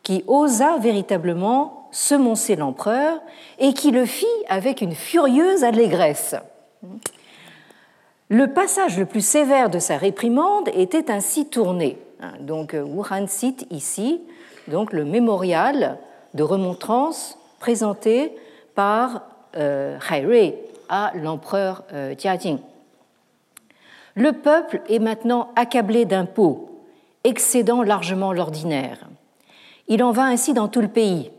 qui 0.02 0.24
osa 0.28 0.78
véritablement 0.78 1.85
semoncer 1.96 2.56
l'empereur 2.56 3.22
et 3.60 3.74
qui 3.74 3.92
le 3.92 4.06
fit 4.06 4.26
avec 4.48 4.82
une 4.82 4.96
furieuse 4.96 5.64
allégresse. 5.64 6.36
Le 8.30 8.48
passage 8.54 8.98
le 8.98 9.06
plus 9.06 9.26
sévère 9.26 9.70
de 9.70 9.80
sa 9.80 9.98
réprimande 9.98 10.70
était 10.74 11.12
ainsi 11.12 11.48
tourné. 11.48 11.98
Donc 12.42 12.76
Wuhan 12.76 13.28
cite 13.28 13.68
ici 13.70 14.22
donc, 14.68 14.94
le 14.94 15.06
mémorial 15.06 16.00
de 16.34 16.44
remontrance 16.44 17.38
présenté 17.60 18.36
par 18.74 19.22
euh, 19.56 19.98
Hai 20.10 20.56
à 20.90 21.12
l'empereur 21.16 21.84
euh. 21.94 22.16
Le 24.16 24.32
peuple 24.32 24.82
est 24.90 25.00
maintenant 25.00 25.52
accablé 25.56 26.06
d'impôts, 26.06 26.82
excédant 27.24 27.84
largement 27.84 28.34
l'ordinaire. 28.34 29.08
Il 29.88 30.04
en 30.04 30.12
va 30.12 30.24
ainsi 30.24 30.54
dans 30.54 30.68
tout 30.68 30.82
le 30.82 30.88
pays. 30.88 31.32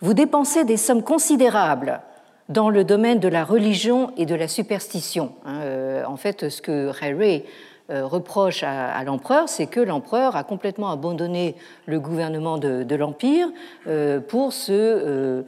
Vous 0.00 0.14
dépensez 0.14 0.64
des 0.64 0.76
sommes 0.76 1.02
considérables 1.02 2.00
dans 2.48 2.70
le 2.70 2.84
domaine 2.84 3.18
de 3.18 3.28
la 3.28 3.44
religion 3.44 4.12
et 4.16 4.26
de 4.26 4.34
la 4.34 4.46
superstition. 4.46 5.32
Hein, 5.44 5.60
euh, 5.62 6.04
en 6.06 6.16
fait, 6.16 6.48
ce 6.48 6.62
que 6.62 6.92
Harry 7.02 7.44
euh, 7.90 8.06
reproche 8.06 8.62
à, 8.62 9.02
l'empereur, 9.02 9.48
c'est 9.48 9.66
que 9.66 9.80
l'empereur 9.80 10.36
a 10.36 10.44
complètement 10.44 10.90
abandonné 10.90 11.56
le 11.86 11.98
gouvernement 11.98 12.58
de, 12.58 12.94
l'Empire 12.94 13.48
euh, 13.88 14.20
pour 14.20 14.52
se 14.52 15.44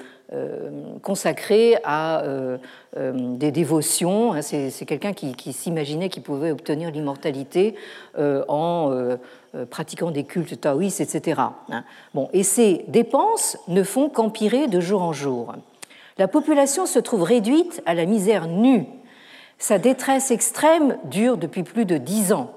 consacrer 1.02 1.76
à 1.84 2.22
des 2.96 3.50
dévotions. 3.50 4.32
Hein, 4.32 4.42
c'est 4.42 4.84
quelqu'un 4.86 5.12
qui, 5.12 5.52
s'imaginait 5.52 6.08
qu'il 6.08 6.22
pouvait 6.22 6.52
obtenir 6.52 6.90
l'immortalité 6.90 7.74
en 8.16 9.16
euh, 9.56 9.66
pratiquant 9.66 10.12
des 10.12 10.22
cultes 10.22 10.60
taoïstes, 10.60 11.00
etc. 11.00 11.40
Hein. 11.70 11.82
Bon, 12.14 12.28
et 12.32 12.44
ces 12.44 12.84
dépenses 12.86 13.58
ne 13.66 13.82
font 13.82 14.08
qu'empirer 14.08 14.68
de 14.68 14.78
jour 14.78 15.02
en 15.02 15.12
jour. 15.12 15.54
La 16.18 16.28
population 16.28 16.86
se 16.86 17.00
trouve 17.00 17.24
réduite 17.24 17.82
à 17.84 17.94
la 17.94 18.04
misère 18.04 18.46
nue. 18.46 18.86
Sa 19.58 19.78
détresse 19.78 20.30
extrême 20.30 20.98
dure 21.02 21.36
depuis 21.36 21.64
plus 21.64 21.84
de 21.84 21.96
dix 21.96 22.32
ans. 22.32 22.52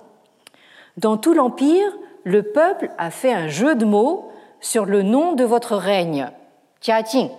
Dans 0.97 1.17
tout 1.17 1.34
l'Empire, 1.34 1.91
le 2.26 2.43
peuple 2.43 2.91
a 2.99 3.09
fait 3.09 3.34
un 3.34 3.47
jeu 3.47 3.74
de 3.74 3.86
mots 3.86 4.32
sur 4.61 4.86
le 4.86 5.01
nom 5.01 5.34
de 5.34 5.43
votre 5.43 5.76
règne, 5.76 6.30
Jiajing. 6.80 7.32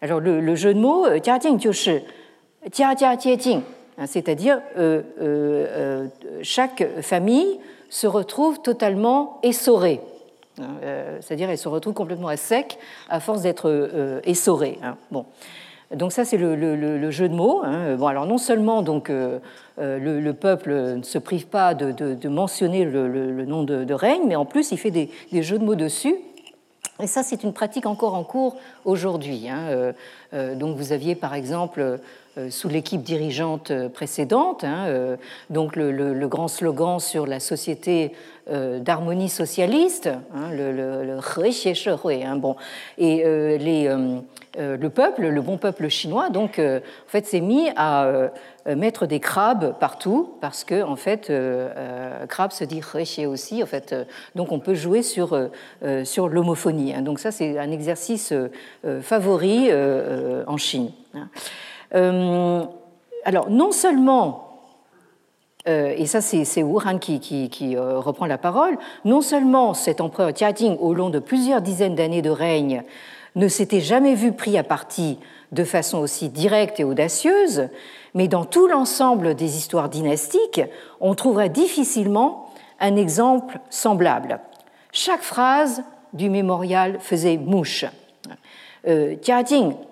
Alors 0.00 0.20
le, 0.20 0.54
jeu 0.54 0.74
de 0.74 0.78
mots, 0.78 1.06
euh, 1.06 1.18
c'est-à-dire 4.06 4.60
euh, 4.76 6.06
chaque 6.42 6.86
famille 7.02 7.58
se 7.88 8.06
retrouve 8.06 8.60
totalement 8.62 9.40
essorée. 9.42 10.00
Euh, 10.60 11.18
c'est-à-dire 11.20 11.50
elle 11.50 11.58
se 11.58 11.68
retrouve 11.68 11.94
complètement 11.94 12.28
à 12.28 12.36
sec 12.36 12.78
à 13.08 13.20
force 13.20 13.42
d'être 13.42 13.68
euh, 13.70 14.20
essorée. 14.24 14.78
Bon. 15.10 15.24
Donc 15.94 16.12
ça 16.12 16.24
c'est 16.24 16.36
le, 16.36 17.10
jeu 17.10 17.28
de 17.28 17.34
mots. 17.34 17.62
Hein. 17.64 17.96
Bon 17.96 18.06
alors 18.06 18.26
non 18.26 18.38
seulement 18.38 18.82
donc 18.82 19.08
euh, 19.08 19.38
le, 19.78 20.32
peuple 20.32 20.72
ne 20.96 21.02
se 21.02 21.18
prive 21.18 21.46
pas 21.46 21.74
de, 21.74 22.28
mentionner 22.28 22.84
le, 22.84 23.44
nom 23.46 23.62
de, 23.62 23.94
règne, 23.94 24.22
mais 24.26 24.36
en 24.36 24.44
plus 24.44 24.70
il 24.70 24.78
fait 24.78 24.90
des, 24.90 25.10
jeux 25.32 25.58
de 25.58 25.64
mots 25.64 25.76
dessus. 25.76 26.14
Et 27.00 27.06
ça 27.06 27.22
c'est 27.22 27.44
une 27.44 27.52
pratique 27.52 27.86
encore 27.86 28.14
en 28.14 28.24
cours 28.24 28.56
aujourd'hui. 28.84 29.48
Hein. 29.48 29.92
donc 30.54 30.76
vous 30.76 30.92
aviez 30.92 31.14
par 31.14 31.34
exemple 31.34 31.80
euh, 31.80 31.98
sous 32.50 32.68
l'équipe 32.68 33.02
dirigeante 33.02 33.70
euh, 33.70 33.88
précédente. 33.88 34.64
Hein, 34.64 34.86
euh, 34.86 35.16
donc 35.50 35.76
le, 35.76 36.26
grand 36.28 36.48
slogan 36.48 37.00
sur 37.00 37.26
la 37.26 37.40
société 37.40 38.12
d'harmonie 38.80 39.28
socialiste, 39.28 40.08
hein, 40.34 40.50
le, 40.52 40.72
le, 40.72 41.20
hein, 42.24 42.36
bon, 42.36 42.56
et 42.96 43.22
le 43.22 44.88
peuple, 44.88 45.26
le 45.26 45.40
bon 45.42 45.58
peuple 45.58 45.88
chinois, 45.88 46.30
donc 46.30 46.58
en 46.58 46.80
fait 47.08 47.26
s'est 47.26 47.42
mis 47.42 47.68
à 47.76 48.30
mettre 48.66 49.04
des 49.04 49.20
crabes 49.20 49.74
partout 49.78 50.32
parce 50.40 50.64
que 50.64 50.82
en 50.82 50.96
fait 50.96 51.30
crabe 52.28 52.52
se 52.52 52.64
dit 52.64 52.80
aussi 53.26 53.62
en 53.62 53.66
fait 53.66 53.94
donc 54.34 54.50
on 54.50 54.60
peut 54.60 54.74
jouer 54.74 55.02
sur 55.02 55.50
sur 56.04 56.28
l'homophonie 56.28 56.94
donc 57.02 57.18
ça 57.18 57.30
c'est 57.30 57.58
un 57.58 57.70
exercice 57.70 58.32
favori 59.02 59.70
en 60.46 60.56
Chine 60.56 60.90
euh, 61.14 61.20
alors, 61.92 63.50
non 63.50 63.72
seulement, 63.72 64.48
euh, 65.68 65.92
et 65.96 66.06
ça 66.06 66.20
c'est 66.20 66.62
Wuhan 66.62 66.98
qui, 66.98 67.20
qui, 67.20 67.76
euh, 67.76 67.98
reprend 67.98 68.26
la 68.26 68.38
parole, 68.38 68.78
non 69.04 69.20
seulement 69.20 69.74
cet 69.74 70.00
empereur 70.00 70.34
Jiajing, 70.34 70.78
au 70.78 70.94
long 70.94 71.10
de 71.10 71.18
plusieurs 71.18 71.60
dizaines 71.60 71.94
d'années 71.94 72.22
de 72.22 72.30
règne, 72.30 72.84
ne 73.36 73.48
s'était 73.48 73.80
jamais 73.80 74.14
vu 74.14 74.32
pris 74.32 74.56
à 74.56 74.64
partie 74.64 75.18
de 75.52 75.64
façon 75.64 75.98
aussi 75.98 76.28
directe 76.28 76.80
et 76.80 76.84
audacieuse, 76.84 77.68
mais 78.14 78.28
dans 78.28 78.44
tout 78.44 78.66
l'ensemble 78.66 79.34
des 79.34 79.56
histoires 79.56 79.88
dynastiques, 79.88 80.62
on 81.00 81.14
trouverait 81.14 81.50
difficilement 81.50 82.50
un 82.80 82.96
exemple 82.96 83.58
semblable. 83.70 84.40
Chaque 84.92 85.22
phrase 85.22 85.82
du 86.12 86.30
mémorial 86.30 86.98
faisait 87.00 87.36
mouche. 87.36 87.84
Euh, 88.86 89.16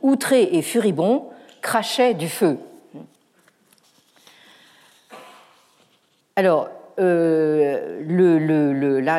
outré 0.02 0.48
et 0.52 0.62
furibond, 0.62 1.26
crachait 1.66 2.14
du 2.14 2.28
feu. 2.28 2.58
Alors, 6.36 6.68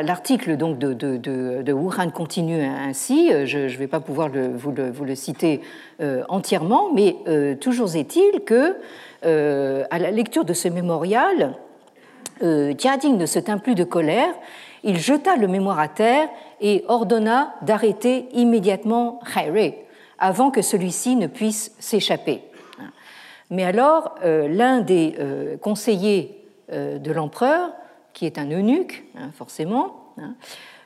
l'article 0.01 0.55
donc 0.55 0.79
de, 0.79 1.73
Wuhan 1.73 2.09
continue 2.09 2.63
ainsi. 2.63 3.31
Je 3.45 3.57
ne 3.59 3.77
vais 3.77 3.87
pas 3.87 3.99
pouvoir 3.99 4.29
vous, 4.29 4.71
le, 4.71 5.15
citer 5.15 5.59
entièrement, 6.29 6.93
mais 6.93 7.17
toujours 7.59 7.93
est-il 7.97 8.39
que 8.45 8.77
à 9.23 9.99
la 9.99 10.11
lecture 10.11 10.45
de 10.45 10.53
ce 10.53 10.69
mémorial, 10.69 11.53
Jia 12.41 12.97
Jing 12.97 13.17
ne 13.17 13.25
se 13.25 13.39
tint 13.39 13.57
plus 13.57 13.75
de 13.75 13.83
colère. 13.83 14.33
Il 14.85 14.99
jeta 14.99 15.35
le 15.35 15.49
mémoire 15.49 15.79
à 15.79 15.89
terre 15.89 16.29
et 16.61 16.85
ordonna 16.87 17.55
d'arrêter 17.61 18.29
immédiatement 18.31 19.19
Hai 19.35 19.86
avant 20.19 20.51
que 20.51 20.61
celui-ci 20.61 21.15
ne 21.15 21.27
puisse 21.27 21.71
s'échapper. 21.79 22.41
Mais 23.49 23.63
alors, 23.63 24.15
euh, 24.23 24.47
l'un 24.47 24.81
des 24.81 25.15
euh, 25.19 25.57
conseillers 25.57 26.43
euh, 26.71 26.97
de 26.99 27.11
l'empereur, 27.11 27.71
qui 28.13 28.25
est 28.25 28.37
un 28.37 28.49
eunuque, 28.49 29.05
hein, 29.17 29.29
forcément, 29.33 30.13
hein, 30.17 30.35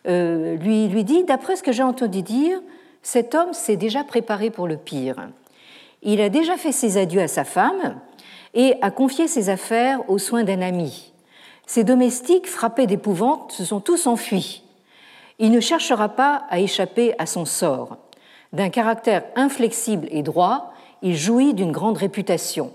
lui, 0.06 0.88
lui 0.88 1.04
dit, 1.04 1.24
d'après 1.24 1.56
ce 1.56 1.64
que 1.64 1.72
j'ai 1.72 1.84
entendu 1.84 2.22
dire, 2.22 2.60
cet 3.04 3.36
homme 3.36 3.54
s'est 3.54 3.78
déjà 3.78 4.04
préparé 4.04 4.50
pour 4.50 4.68
le 4.68 4.78
pire. 4.78 5.30
Il 6.02 6.22
a 6.22 6.30
déjà 6.30 6.58
fait 6.58 6.72
ses 6.72 6.98
adieux 6.98 7.22
à 7.22 7.28
sa 7.28 7.44
femme 7.44 8.00
et 8.54 8.76
a 8.82 8.90
confié 8.90 9.28
ses 9.28 9.50
affaires 9.50 10.08
aux 10.10 10.18
soins 10.18 10.44
d'un 10.44 10.62
ami. 10.62 11.14
Ses 11.68 11.84
domestiques, 11.84 12.50
frappés 12.50 12.88
d'épouvante, 12.88 13.52
se 13.52 13.64
sont 13.64 13.80
tous 13.80 14.08
enfuis. 14.08 14.64
Il 15.40 15.52
ne 15.52 15.60
cherchera 15.60 16.10
pas 16.10 16.46
à 16.50 16.60
échapper 16.60 17.14
à 17.18 17.26
son 17.26 17.46
sort. 17.46 17.98
D'un 18.54 18.70
caractère 18.70 19.24
inflexible 19.36 20.08
et 20.12 20.24
droit, 20.24 20.74
il 21.02 21.16
jouit 21.16 21.54
d'une 21.54 21.72
grande 21.72 21.98
réputation. 21.98 22.74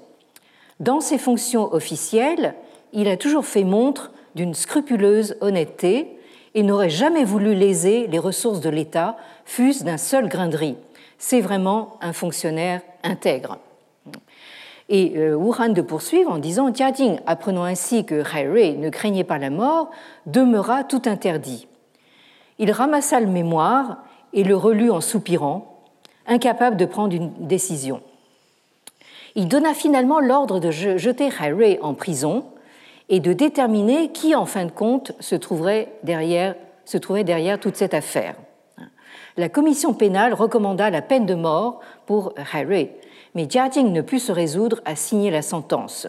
Dans 0.81 1.01
ses 1.01 1.18
fonctions 1.18 1.72
officielles, 1.72 2.55
il 2.93 3.09
a 3.09 3.16
toujours 3.16 3.45
fait 3.45 3.64
montre 3.64 4.12
d'une 4.35 4.55
scrupuleuse 4.55 5.37
honnêteté 5.41 6.18
et 6.55 6.62
n'aurait 6.62 6.91
jamais 6.91 7.24
voulu 7.24 7.55
léser 7.55 8.07
les 8.07 8.18
ressources 8.18 8.61
de 8.61 8.70
l'État, 8.70 9.16
fût-ce 9.45 9.85
d'un 9.85 9.99
seul 9.99 10.29
grain 10.29 10.49
de 10.49 10.57
riz. 10.57 10.77
C'est 11.18 11.41
vraiment 11.41 11.99
un 12.01 12.12
fonctionnaire 12.12 12.81
intègre. 13.03 13.59
Et 14.89 15.14
euh, 15.16 15.35
Wuhan 15.35 15.70
de 15.70 15.83
poursuivre 15.83 16.31
en 16.31 16.39
disant 16.39 16.72
Jing, 16.72 17.18
apprenant 17.27 17.64
ainsi 17.64 18.05
que 18.05 18.22
Hai 18.35 18.77
ne 18.77 18.89
craignait 18.89 19.24
pas 19.24 19.39
la 19.39 19.51
mort, 19.51 19.91
demeura 20.27 20.85
tout 20.85 21.03
interdit. 21.07 21.66
Il 22.59 22.70
ramassa 22.70 23.20
le 23.20 23.27
mémoire 23.27 23.99
et 24.33 24.45
le 24.45 24.57
relut 24.57 24.91
en 24.91 25.01
soupirant, 25.01 25.83
incapable 26.27 26.77
de 26.77 26.87
prendre 26.87 27.14
une 27.14 27.33
décision. 27.47 28.03
Il 29.35 29.49
donna 29.49 29.74
finalement 29.74 30.20
l'ordre 30.20 30.61
de 30.61 30.70
jeter 30.70 31.29
Hai 31.29 31.79
en 31.83 31.95
prison 31.95 32.45
et 33.09 33.20
de 33.20 33.33
déterminer 33.33 34.11
qui, 34.11 34.35
en 34.35 34.47
fin 34.47 34.64
de 34.64 34.70
compte, 34.70 35.12
se 35.20 35.35
trouverait 35.35 35.93
derrière, 36.03 36.55
toute 37.61 37.77
cette 37.77 37.95
affaire. 37.95 38.35
La 39.37 39.49
commission 39.49 39.93
pénale 39.93 40.33
recommanda 40.33 40.89
la 40.89 41.03
peine 41.03 41.27
de 41.27 41.35
mort 41.35 41.81
pour 42.07 42.33
Hai 42.55 42.91
mais 43.35 43.47
Jia 43.49 43.68
Jing 43.68 43.93
ne 43.93 44.01
put 44.01 44.18
se 44.18 44.33
résoudre 44.33 44.81
à 44.87 44.97
signer 44.97 45.31
la 45.31 45.43
sentence. 45.43 46.09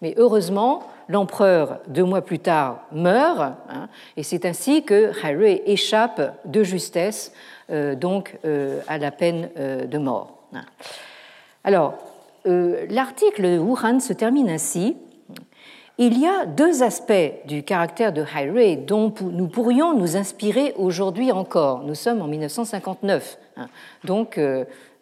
Mais 0.00 0.14
heureusement, 0.16 0.82
l'empereur, 1.12 1.78
deux 1.86 2.04
mois 2.04 2.22
plus 2.22 2.40
tard, 2.40 2.80
meurt, 2.90 3.40
hein, 3.68 3.88
et 4.16 4.22
c'est 4.22 4.44
ainsi 4.44 4.82
que 4.82 5.12
Hai 5.24 5.62
échappe 5.66 6.34
de 6.44 6.64
justesse 6.64 7.32
euh, 7.70 7.94
donc, 7.94 8.38
euh, 8.44 8.80
à 8.88 8.98
la 8.98 9.10
peine 9.10 9.48
euh, 9.56 9.86
de 9.86 9.98
mort. 9.98 10.38
Alors, 11.64 11.94
l'article 12.44 13.42
de 13.42 13.58
Wuhan 13.58 14.00
se 14.00 14.12
termine 14.12 14.50
ainsi. 14.50 14.96
Il 15.98 16.18
y 16.18 16.26
a 16.26 16.46
deux 16.46 16.82
aspects 16.82 17.12
du 17.46 17.62
caractère 17.62 18.12
de 18.12 18.24
Hai 18.24 18.76
dont 18.76 19.12
nous 19.20 19.46
pourrions 19.46 19.94
nous 19.94 20.16
inspirer 20.16 20.72
aujourd'hui 20.76 21.30
encore. 21.32 21.82
Nous 21.84 21.94
sommes 21.94 22.22
en 22.22 22.26
1959, 22.26 23.38
hein. 23.56 23.68
donc 24.04 24.40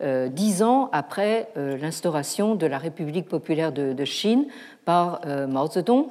dix 0.01 0.63
ans 0.63 0.89
après 0.93 1.49
l'instauration 1.55 2.57
de 2.57 2.67
la 2.67 2.79
République 2.79 3.29
populaire 3.29 3.71
de 3.73 4.05
Chine 4.05 4.47
par 4.85 5.21
Mao 5.49 5.69
Zedong. 5.69 6.07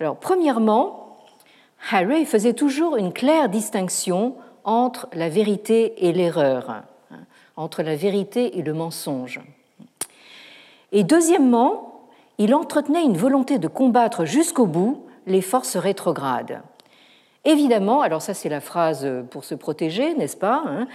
Alors, 0.00 0.16
premièrement, 0.16 1.18
Hai 1.92 2.24
faisait 2.24 2.54
toujours 2.54 2.96
une 2.96 3.12
claire 3.12 3.48
distinction 3.48 4.36
entre 4.64 5.06
la 5.12 5.28
vérité 5.28 6.06
et 6.06 6.12
l'erreur, 6.12 6.70
hein, 6.70 6.84
entre 7.56 7.82
la 7.82 7.94
vérité 7.94 8.58
et 8.58 8.62
le 8.62 8.74
mensonge. 8.74 9.40
Et 10.92 11.04
deuxièmement, 11.04 11.95
il 12.38 12.54
entretenait 12.54 13.04
une 13.04 13.16
volonté 13.16 13.58
de 13.58 13.68
combattre 13.68 14.24
jusqu'au 14.24 14.66
bout 14.66 15.04
les 15.26 15.42
forces 15.42 15.76
rétrogrades. 15.76 16.62
Évidemment, 17.44 18.02
alors 18.02 18.22
ça 18.22 18.34
c'est 18.34 18.48
la 18.48 18.60
phrase 18.60 19.08
pour 19.30 19.44
se 19.44 19.54
protéger, 19.54 20.14
n'est-ce 20.14 20.36
pas 20.36 20.64
hein, 20.66 20.88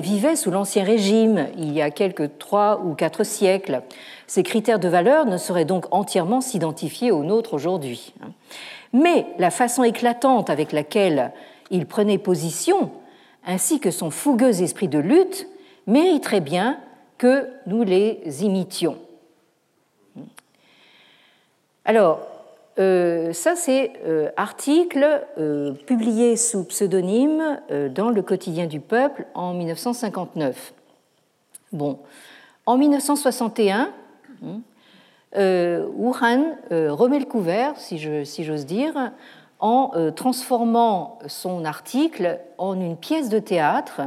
vivait 0.00 0.36
sous 0.36 0.50
l'Ancien 0.50 0.84
Régime 0.84 1.46
il 1.56 1.72
y 1.72 1.80
a 1.80 1.90
quelques 1.90 2.36
trois 2.38 2.82
ou 2.84 2.94
quatre 2.94 3.24
siècles. 3.24 3.80
Ses 4.26 4.42
critères 4.42 4.78
de 4.78 4.88
valeur 4.88 5.24
ne 5.24 5.38
seraient 5.38 5.64
donc 5.64 5.86
entièrement 5.90 6.42
s'identifier 6.42 7.10
aux 7.10 7.24
nôtres 7.24 7.54
aujourd'hui. 7.54 8.12
Hein. 8.22 8.32
Mais 8.92 9.24
la 9.38 9.50
façon 9.50 9.82
éclatante 9.82 10.50
avec 10.50 10.72
laquelle 10.72 11.32
il 11.70 11.86
prenait 11.86 12.18
position, 12.18 12.90
ainsi 13.46 13.80
que 13.80 13.90
son 13.90 14.10
fougueux 14.10 14.60
esprit 14.60 14.88
de 14.88 14.98
lutte, 14.98 15.48
mériterait 15.86 16.40
bien 16.40 16.78
que 17.16 17.48
nous 17.66 17.84
les 17.84 18.44
imitions. 18.44 18.98
Alors, 21.84 22.20
euh, 22.78 23.32
ça 23.32 23.56
c'est 23.56 23.92
euh, 24.06 24.30
article 24.36 25.26
euh, 25.38 25.72
publié 25.72 26.36
sous 26.36 26.64
pseudonyme 26.64 27.60
dans 27.94 28.10
le 28.10 28.22
quotidien 28.22 28.66
du 28.66 28.80
peuple 28.80 29.26
en 29.34 29.54
1959. 29.54 30.72
Bon, 31.72 31.98
en 32.66 32.76
1961, 32.76 33.92
Wuhan 35.34 36.56
remet 36.70 37.18
le 37.18 37.24
couvert, 37.24 37.76
si 37.76 37.98
j'ose 37.98 38.66
dire, 38.66 39.12
en 39.60 40.10
transformant 40.16 41.18
son 41.28 41.64
article 41.64 42.40
en 42.58 42.80
une 42.80 42.96
pièce 42.96 43.28
de 43.28 43.38
théâtre 43.38 44.00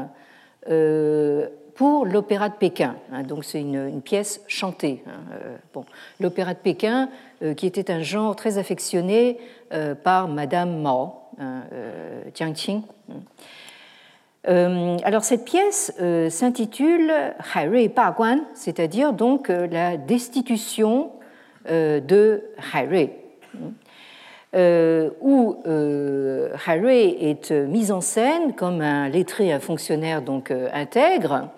pour 1.76 2.05
l'Opéra 2.05 2.49
de 2.49 2.55
Pékin. 2.55 2.95
Hein. 3.11 3.24
donc 3.24 3.45
c'est 3.45 3.61
une, 3.61 4.01
pièce 4.01 4.41
chantée. 4.47 5.03
Hein. 5.07 5.36
Euh, 5.76 5.82
L'Opéra 6.19 6.53
de 6.53 6.59
Pékin, 6.59 7.09
qui 7.57 7.65
était 7.65 7.91
un 7.91 8.01
genre 8.01 8.36
très 8.36 8.57
affectionné 8.57 9.38
par 10.03 10.28
Madame 10.28 10.82
Mao, 10.82 11.13
hein, 11.39 11.63
Jiang 12.34 12.53
Qing. 12.53 12.84
alors 14.45 15.24
cette 15.24 15.43
pièce 15.43 15.93
s'intitule 16.30 17.11
Hai 17.53 17.67
Rui 17.67 17.89
Ba 17.89 18.13
Guan, 18.15 18.39
c'est-à-dire 18.53 19.11
donc 19.11 19.49
la 19.49 19.97
destitution 19.97 21.11
de 21.67 22.43
Hai 22.74 22.86
Rui. 22.88 23.09
Euh, 23.55 23.69
où 24.53 25.57
euh, 25.65 26.49
Harry 26.67 27.17
est 27.19 27.51
mis 27.51 27.91
en 27.91 28.01
scène 28.01 28.53
comme 28.53 28.81
un 28.81 29.09
lettré, 29.09 29.51
un 29.51 29.59
fonctionnaire 29.59 30.21
donc 30.21 30.51
euh, 30.51 30.69
intègre, 30.73 31.49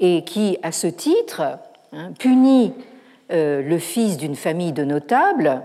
et 0.00 0.24
qui, 0.24 0.58
à 0.62 0.72
ce 0.72 0.86
titre, 0.86 1.42
hein, 1.92 2.12
punit 2.18 2.72
le 3.30 3.76
fils 3.76 4.16
d'une 4.16 4.36
famille 4.36 4.72
de 4.72 4.84
notables 4.84 5.60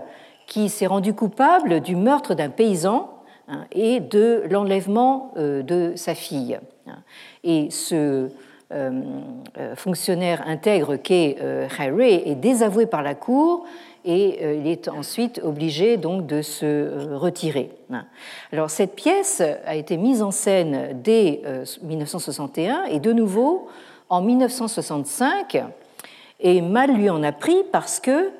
qui 0.46 0.68
s'est 0.68 0.86
rendu 0.86 1.14
coupable 1.14 1.80
du 1.80 1.96
meurtre 1.96 2.34
d'un 2.34 2.50
paysan 2.50 3.08
hein, 3.48 3.64
et 3.72 4.00
de 4.00 4.42
l'enlèvement 4.50 5.32
de 5.36 5.92
sa 5.96 6.14
fille. 6.14 6.58
Et 7.42 7.70
ce 7.70 8.28
fonctionnaire 9.76 10.42
intègre 10.46 10.96
qu'est 10.96 11.38
Harry 11.78 12.22
est 12.26 12.34
désavoué 12.34 12.84
par 12.84 13.02
la 13.02 13.14
cour 13.14 13.64
et 14.04 14.38
euh, 14.42 14.54
il 14.54 14.66
est 14.66 14.88
ensuite 14.88 15.40
obligé 15.42 15.96
donc 15.96 16.26
de 16.26 16.42
se 16.42 16.66
euh, 16.66 17.16
retirer. 17.16 17.70
Alors 18.52 18.70
cette 18.70 18.94
pièce 18.94 19.42
a 19.64 19.74
été 19.74 19.96
mise 19.96 20.22
en 20.22 20.30
scène 20.30 21.00
dès 21.02 21.42
1961 21.82 22.74
euh, 22.82 22.84
et 22.90 23.00
de 23.00 23.12
nouveau 23.12 23.68
en 24.08 24.20
1965 24.20 25.62
et 26.40 26.60
mal 26.60 26.92
lui 26.92 27.08
en 27.08 27.22
a 27.22 27.32
pris 27.32 27.62
parce 27.72 28.00
que 28.00 28.30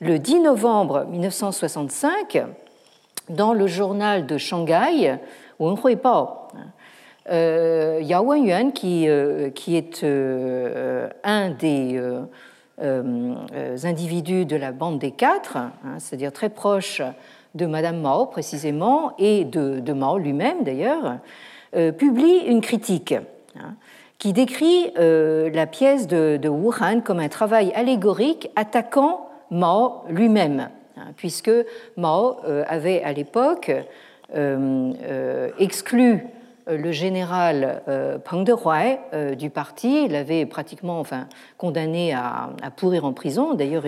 le 0.00 0.18
10 0.18 0.40
novembre 0.40 1.06
1965, 1.06 2.42
dans 3.30 3.54
le 3.54 3.66
journal 3.66 4.26
de 4.26 4.36
Shanghai, 4.36 5.18
Wenhui 5.58 5.96
Bao, 5.96 6.28
Yao 7.30 8.24
Wenyuan, 8.24 8.72
qui, 8.72 9.08
qui 9.54 9.76
est 9.76 10.04
un 11.24 11.50
des 11.50 11.96
euh, 11.96 12.00
euh, 12.00 12.24
individus 12.78 14.46
de 14.46 14.56
la 14.56 14.72
bande 14.72 14.98
des 14.98 15.10
quatre, 15.10 15.56
hein, 15.56 15.72
c'est-à-dire 15.98 16.32
très 16.32 16.48
proches 16.48 17.02
de 17.54 17.66
Madame 17.66 18.00
Mao 18.00 18.26
précisément 18.26 19.12
et 19.18 19.44
de, 19.44 19.92
Mao 19.92 20.18
lui-même 20.18 20.64
d'ailleurs, 20.64 21.18
euh, 21.76 21.92
publie 21.92 22.38
une 22.46 22.60
critique 22.60 23.14
hein, 23.56 23.74
qui 24.18 24.32
décrit 24.32 24.92
la 24.96 25.66
pièce 25.66 26.06
de, 26.06 26.48
Wuhan 26.48 27.00
comme 27.00 27.20
un 27.20 27.28
travail 27.28 27.72
allégorique 27.74 28.50
attaquant 28.56 29.28
Mao 29.50 30.02
lui-même. 30.08 30.70
hein, 30.96 31.12
puisque 31.16 31.50
Mao 31.96 32.36
avait 32.66 33.02
à 33.02 33.12
l'époque 33.12 33.70
exclu 35.58 36.26
le 36.66 36.92
général 36.92 37.82
Peng 38.24 38.44
Dehuai 38.44 38.98
du 39.36 39.50
parti. 39.50 40.08
L'avait 40.08 40.46
pratiquement 40.46 40.98
enfin, 41.00 41.26
condamné 41.58 42.14
à, 42.14 42.50
pourrir 42.76 43.04
en 43.04 43.12
prison. 43.12 43.54
D'ailleurs, 43.54 43.84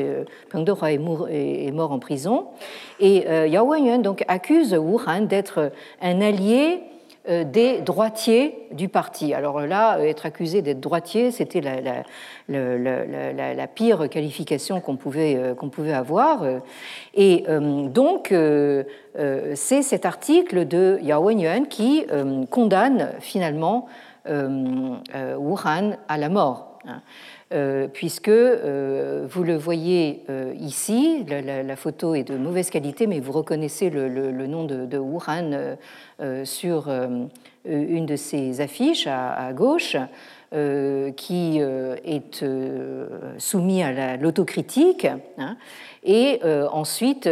Peng 0.50 0.64
Dehuai 0.64 1.00
est, 1.30 1.72
mort 1.72 1.92
en 1.92 1.98
prison. 1.98 2.48
Et 3.00 3.24
Yao 3.48 3.66
Wenyuan 3.66 4.02
donc 4.02 4.24
accuse 4.28 4.74
Wuhan 4.74 5.22
d'être 5.22 5.72
un 6.02 6.20
allié 6.20 6.82
euh, 6.82 6.95
des 7.28 7.80
droitiers 7.80 8.54
du 8.72 8.88
parti. 8.88 9.34
Alors 9.34 9.60
là, 9.60 9.98
être 10.00 10.26
accusé 10.26 10.62
d'être 10.62 10.80
droitier, 10.80 11.30
c'était 11.30 11.60
la, 11.60 13.66
pire 13.66 14.08
qualification 14.08 14.80
qu'on 14.80 14.96
pouvait, 14.96 15.36
euh, 15.36 15.54
pouvait 15.54 15.92
avoir. 15.92 16.44
Et 17.14 17.44
euh, 17.48 17.88
donc, 17.88 18.34
c'est 19.54 19.82
cet 19.82 20.06
article 20.06 20.66
de 20.66 20.98
Yao 21.02 21.24
Wenyuan 21.24 21.66
qui 21.68 22.04
condamne 22.50 23.12
finalement 23.20 23.86
Wuhan 24.26 25.96
à 26.08 26.18
la 26.18 26.28
mort. 26.28 26.75
Hein. 26.86 27.02
Euh, 27.52 27.86
puisque 27.86 28.28
euh, 28.28 29.24
vous 29.30 29.44
le 29.44 29.56
voyez 29.56 30.24
euh, 30.30 30.52
ici, 30.58 31.24
la, 31.28 31.76
photo 31.76 32.16
est 32.16 32.24
de 32.24 32.36
mauvaise 32.36 32.70
qualité, 32.70 33.06
mais 33.06 33.20
vous 33.20 33.30
reconnaissez 33.30 33.88
le, 33.88 34.46
nom 34.48 34.64
de, 34.64 34.98
Wuhan 34.98 35.76
sur 36.44 36.88
une 37.64 38.06
de 38.06 38.16
ces 38.16 38.60
affiches 38.60 39.06
à, 39.06 39.52
gauche. 39.52 39.96
qui 41.16 41.58
est 41.58 42.44
soumis 43.38 43.82
à 43.82 44.16
l'autocritique 44.16 45.06
hein, 45.38 45.56
et 46.06 46.40
ensuite 46.70 47.28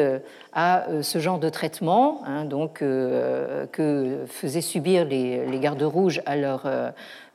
à 0.53 0.87
ce 1.03 1.19
genre 1.19 1.39
de 1.39 1.49
traitement 1.49 2.23
hein, 2.27 2.45
donc, 2.45 2.79
que 2.79 4.19
faisaient 4.27 4.61
subir 4.61 5.05
les, 5.05 5.47
les 5.47 5.59
gardes 5.59 5.83
rouges 5.83 6.21
à 6.27 6.37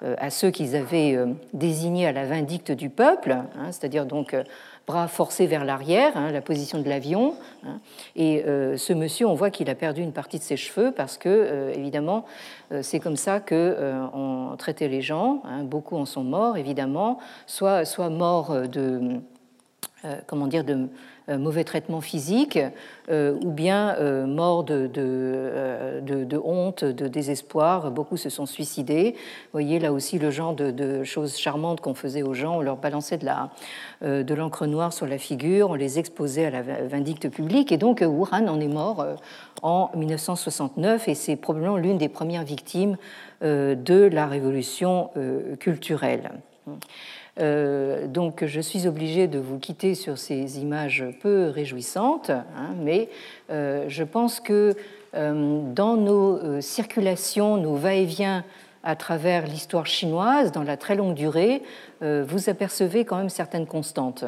euh, 0.01 0.15
ceux 0.29 0.49
qu'ils 0.49 0.77
avaient 0.77 1.15
euh, 1.15 1.27
désignés 1.53 2.07
à 2.07 2.13
la 2.13 2.25
vindicte 2.25 2.71
du 2.71 2.89
peuple, 2.89 3.31
hein, 3.31 3.65
c'est-à-dire 3.71 4.05
donc 4.05 4.33
euh, 4.33 4.43
bras 4.87 5.09
forcés 5.09 5.45
vers 5.45 5.65
l'arrière, 5.65 6.15
hein, 6.15 6.31
la 6.31 6.39
position 6.39 6.79
de 6.79 6.87
l'avion. 6.87 7.35
Et 8.15 8.43
ce 8.43 8.91
monsieur, 8.91 9.27
on 9.27 9.35
voit 9.35 9.51
qu'il 9.51 9.69
a 9.69 9.75
perdu 9.75 10.01
une 10.01 10.13
partie 10.13 10.39
de 10.39 10.43
ses 10.43 10.57
cheveux 10.57 10.91
parce 10.91 11.19
que, 11.19 11.71
évidemment, 11.75 12.25
c'est 12.81 12.99
comme 12.99 13.15
ça 13.15 13.39
qu'on 13.39 14.55
traitait 14.57 14.87
les 14.87 15.03
gens. 15.03 15.43
beaucoup 15.65 15.95
en 15.95 16.05
sont 16.05 16.23
morts, 16.23 16.57
évidemment, 16.57 17.19
soit, 17.45 17.85
soit 17.85 18.09
morts 18.09 18.61
de, 18.67 19.19
comment 20.25 20.47
dire, 20.47 20.63
de 20.63 20.73
euh, 20.73 20.87
mauvais 21.37 21.63
traitement 21.63 22.01
physique 22.01 22.59
euh, 23.09 23.35
ou 23.43 23.51
bien 23.51 23.95
euh, 23.95 24.27
mort 24.27 24.63
de, 24.63 24.87
honte, 26.43 26.83
de 26.83 27.07
désespoir. 27.07 27.91
Beaucoup 27.91 28.17
se 28.17 28.29
sont 28.29 28.45
suicidés. 28.45 29.13
Vous 29.15 29.51
voyez 29.53 29.79
là 29.79 29.91
aussi 29.91 30.19
le 30.19 30.31
genre 30.31 30.53
de, 30.53 31.03
choses 31.03 31.37
charmantes 31.37 31.81
qu'on 31.81 31.93
faisait 31.93 32.23
aux 32.23 32.33
gens. 32.33 32.57
On 32.57 32.61
leur 32.61 32.77
balançait 32.77 33.17
de, 33.17 34.23
de 34.23 34.33
l'encre 34.33 34.67
noire 34.67 34.93
sur 34.93 35.07
la 35.07 35.17
figure, 35.17 35.71
on 35.71 35.75
les 35.75 35.99
exposait 35.99 36.45
à 36.45 36.49
la 36.49 36.61
vindicte 36.61 37.29
publique. 37.29 37.71
Et 37.71 37.77
donc 37.77 38.01
Wuhan 38.01 38.47
en 38.47 38.59
est 38.59 38.67
mort 38.67 39.05
en 39.61 39.89
1969 39.95 41.07
et 41.07 41.15
c'est 41.15 41.35
probablement 41.35 41.77
l'une 41.77 41.97
des 41.97 42.09
premières 42.09 42.43
victimes 42.43 42.97
de 43.41 44.09
la 44.11 44.27
révolution 44.27 45.09
culturelle. 45.59 46.31
Euh, 47.39 48.07
donc 48.07 48.45
je 48.45 48.59
suis 48.59 48.87
obligée 48.87 49.27
de 49.27 49.39
vous 49.39 49.59
quitter 49.59 49.95
sur 49.95 50.17
ces 50.17 50.59
images 50.59 51.05
peu 51.21 51.49
réjouissantes, 51.49 52.29
hein, 52.29 52.75
mais 52.81 53.09
euh, 53.49 53.85
je 53.87 54.03
pense 54.03 54.39
que 54.39 54.75
euh, 55.15 55.61
dans 55.73 55.95
nos 55.95 56.61
circulations, 56.61 57.57
nos 57.57 57.75
va-et-vient 57.75 58.43
à 58.83 58.95
travers 58.95 59.45
l'histoire 59.45 59.85
chinoise, 59.85 60.51
dans 60.51 60.63
la 60.63 60.77
très 60.77 60.95
longue 60.95 61.13
durée, 61.13 61.61
vous 62.01 62.49
apercevez 62.49 63.03
quand 63.03 63.17
même 63.17 63.27
certaines 63.27 63.65
constantes. 63.65 64.23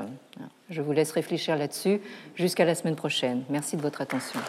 Je 0.70 0.82
vous 0.82 0.92
laisse 0.92 1.14
réfléchir 1.14 1.56
là-dessus 1.56 2.02
jusqu'à 2.36 2.66
la 2.66 2.76
semaine 2.76 2.98
prochaine. 2.98 3.44
Merci 3.50 3.78
de 3.78 3.82
votre 3.82 4.02
attention. 4.02 4.42